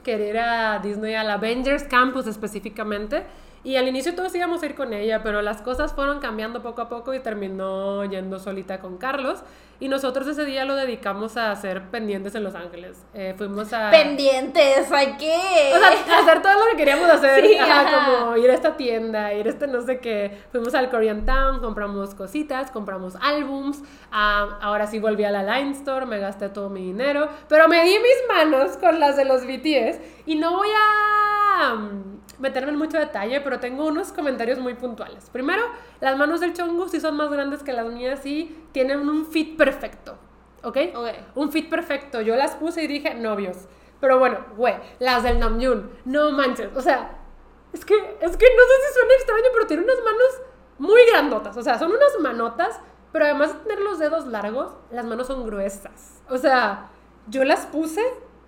[0.04, 3.24] Quería ir a Disney, al Avengers Campus específicamente.
[3.64, 6.82] Y al inicio todos íbamos a ir con ella, pero las cosas fueron cambiando poco
[6.82, 9.44] a poco y terminó yendo solita con Carlos.
[9.80, 13.04] Y nosotros ese día lo dedicamos a hacer pendientes en Los Ángeles.
[13.16, 13.90] Eh, fuimos a...
[13.90, 15.74] Pendientes, ¿hay qué?
[15.76, 18.20] O sea, hacer todo lo que queríamos hacer, Sí, ajá, ajá.
[18.20, 20.40] como ir a esta tienda, ir a este no sé qué.
[20.52, 23.82] Fuimos al Korean Town, compramos cositas, compramos álbums.
[24.12, 27.84] ah, ahora sí volví a la Line Store, me gasté todo mi dinero, pero me
[27.84, 31.76] di mis manos con las de los BTS y no voy a
[32.42, 35.30] meterme en mucho detalle, pero tengo unos comentarios muy puntuales.
[35.30, 35.64] Primero,
[36.02, 39.56] las manos del Chongu sí son más grandes que las mías y tienen un fit
[39.56, 40.18] perfecto,
[40.64, 40.78] ¿ok?
[40.96, 41.08] Ok.
[41.36, 42.22] Un fit perfecto.
[42.22, 43.68] Yo las puse y dije, novios.
[44.00, 46.76] Pero bueno, güey, las del Namjoon, no manches.
[46.76, 47.20] O sea,
[47.72, 50.42] es que, es que no sé si suena extraño, pero tiene unas manos
[50.80, 51.56] muy grandotas.
[51.56, 52.80] O sea, son unas manotas,
[53.12, 56.24] pero además de tener los dedos largos, las manos son gruesas.
[56.28, 56.90] O sea,
[57.28, 58.02] yo las puse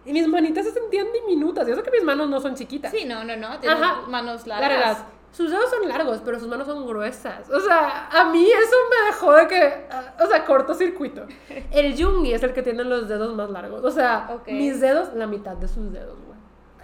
[0.06, 1.68] y mis manitas se sentían diminutas.
[1.68, 2.92] Y eso que mis manos no son chiquitas.
[2.92, 3.60] Sí, no, no, no.
[3.60, 4.02] Tiene Ajá.
[4.08, 5.04] manos largas.
[5.32, 7.50] Sus dedos son largos, pero sus manos son gruesas.
[7.50, 9.86] O sea, a mí eso me dejó de que.
[9.90, 11.26] ah, O sea, cortocircuito.
[11.72, 13.84] El Jungi es el que tiene los dedos más largos.
[13.84, 14.48] O sea, Ok.
[14.50, 16.34] mis dedos, la mitad de sus dedos, güey.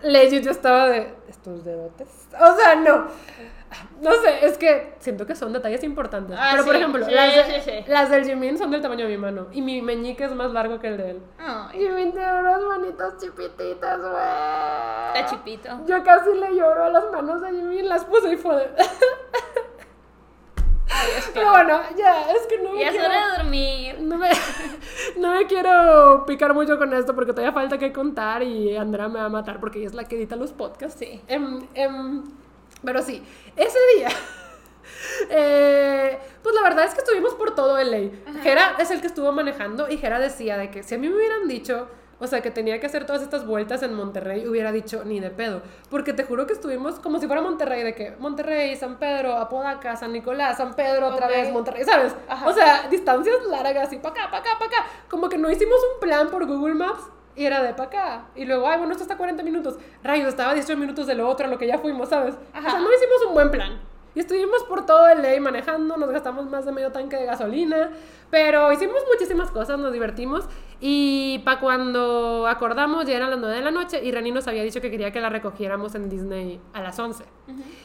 [0.02, 1.14] Legit, yo estaba de.
[1.28, 2.08] ¿Estos dedotes?
[2.40, 3.06] O sea, no.
[4.02, 6.36] No sé, es que siento que son detalles importantes.
[6.40, 7.84] Ah, pero por ejemplo, sí, las, de- sí, sí.
[7.88, 9.48] las del Jimin son del tamaño de mi mano.
[9.52, 11.22] Y mi meñique es más largo que el de él.
[11.38, 14.14] Ay, Jimin tiene unas manitas chiquititas, güey.
[15.14, 15.70] está chipito.
[15.86, 18.70] Yo casi le lloro a las manos de Jimmy y las puse y fue de...
[20.92, 23.08] Ay, es que- Pero bueno, ya, es que no me Ya es quiero...
[23.08, 24.00] hora de dormir.
[24.02, 24.30] No me,
[25.18, 29.20] no me quiero picar mucho con esto porque todavía falta que contar y Andrea me
[29.20, 30.98] va a matar porque ella es la que edita los podcasts.
[31.00, 31.22] Sí.
[31.28, 32.24] Em, em,
[32.84, 33.24] pero sí,
[33.56, 34.10] ese día...
[35.30, 38.10] eh, pues la verdad es que estuvimos por todo LA.
[38.42, 41.16] Jera es el que estuvo manejando y Jera decía de que si a mí me
[41.16, 41.88] hubieran dicho,
[42.20, 45.30] o sea, que tenía que hacer todas estas vueltas en Monterrey, hubiera dicho ni de
[45.30, 45.62] pedo.
[45.90, 49.96] Porque te juro que estuvimos como si fuera Monterrey, de que Monterrey, San Pedro, Apodaca,
[49.96, 51.32] San Nicolás, San Pedro, otra Ok.
[51.32, 52.16] vez, Monterrey, ¿sabes?
[52.28, 52.48] Ajá.
[52.48, 54.92] O sea, distancias largas y para acá, para acá, para acá.
[55.10, 57.04] Como que no hicimos un plan por Google Maps.
[57.40, 58.26] Y era de para acá.
[58.36, 59.78] Y luego, ay, bueno, esto está a 40 minutos.
[60.04, 62.36] Rayos, estaba a 18 minutos de lo otro, a lo que ya fuimos, ¿sabes?
[62.52, 62.68] Ajá.
[62.68, 63.80] O sea, no hicimos un buen plan.
[64.14, 67.92] Y estuvimos por todo el ley manejando, nos gastamos más de medio tanque de gasolina,
[68.30, 70.50] pero hicimos muchísimas cosas, nos divertimos.
[70.82, 74.64] Y para cuando acordamos, ya eran las 9 de la noche y Rani nos había
[74.64, 77.24] dicho que quería que la recogiéramos en Disney a las 11.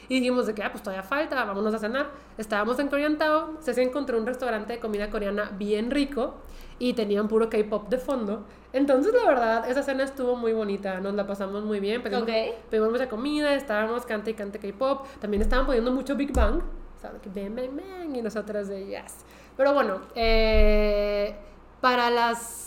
[0.08, 2.10] Y dijimos de que, ah, pues todavía falta, vámonos a cenar.
[2.38, 6.34] Estábamos en Korean Town, se encontró un restaurante de comida coreana bien rico
[6.78, 8.44] y tenían puro K-pop de fondo.
[8.72, 12.02] Entonces, la verdad, esa cena estuvo muy bonita, nos la pasamos muy bien.
[12.02, 12.30] Pedimos, Ok.
[12.70, 15.06] pedimos mucha comida, estábamos cante y cante K-pop.
[15.20, 16.60] También estaban poniendo mucho Big Bang,
[17.02, 19.24] de que bang, bang, bang, y nosotras de yes.
[19.56, 21.36] Pero bueno, eh,
[21.80, 22.62] para las.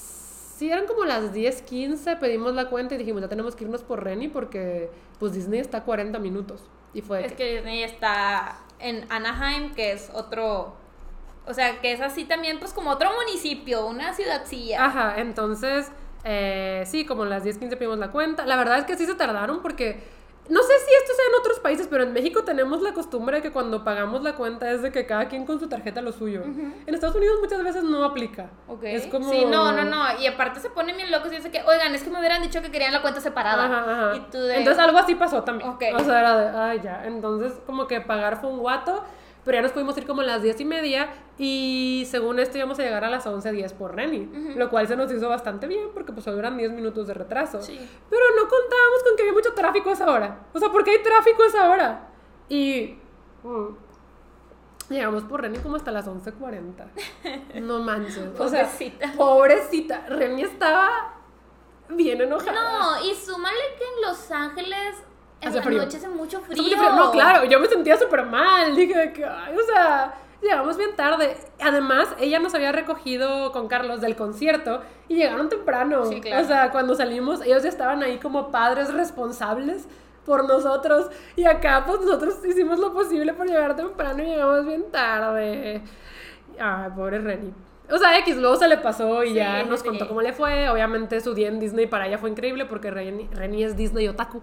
[0.57, 3.83] Sí, eran como las 10, 15, pedimos la cuenta y dijimos, ya tenemos que irnos
[3.83, 4.89] por Reni porque
[5.19, 6.63] pues Disney está a 40 minutos.
[6.93, 10.73] Y fue Es que- que Disney está en Anaheim, que es otro,
[11.47, 14.85] o sea, que es así también, pues como otro municipio, una ciudadcilla.
[14.85, 15.91] Ajá, entonces,
[16.23, 18.45] eh, sí, como las 10, 15 pedimos la cuenta.
[18.45, 20.01] La verdad es que sí se tardaron porque
[20.49, 23.41] no sé si esto sea en otros países, pero en México tenemos la costumbre de
[23.41, 26.43] que cuando pagamos la cuenta es de que cada quien con su tarjeta lo suyo.
[26.43, 28.49] En Estados Unidos muchas veces no aplica.
[28.81, 29.29] Es como...
[29.29, 30.19] Sí, no, no, no.
[30.19, 32.61] Y aparte se ponen bien locos y dicen que, oigan, es que me hubieran dicho
[32.61, 33.65] que querían la cuenta separada.
[33.65, 34.57] Ajá, Y tú de...
[34.57, 35.69] Entonces algo así pasó también.
[35.69, 35.83] Ok.
[35.95, 37.05] O sea, era de, ay, ya.
[37.05, 39.03] Entonces, como que pagar fue un guato,
[39.47, 42.77] pero ya nos pudimos ir como a las 10 y media y según esto íbamos
[42.79, 46.11] a llegar a las 11.10 por Reni, lo cual se nos hizo bastante bien porque
[46.11, 47.61] pues solo eran 10 minutos de retraso.
[47.61, 47.77] Sí.
[48.09, 50.39] Pero no contábamos con que había mucho tráfico a esa hora.
[50.53, 52.09] O sea, ¿por qué hay tráfico a esa hora?
[52.49, 52.97] Y...
[53.43, 53.67] mm,
[54.89, 57.61] Llegamos por Reni como hasta las 11.40.
[57.61, 58.19] No manches.
[58.39, 59.13] O sea, Pobrecita.
[59.17, 60.05] pobrecita.
[60.07, 61.13] Reni estaba
[61.89, 62.53] bien enojada.
[62.53, 64.95] No, y súmale que en Los Ángeles
[65.41, 65.77] en Hace la frío.
[65.79, 66.63] noche hace mucho Hace frío.
[66.63, 66.91] mucho frío.
[66.95, 68.75] No, claro, yo me sentía súper mal.
[68.75, 71.37] Dije que, ay, o sea, llegamos bien tarde.
[71.61, 76.05] Además, ella nos había recogido con Carlos del concierto y llegaron temprano.
[76.05, 76.43] Sí, claro.
[76.43, 79.87] O sea, cuando salimos, ellos ya estaban ahí como padres responsables
[80.25, 81.09] por nosotros.
[81.35, 85.81] Y acá, pues nosotros hicimos lo posible por llegar temprano y llegamos bien tarde.
[86.59, 87.53] Ay, pobre Reni.
[87.89, 89.87] O sea, X, luego se le pasó y Sí, ya nos sí.
[89.87, 90.67] contó cómo le fue.
[90.69, 94.41] Obviamente su día en Disney para ella fue increíble porque Reni es Disney otaku.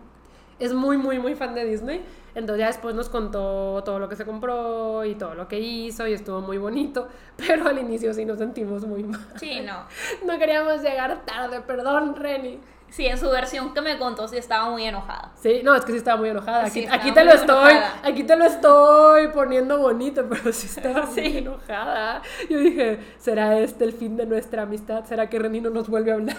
[0.58, 2.04] Es muy, muy, muy fan de Disney.
[2.34, 6.06] Entonces ya después nos contó todo lo que se compró y todo lo que hizo
[6.06, 7.08] y estuvo muy bonito.
[7.36, 9.20] Pero al inicio sí nos sentimos muy mal.
[9.36, 9.84] Sí, no.
[10.26, 12.58] No queríamos llegar tarde, perdón, Reni.
[12.90, 15.32] Sí, en su versión que me contó sí estaba muy enojada.
[15.34, 16.68] Sí, no, es que sí estaba muy enojada.
[16.70, 18.00] Sí, Aquí, estaba aquí te lo estoy, enojada.
[18.04, 21.38] aquí te lo estoy poniendo bonito, pero sí estaba muy Sí.
[21.38, 22.22] enojada.
[22.48, 25.04] Yo dije, ¿será este el fin de nuestra amistad?
[25.06, 26.36] ¿Será que Reni no nos vuelve a hablar?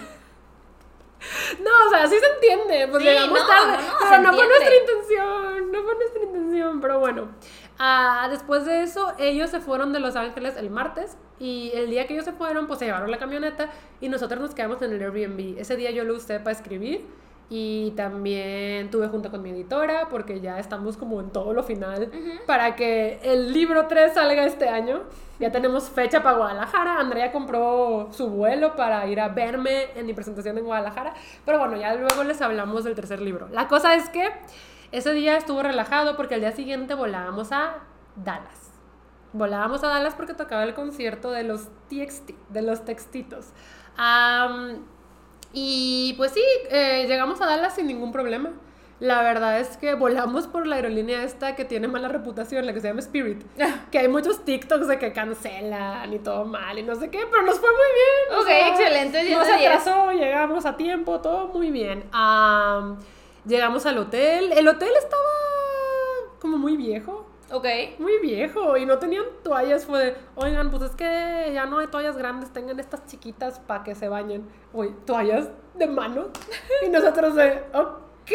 [1.62, 4.32] No, o sea, sí se entiende, pues Sí, llegamos no, tarde, no, no, pero no
[4.34, 7.28] fue nuestra intención, no fue nuestra intención, pero bueno.
[7.78, 12.06] Ah, después de eso, ellos se fueron de Los Ángeles el martes y el día
[12.06, 13.70] que ellos se fueron, pues se llevaron la camioneta
[14.00, 15.58] y nosotros nos quedamos en el Airbnb.
[15.58, 17.06] Ese día yo lo usé para escribir
[17.48, 22.10] y también tuve junto con mi editora porque ya estamos como en todo lo final
[22.46, 25.02] para que el libro 3 salga este año.
[25.38, 26.98] Ya tenemos fecha para Guadalajara.
[26.98, 31.14] Andrea compró su vuelo para ir a verme en mi presentación en Guadalajara.
[31.44, 33.48] Pero bueno, ya luego les hablamos del tercer libro.
[33.52, 34.28] La cosa es que
[34.92, 37.80] ese día estuvo relajado porque al día siguiente volábamos a
[38.16, 38.72] Dallas.
[39.32, 43.50] Volábamos a Dallas porque tocaba el concierto de los TXT, de los textitos.
[43.98, 44.78] Am,
[45.58, 48.50] y pues sí, eh, llegamos a Dallas sin ningún problema.
[49.00, 52.80] La verdad es que volamos por la aerolínea esta que tiene mala reputación, la que
[52.80, 53.42] se llama Spirit.
[53.90, 57.42] Que hay muchos TikToks de que cancelan y todo mal y no sé qué, pero
[57.42, 58.40] nos fue muy bien.
[58.40, 59.70] Ok, sea, excelente, 10 No de se 10.
[59.70, 62.04] atrasó, llegamos a tiempo, todo muy bien.
[62.12, 62.98] Am,
[63.46, 64.52] llegamos al hotel.
[64.52, 65.22] El hotel estaba
[66.40, 67.25] como muy viejo.
[67.52, 67.64] Ok.
[67.98, 69.84] Muy viejo y no tenían toallas.
[69.86, 73.84] Fue de, oigan, pues es que ya no hay toallas grandes, tengan estas chiquitas para
[73.84, 74.48] que se bañen.
[74.72, 76.28] Uy, toallas de mano.
[76.84, 78.32] Y nosotros de, ok.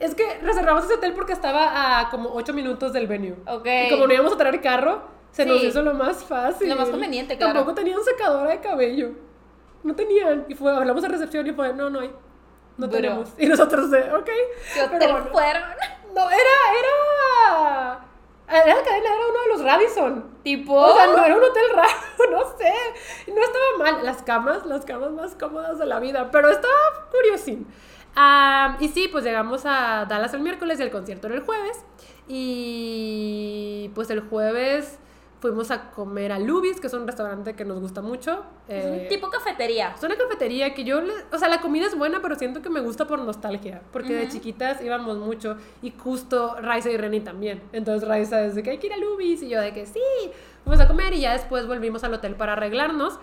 [0.00, 3.36] Es que reservamos ese hotel porque estaba a como 8 minutos del venue.
[3.46, 3.66] Ok.
[3.86, 5.66] Y como no íbamos a traer carro, se nos Sí.
[5.66, 6.70] hizo lo más fácil.
[6.70, 7.52] Lo más conveniente, claro.
[7.52, 9.10] Tampoco tenían secadora de cabello.
[9.82, 10.46] No tenían.
[10.48, 12.08] Y fue, hablamos a recepción y fue, no, no hay.
[12.78, 12.96] No Bro.
[12.96, 13.30] tenemos.
[13.36, 14.24] Y nosotros de, ok.
[14.72, 15.26] ¿Qué hotel Pero bueno.
[15.30, 15.62] fueron?
[16.14, 16.40] No, era,
[16.80, 18.06] era.
[18.54, 20.24] Era la cadena, era uno de los Radisson.
[20.42, 20.74] Tipo.
[20.74, 21.90] O sea, no era un hotel raro,
[22.30, 22.72] no sé.
[23.32, 24.04] No estaba mal.
[24.04, 26.74] Las camas, las camas más cómodas de la vida, pero estaba
[27.10, 27.66] curiosín.
[28.80, 31.84] Y sí, pues llegamos a Dallas el miércoles y el concierto era el jueves.
[32.28, 34.98] Y pues el jueves
[35.44, 38.42] fuimos a comer a Lubis, que es un restaurante que nos gusta mucho.
[38.66, 39.92] Es un Eh, tipo cafetería.
[39.94, 42.70] es una cafetería que yo, le- o sea, la comida es buena, pero siento que
[42.70, 47.60] me gusta por nostalgia, porque de chiquitas íbamos mucho y justo Raiza y Reni también.
[47.72, 50.00] Entonces Raiza es de que hay que ir a Lubis y yo de que sí,
[50.64, 53.18] fuimos a comer y ya después volvimos al hotel para arreglarnos.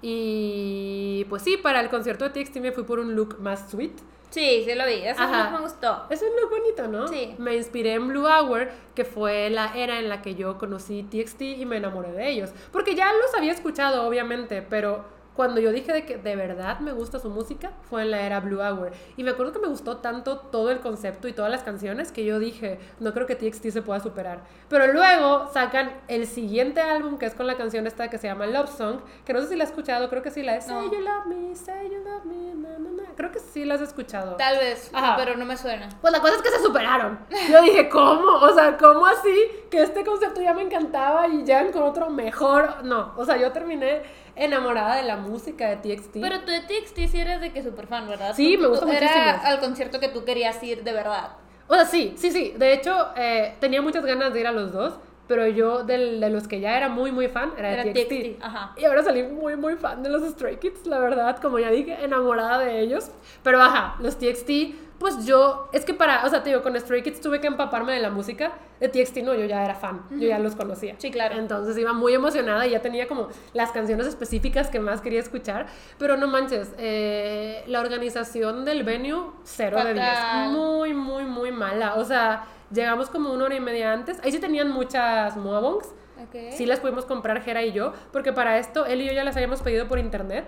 [0.00, 3.92] Y pues sí, para el concierto de TXT me fui por un look más sweet.
[4.34, 4.94] Sí, sí lo vi.
[4.94, 5.50] Eso Ajá.
[5.50, 6.06] me gustó.
[6.10, 7.06] Es un look bonito, ¿no?
[7.06, 7.36] Sí.
[7.38, 11.42] Me inspiré en Blue Hour, que fue la era en la que yo conocí TXT
[11.42, 12.50] y me enamoré de ellos.
[12.72, 15.04] Porque ya los había escuchado, obviamente, pero
[15.34, 18.40] cuando yo dije de que de verdad me gusta su música, fue en la era
[18.40, 18.92] Blue Hour.
[19.16, 22.24] Y me acuerdo que me gustó tanto todo el concepto y todas las canciones que
[22.24, 24.40] yo dije, no creo que TXT se pueda superar.
[24.68, 28.46] Pero luego sacan el siguiente álbum, que es con la canción esta que se llama
[28.46, 30.68] Love Song, que no sé si la has escuchado, creo que sí la es.
[30.68, 30.80] No.
[30.80, 33.02] Say you love me, say you love me, na, na, na.
[33.16, 34.36] Creo que sí la has escuchado.
[34.36, 35.16] Tal vez, Ajá.
[35.16, 35.88] pero no me suena.
[36.00, 37.18] Pues la cosa es que se superaron.
[37.50, 38.36] Yo dije, ¿cómo?
[38.40, 39.34] O sea, ¿cómo así?
[39.70, 42.84] Que este concepto ya me encantaba y ya con otro mejor.
[42.84, 44.02] No, o sea, yo terminé
[44.36, 46.18] enamorada de la música de TXT.
[46.20, 48.34] Pero tú de TXT sí eres de que súper fan, ¿verdad?
[48.34, 49.40] Sí, Tú- me gusta tú- Era muchísimo.
[49.44, 51.30] al concierto que tú querías ir de verdad.
[51.68, 52.54] O sea, sí, sí, sí.
[52.58, 54.94] De hecho, eh, tenía muchas ganas de ir a los dos,
[55.26, 58.08] pero yo del- de los que ya era muy, muy fan era, Era de TXT.
[58.08, 58.74] TXT, ajá.
[58.76, 61.96] Y ahora salí muy, muy fan de los Stray Kids, la verdad, como ya dije,
[62.04, 63.10] enamorada de ellos.
[63.42, 67.02] Pero ajá, los TXT, pues yo, es que para, o sea, te digo, con Stray
[67.02, 68.52] Kids tuve que empaparme de la música.
[68.80, 70.94] De TXT no, yo ya era fan, yo ya los conocía.
[70.98, 71.36] Sí, claro.
[71.38, 75.66] Entonces iba muy emocionada y ya tenía como las canciones específicas que más quería escuchar.
[75.98, 80.06] Pero no manches, eh, la organización del venue, cero de 10.
[80.06, 80.50] Fatal.
[80.52, 81.94] Muy, muy, muy mala.
[81.94, 84.18] O sea, llegamos como una hora y media antes.
[84.22, 85.86] Ahí sí tenían muchas Moabongs.
[86.22, 86.52] Ok.
[86.52, 89.36] Sí las pudimos comprar Jera y yo, porque para esto él y yo ya las
[89.36, 90.46] habíamos pedido por internet,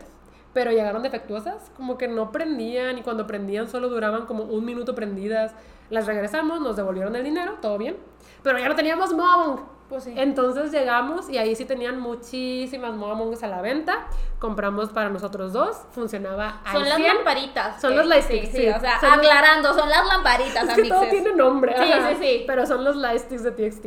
[0.56, 4.94] pero llegaron defectuosas, como que no prendían y cuando prendían solo duraban como un minuto
[4.94, 5.52] prendidas.
[5.90, 7.98] Las regresamos, nos devolvieron el dinero, todo bien,
[8.42, 9.60] pero ya no teníamos Moabong.
[9.90, 10.14] Pues sí.
[10.16, 14.06] Entonces llegamos y ahí sí tenían muchísimas Moabongs a la venta.
[14.38, 17.14] Compramos para nosotros dos, funcionaba al Son las 100.
[17.16, 17.80] lamparitas.
[17.82, 18.68] Son los light sí, sí, sí.
[18.70, 21.74] O sea, Son los- aclarando, son las lamparitas, Es que todo tiene nombre.
[21.76, 22.08] Sí, ajá.
[22.12, 22.44] sí, sí.
[22.46, 23.86] Pero son los lightsticks de TXT.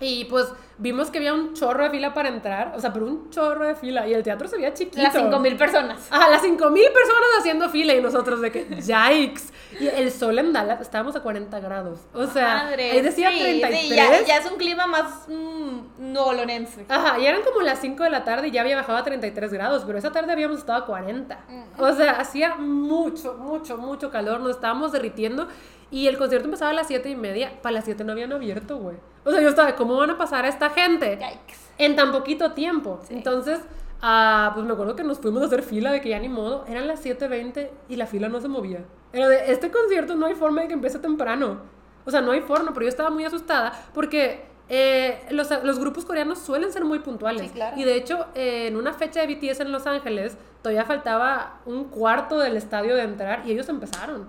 [0.00, 0.46] Y pues
[0.78, 3.74] vimos que había un chorro de fila para entrar, o sea, pero un chorro de
[3.74, 4.06] fila.
[4.08, 5.02] Y el teatro se veía chiquito.
[5.02, 6.08] Las 5000 personas.
[6.10, 9.52] Ajá, las 5000 personas haciendo fila y nosotros de que, yikes.
[9.80, 12.00] Y el sol en Dallas, estábamos a 40 grados.
[12.12, 13.80] O sea, Madre, ahí decía sí, 33.
[13.80, 16.86] Sí, ya, ya es un clima más mm, nolonense.
[16.88, 19.52] Ajá, y eran como las 5 de la tarde y ya había bajado a 33
[19.52, 21.38] grados, pero esa tarde habíamos estado a 40.
[21.78, 25.48] O sea, hacía mucho, mucho, mucho calor, nos estábamos derritiendo
[25.90, 28.78] y el concierto empezaba a las 7 y media, para las 7 no habían abierto,
[28.78, 28.96] güey.
[29.24, 31.58] O sea, yo estaba, ¿cómo van a pasar a esta gente Yikes.
[31.78, 33.00] en tan poquito tiempo?
[33.10, 33.60] Entonces,
[34.04, 36.64] ah, pues me acuerdo que nos fuimos a hacer fila de que ya ni modo,
[36.68, 38.84] eran las 7.20 y la fila no se movía.
[39.12, 41.58] Era de, este concierto no hay forma de que empiece temprano.
[42.04, 46.04] O sea, no hay forma, pero yo estaba muy asustada porque eh, los, los grupos
[46.04, 47.42] coreanos suelen ser muy puntuales.
[47.42, 47.80] Sí, claro.
[47.80, 51.84] Y de hecho, eh, en una fecha de BTS en Los Ángeles, todavía faltaba un
[51.84, 54.28] cuarto del estadio de entrar y ellos empezaron.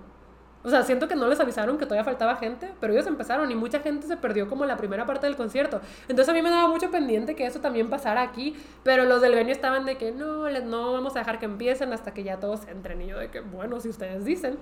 [0.66, 3.54] O sea, siento que no les avisaron que todavía faltaba gente, pero ellos empezaron y
[3.54, 5.80] mucha gente se perdió como la primera parte del concierto.
[6.08, 9.36] Entonces a mí me daba mucho pendiente que eso también pasara aquí, pero los del
[9.36, 12.66] venue estaban de que no, no vamos a dejar que empiecen hasta que ya todos
[12.66, 13.00] entren.
[13.00, 14.58] Y yo de que, bueno, si ustedes dicen.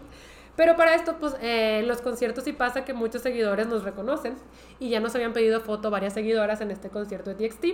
[0.56, 4.36] Pero para esto, pues, eh, los conciertos sí pasa que muchos seguidores nos reconocen
[4.78, 7.64] y ya nos habían pedido foto varias seguidoras en este concierto de TXT.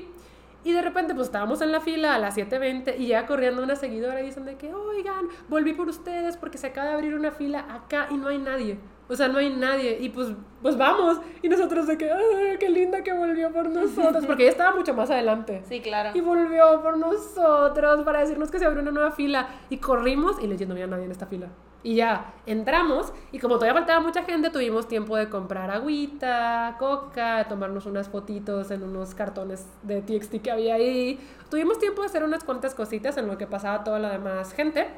[0.62, 3.76] Y de repente, pues estábamos en la fila a las 7.20 y ya corriendo una
[3.76, 7.30] seguidora y dicen de que, oigan, volví por ustedes porque se acaba de abrir una
[7.30, 8.78] fila acá y no hay nadie.
[9.08, 9.98] O sea, no hay nadie.
[10.00, 10.28] Y pues,
[10.62, 11.20] pues vamos.
[11.42, 14.24] Y nosotros de que, ¡ay, qué linda que volvió por nosotros!
[14.24, 15.62] Porque ella estaba mucho más adelante.
[15.68, 16.10] Sí, claro.
[16.14, 19.48] Y volvió por nosotros para decirnos que se abrió una nueva fila.
[19.68, 21.48] Y corrimos y leyendo no había nadie en esta fila.
[21.82, 27.48] Y ya entramos y como todavía faltaba mucha gente, tuvimos tiempo de comprar agüita, coca,
[27.48, 31.18] tomarnos unas fotitos en unos cartones de TXT que había ahí.
[31.50, 34.88] Tuvimos tiempo de hacer unas cuantas cositas en lo que pasaba toda la demás gente.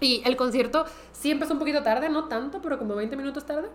[0.00, 3.68] Y el concierto sí empezó un poquito tarde, no tanto, pero como 20 minutos tarde.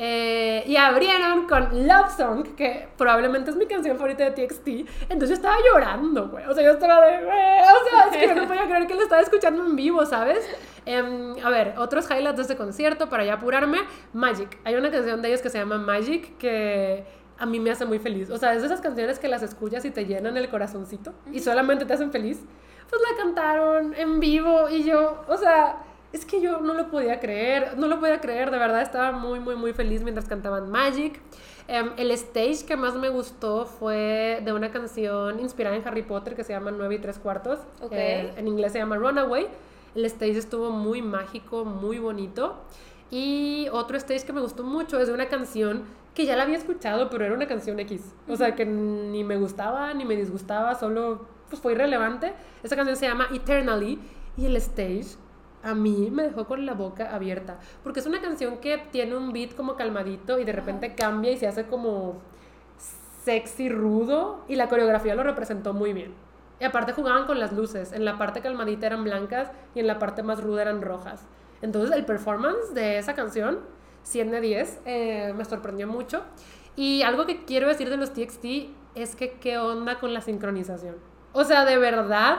[0.00, 4.68] Eh, y abrieron con Love Song, que probablemente es mi canción favorita de TXT.
[5.08, 6.46] Entonces yo estaba llorando, güey.
[6.46, 7.60] O sea, yo estaba de, güey.
[7.60, 10.48] O sea, es que no podía creer que lo estaba escuchando en vivo, ¿sabes?
[10.86, 13.78] Em, a ver, otros highlights de este concierto, para ya apurarme.
[14.12, 14.58] Magic.
[14.64, 17.04] Hay una canción de ellos que se llama Magic que
[17.36, 18.30] a mí me hace muy feliz.
[18.30, 21.40] O sea, es de esas canciones que las escuchas y te llenan el corazoncito y
[21.40, 22.40] solamente te hacen feliz.
[22.88, 25.82] Pues la cantaron en vivo y yo, o sea,
[26.12, 29.40] es que yo no lo podía creer, no lo podía creer, de verdad estaba muy,
[29.40, 31.20] muy, muy feliz mientras cantaban Magic.
[31.66, 36.34] Em, el stage que más me gustó fue de una canción inspirada en Harry Potter
[36.34, 37.58] que se llama 9 y 3 cuartos.
[37.82, 37.92] Ok.
[37.92, 39.48] Eh, en inglés se llama Runaway.
[39.94, 42.56] El stage estuvo muy mágico, muy bonito.
[43.10, 46.56] Y otro stage que me gustó mucho es de una canción que ya la había
[46.56, 48.14] escuchado, pero era una canción X.
[48.28, 52.32] O sea, que ni me gustaba ni me disgustaba, solo pues fue irrelevante.
[52.62, 53.98] Esa canción se llama Eternally
[54.38, 55.16] y el stage
[55.62, 59.32] a mí me dejó con la boca abierta, porque es una canción que tiene un
[59.32, 62.20] beat como calmadito y de repente cambia y se hace como
[63.24, 66.14] sexy rudo y la coreografía lo representó muy bien.
[66.60, 69.98] Y aparte jugaban con las luces, en la parte calmadita eran blancas y en la
[69.98, 71.26] parte más ruda eran rojas.
[71.62, 73.60] Entonces el performance de esa canción,
[74.02, 76.22] 100 de 10, eh, me sorprendió mucho.
[76.76, 80.96] Y algo que quiero decir de los TXT es que qué onda con la sincronización.
[81.32, 82.38] O sea, de verdad,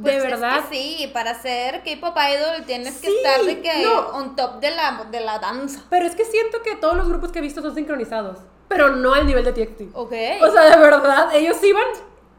[0.00, 0.68] de Pues es verdad.
[0.68, 4.08] que sí, para ser K-pop idol tienes que estar de que no.
[4.08, 5.82] on top de la, de la danza.
[5.90, 9.14] Pero es que siento que todos los grupos que he visto son sincronizados, pero no
[9.14, 9.94] al nivel de TXT.
[9.94, 10.12] Ok.
[10.42, 11.84] O sea, de verdad, ellos iban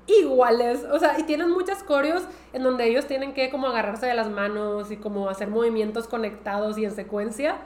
[0.08, 0.86] iguales.
[0.92, 2.24] O sea, y tienen muchas coreos
[2.54, 6.78] en donde ellos tienen que como agarrarse de las manos y como hacer movimientos conectados
[6.78, 7.58] y en secuencia.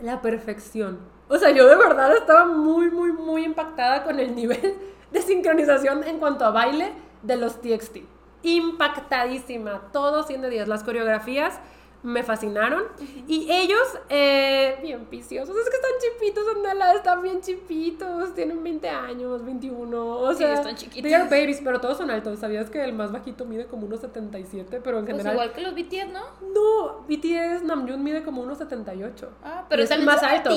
[0.00, 0.98] La perfección.
[1.28, 4.74] O sea, yo de verdad estaba muy, muy, muy impactada con el nivel
[5.10, 6.92] de sincronización en cuanto a baile
[7.22, 7.98] de los TXT.
[8.42, 9.82] Impactadísima.
[9.92, 10.68] Todo 100 de 10.
[10.68, 11.60] Las coreografías
[12.02, 12.84] me fascinaron.
[13.28, 18.88] Y ellos, eh, bien viciosos, es que están chipitos, Andala, están bien chipitos, tienen 20
[18.88, 21.02] años, 21, o Sí, sea, están chiquitos.
[21.02, 22.38] they are babies, pero todos son altos.
[22.38, 24.80] ¿Sabías que el más bajito mide como 1,77?
[24.82, 25.34] Pero en Pues general...
[25.34, 26.20] igual que los BTS, ¿no?
[26.54, 29.26] No, BTS Namjoon mide como 1,78.
[29.44, 30.50] Ah, Y pero es el más alto.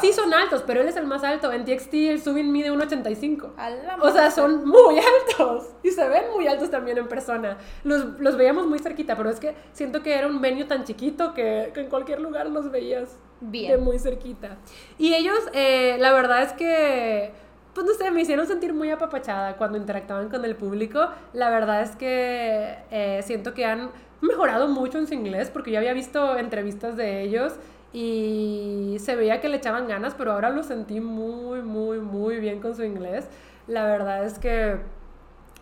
[0.00, 1.52] Sí, son altos, pero él es el más alto.
[1.52, 3.52] En TXT el Subin mide 1,85.
[3.56, 5.66] A la O sea, son muy altos.
[5.82, 7.58] Y se ven muy altos también en persona.
[7.84, 11.34] Los, los veíamos muy cerquita, pero es que siento que era un venue tan chiquito
[11.34, 13.72] que, que en cualquier lugar los veías Bien.
[13.72, 14.56] de muy cerquita.
[14.98, 17.32] Y ellos, eh, la verdad es que,
[17.74, 21.08] pues no sé, me hicieron sentir muy apapachada cuando interactuaban con el público.
[21.34, 23.90] La verdad es que eh, siento que han
[24.22, 27.54] mejorado mucho en su inglés, porque yo había visto entrevistas de ellos
[27.92, 32.60] y se veía que le echaban ganas, pero ahora lo sentí muy, muy, muy bien
[32.60, 33.28] con su inglés.
[33.66, 34.78] La verdad es que,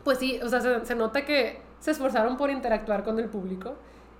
[0.05, 3.75] pues sí, o sea, se, se nota que se esforzaron por interactuar con el público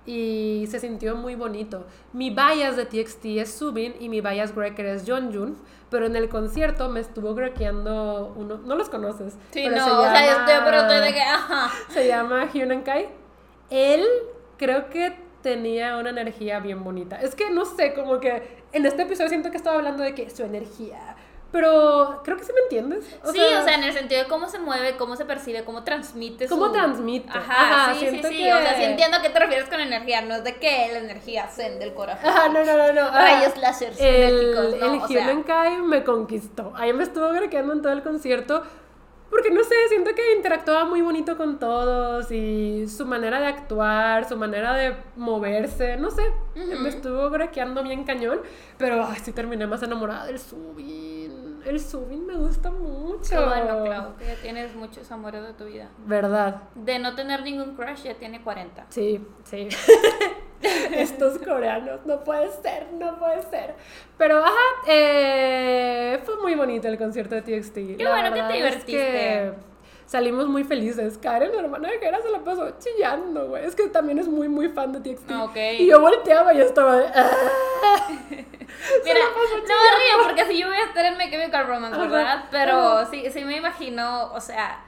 [0.05, 1.85] y se sintió muy bonito.
[2.13, 5.57] Mi bias de TXT es Subin y mi bias Greker es Jun
[5.89, 9.33] pero en el concierto me estuvo grequeando uno, no los conoces.
[9.51, 11.71] Sí, pero no, se o sea, yo llama- estoy, pero estoy de que, ajá.
[11.89, 13.07] se llama Hyunan Kai.
[13.69, 14.03] Él
[14.57, 17.21] creo que tenía una energía bien bonita.
[17.21, 20.29] Es que no sé, como que en este episodio siento que estaba hablando de que
[20.29, 21.14] su energía.
[21.51, 23.05] Pero creo que sí me entiendes.
[23.31, 26.47] sí, o sea, en el sentido de cómo se mueve, cómo se percibe, cómo transmite
[26.47, 26.73] ¿Cómo su...
[26.73, 27.29] transmite?
[27.29, 28.37] Ajá, Ajá, sí, sí, siento sí.
[28.37, 30.21] que- O sea, sí entiendo a qué te refieres con energía.
[30.21, 32.29] No es de que la energía zen del corazón.
[32.29, 33.09] Ajá, no, no, no, no.
[33.11, 34.61] Rayos láser El, ¿no?
[34.61, 36.73] el O sea- Kai me conquistó.
[36.75, 38.63] Ahí me estuvo grequeando en todo el concierto.
[39.29, 44.29] Porque no sé, siento que interactuaba muy bonito con todos y su manera de actuar,
[44.29, 46.21] su manera de moverse, no sé,
[46.55, 46.79] Ujú.
[46.79, 48.39] me estuvo grequeando bien cañón,
[48.77, 51.24] pero ay, sí terminé más enamorada del Subin.
[51.65, 53.45] El Subin me gusta mucho.
[53.47, 55.89] Bueno, Clau, que ya tienes muchos amores de tu vida.
[56.05, 56.61] ¿Verdad?
[56.75, 58.85] De no tener ningún crush, ya tiene 40.
[58.89, 59.67] Sí, sí.
[60.61, 63.75] Estos coreanos, no puede ser, no puede ser.
[64.17, 64.51] Pero, ajá,
[64.87, 67.73] eh, fue muy bonito el concierto de TXT.
[67.97, 68.91] Qué La bueno que te es divertiste.
[68.97, 69.53] que
[70.05, 71.17] salimos muy felices.
[71.17, 73.65] Karen, la hermana de Jera, se la pasó chillando, güey.
[73.65, 75.31] Es que también es muy, muy fan de TXT.
[75.31, 75.57] Ah, ok.
[75.79, 77.07] Y yo volteaba y estaba de...
[77.13, 77.29] "Ah".
[79.03, 82.07] Mira, no me río porque así yo voy a estar en My Chemical Romance, Ajá,
[82.07, 82.45] ¿verdad?
[82.51, 83.05] Pero ajá.
[83.09, 84.83] sí, sí me imagino, o sea,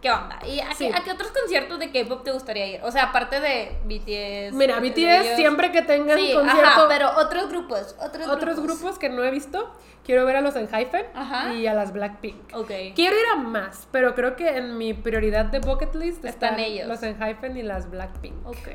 [0.00, 0.38] ¿qué onda?
[0.46, 0.88] ¿Y a, Sí.
[0.88, 2.80] qué, a qué otros conciertos de K-pop te gustaría ir?
[2.82, 4.54] O sea, aparte de BTS.
[4.56, 5.36] Mira, BTS ellos.
[5.36, 6.62] siempre que tengan Sí, concierto...
[6.66, 9.72] ajá, pero otros grupos, otros, Otros grupos que no he visto,
[10.04, 11.52] quiero ver a los Enhypen Ajá.
[11.54, 12.54] y a las Blackpink.
[12.54, 12.70] Ok.
[12.94, 16.60] Quiero ir a más, pero creo que en mi prioridad de bucket list Están están,
[16.60, 16.86] ellos.
[16.88, 18.46] los Enhypen y las Blackpink.
[18.46, 18.68] Ok.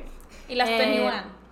[0.49, 1.42] Y las Eh, 21.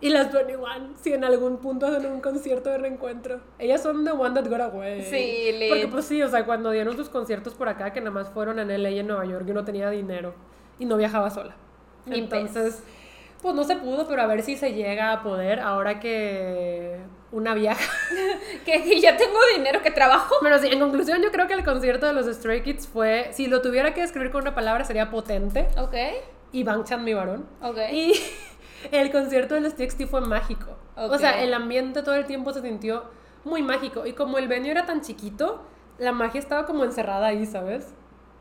[0.00, 3.40] Y las 21, si en algún punto hacen un concierto de reencuentro.
[3.58, 5.02] Ellas son the one that got away.
[5.02, 5.70] Sí, lit.
[5.70, 8.58] Porque pues sí, o sea, cuando dieron sus conciertos por acá, que nada más fueron
[8.58, 10.34] en LA y en Nueva York, yo no tenía dinero
[10.78, 11.56] y no viajaba sola.
[12.06, 12.82] Ni Entonces,
[13.40, 16.98] pues no se pudo, pero a ver si se llega a poder ahora que
[17.32, 17.84] una viaja.
[18.64, 20.36] Que, ya tengo dinero que trabajo.
[20.40, 23.46] Bueno, sí, en conclusión, yo creo que el concierto de los Stray Kids fue, si
[23.46, 25.68] lo tuviera que describir con una palabra, sería potente.
[25.76, 25.94] Ok.
[26.52, 27.46] Y Bangchan, mi varón.
[27.60, 27.78] Ok.
[27.92, 28.14] Y
[28.92, 30.76] el concierto de los TXT fue mágico.
[30.96, 33.04] O sea, el ambiente todo el tiempo se sintió
[33.44, 34.06] muy mágico.
[34.06, 35.62] Y como el venue era tan chiquito,
[35.98, 37.94] la magia estaba como encerrada ahí, ¿sabes?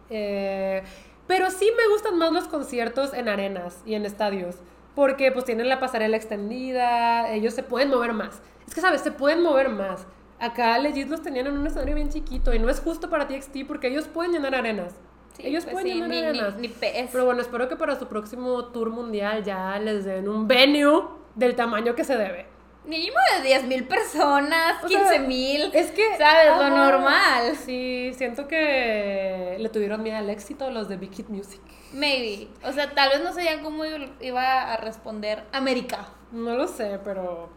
[0.09, 0.83] Eh,
[1.27, 4.57] pero sí me gustan más los conciertos en arenas y en estadios.
[4.95, 8.41] Porque pues tienen la pasarela extendida, ellos se pueden mover más.
[8.67, 9.01] Es que, ¿sabes?
[9.01, 10.05] Se pueden mover más.
[10.39, 13.65] Acá Legit los tenían en un escenario bien chiquito y no es justo para TXT
[13.67, 14.93] porque ellos pueden llenar arenas.
[15.37, 17.09] Sí, ellos pues pueden sí, ni, ni, ni PS.
[17.11, 21.03] Pero bueno, espero que para su próximo tour mundial ya les den un venue
[21.35, 22.53] del tamaño que se debe.
[22.85, 25.71] Mínimo de 10 mil personas, O sea, 15 mil.
[25.73, 26.17] Es que.
[26.17, 26.57] ¿Sabes?
[26.57, 27.55] Lo normal.
[27.55, 31.61] Sí, siento que le tuvieron miedo al éxito los de Big Hit Music.
[31.93, 32.49] Maybe.
[32.63, 36.09] O sea, tal vez no sabían cómo iba a responder América.
[36.31, 37.49] No lo sé, pero.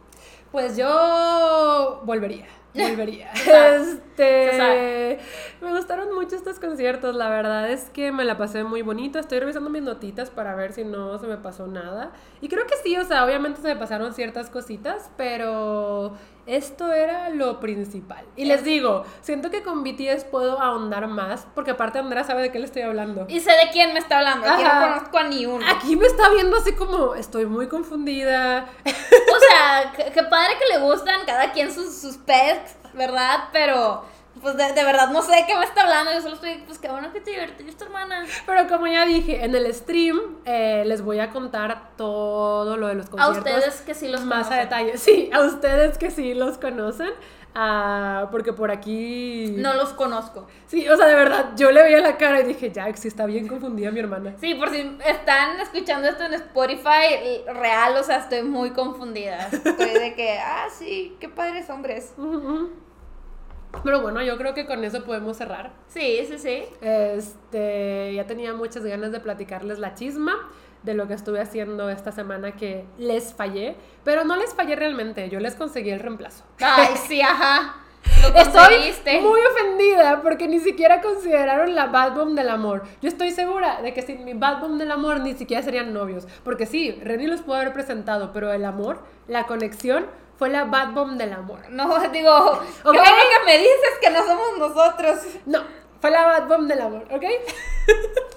[0.53, 2.47] Pues yo volvería.
[2.77, 3.33] Volvería.
[4.17, 5.19] Este.
[5.61, 7.15] Me gustaron mucho estos conciertos.
[7.15, 9.19] La verdad es que me la pasé muy bonito.
[9.19, 12.13] Estoy revisando mis notitas para ver si no se me pasó nada.
[12.41, 16.17] Y creo que sí, o sea, obviamente se me pasaron ciertas cositas, pero
[16.47, 18.25] esto era lo principal.
[18.37, 22.53] Y les digo, siento que con BTS puedo ahondar más, porque aparte Andrea sabe de
[22.53, 23.27] qué le estoy hablando.
[23.29, 24.47] Y sé de quién me está hablando.
[24.49, 25.67] Aquí no conozco a ni uno.
[25.69, 28.67] Aquí me está viendo así como, estoy muy confundida.
[28.85, 33.49] O sea, qué qué padre que le gustan cada quien sus, sus pets, ¿verdad?
[33.53, 34.05] Pero
[34.43, 36.13] pues de, de verdad no sé de qué me está hablando.
[36.13, 38.25] Yo solo estoy, pues qué bueno que te divertiste, hermana.
[38.47, 42.95] Pero como ya dije, en el stream eh, les voy a contar todo lo de
[42.95, 43.39] los A conciertos.
[43.39, 44.65] ustedes que sí los más a conocen.
[44.65, 44.99] detalle.
[44.99, 47.11] Sí, a ustedes que sí los conocen.
[47.59, 49.55] ah, porque por aquí.
[49.57, 50.47] No los conozco.
[50.67, 53.25] Sí, o sea, de verdad, yo le veía la cara y dije, Jack, sí está
[53.25, 54.35] bien confundida mi hermana.
[54.41, 59.49] Sí, por si están escuchando esto en Spotify real, o sea, estoy muy confundida.
[59.51, 62.13] Estoy de que, ah, sí, qué padres hombres.
[62.19, 62.71] Ujú.
[63.85, 65.73] Pero bueno, yo creo que con eso podemos cerrar.
[65.89, 66.65] Sí, sí, sí.
[66.81, 70.35] Este, ya tenía muchas ganas de platicarles la chisma
[70.83, 75.29] de lo que estuve haciendo esta semana que les fallé, pero no les fallé realmente,
[75.29, 76.45] yo les conseguí el reemplazo.
[76.61, 77.83] Ay, sí, ajá.
[78.23, 82.85] Lo Estoy muy ofendida porque ni siquiera consideraron la Bad Bomb del amor.
[83.03, 86.27] Yo estoy segura de que sin mi Bad Bomb del amor ni siquiera serían novios.
[86.45, 90.07] Porque sí, Renny los pudo haber presentado, pero el amor, la conexión,
[90.39, 91.61] fue la Bad Bomb del amor.
[91.71, 95.19] No, digo, qué bueno que me dices que no somos nosotros.
[95.47, 95.61] No,
[96.01, 97.25] fue la Bad Bomb del amor, ¿ok?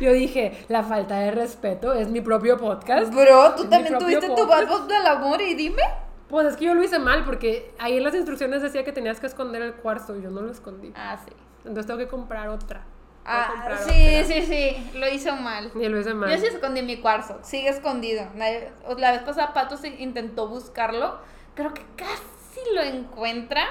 [0.00, 3.12] Yo dije, la falta de respeto es mi propio podcast.
[3.12, 5.82] Bro, tú también tuviste tu bad Bob del amor y dime.
[6.28, 9.18] Pues es que yo lo hice mal porque ahí en las instrucciones decía que tenías
[9.18, 10.92] que esconder el cuarzo y yo no lo escondí.
[10.94, 11.32] Ah, sí.
[11.64, 12.84] Entonces tengo que comprar otra.
[13.30, 14.90] Ah, comprar sí, sí, sí.
[14.98, 15.70] Lo hizo mal.
[15.74, 16.30] Y lo hice mal.
[16.30, 17.38] Yo sí escondí mi cuarzo.
[17.42, 18.26] Sigue escondido.
[18.34, 21.18] La vez pasada Pato se intentó buscarlo.
[21.54, 23.64] Creo que casi lo encuentra,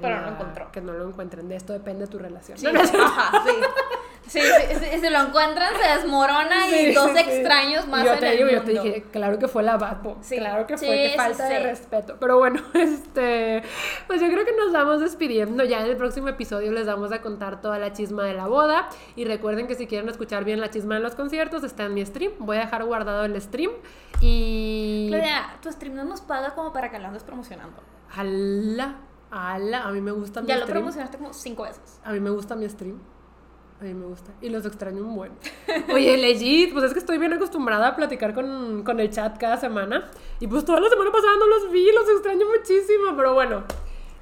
[0.00, 0.72] pero no lo encontró.
[0.72, 1.48] Que no lo encuentren.
[1.48, 2.58] De esto depende tu relación.
[2.58, 3.54] Sí, No, no ajá, sí.
[4.28, 8.30] Sí, sí, sí, si lo encuentran se desmorona y dos extraños más yo en te
[8.30, 8.82] el digo, yo mundo.
[8.82, 9.78] te dije, claro que fue la.
[10.20, 10.36] Sí.
[10.38, 12.16] Claro que fue, que falta de respeto.
[12.18, 13.62] Pero bueno, este,
[14.06, 15.62] pues yo creo que nos vamos despidiendo.
[15.64, 18.88] Ya en el próximo episodio les vamos a contar toda la chisma de la boda.
[19.14, 22.04] Y recuerden que si quieren escuchar bien la chisma de los conciertos, está en mi
[22.04, 22.32] stream.
[22.40, 23.70] Voy a dejar guardado el stream.
[24.20, 25.06] Y.
[25.10, 27.76] Claudia, tu stream no nos paga como para que lo andes promocionando.
[28.16, 28.96] Ala,
[29.30, 30.78] ala, a mí me gusta mi Ya lo stream.
[30.78, 32.00] promocionaste como cinco veces.
[32.04, 32.98] A mí me gusta mi stream.
[33.80, 34.30] A mí me gusta.
[34.40, 35.32] Y los extraño un buen.
[35.92, 39.58] Oye, legit, pues es que estoy bien acostumbrada a platicar con, con el chat cada
[39.58, 40.08] semana.
[40.40, 43.14] Y pues toda la semana pasada no los vi, los extraño muchísimo.
[43.16, 43.64] Pero bueno,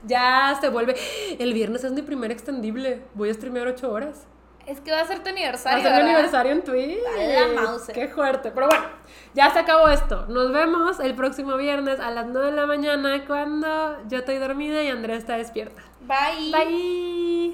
[0.07, 0.97] ya se vuelve.
[1.39, 3.03] El viernes es mi primer extendible.
[3.15, 4.27] Voy a streamear 8 horas.
[4.67, 5.83] Es que va a ser tu Va a aniversario.
[5.85, 6.99] ser mi aniversario en Twitch.
[7.17, 7.95] La Mauser.
[7.95, 8.51] Qué fuerte.
[8.51, 8.87] Pero bueno,
[9.35, 10.27] ya se acabó esto.
[10.27, 14.83] Nos vemos el próximo viernes a las 9 de la mañana cuando yo estoy dormida
[14.83, 15.83] y Andrea está despierta.
[16.01, 16.51] Bye.
[16.51, 17.45] Bye.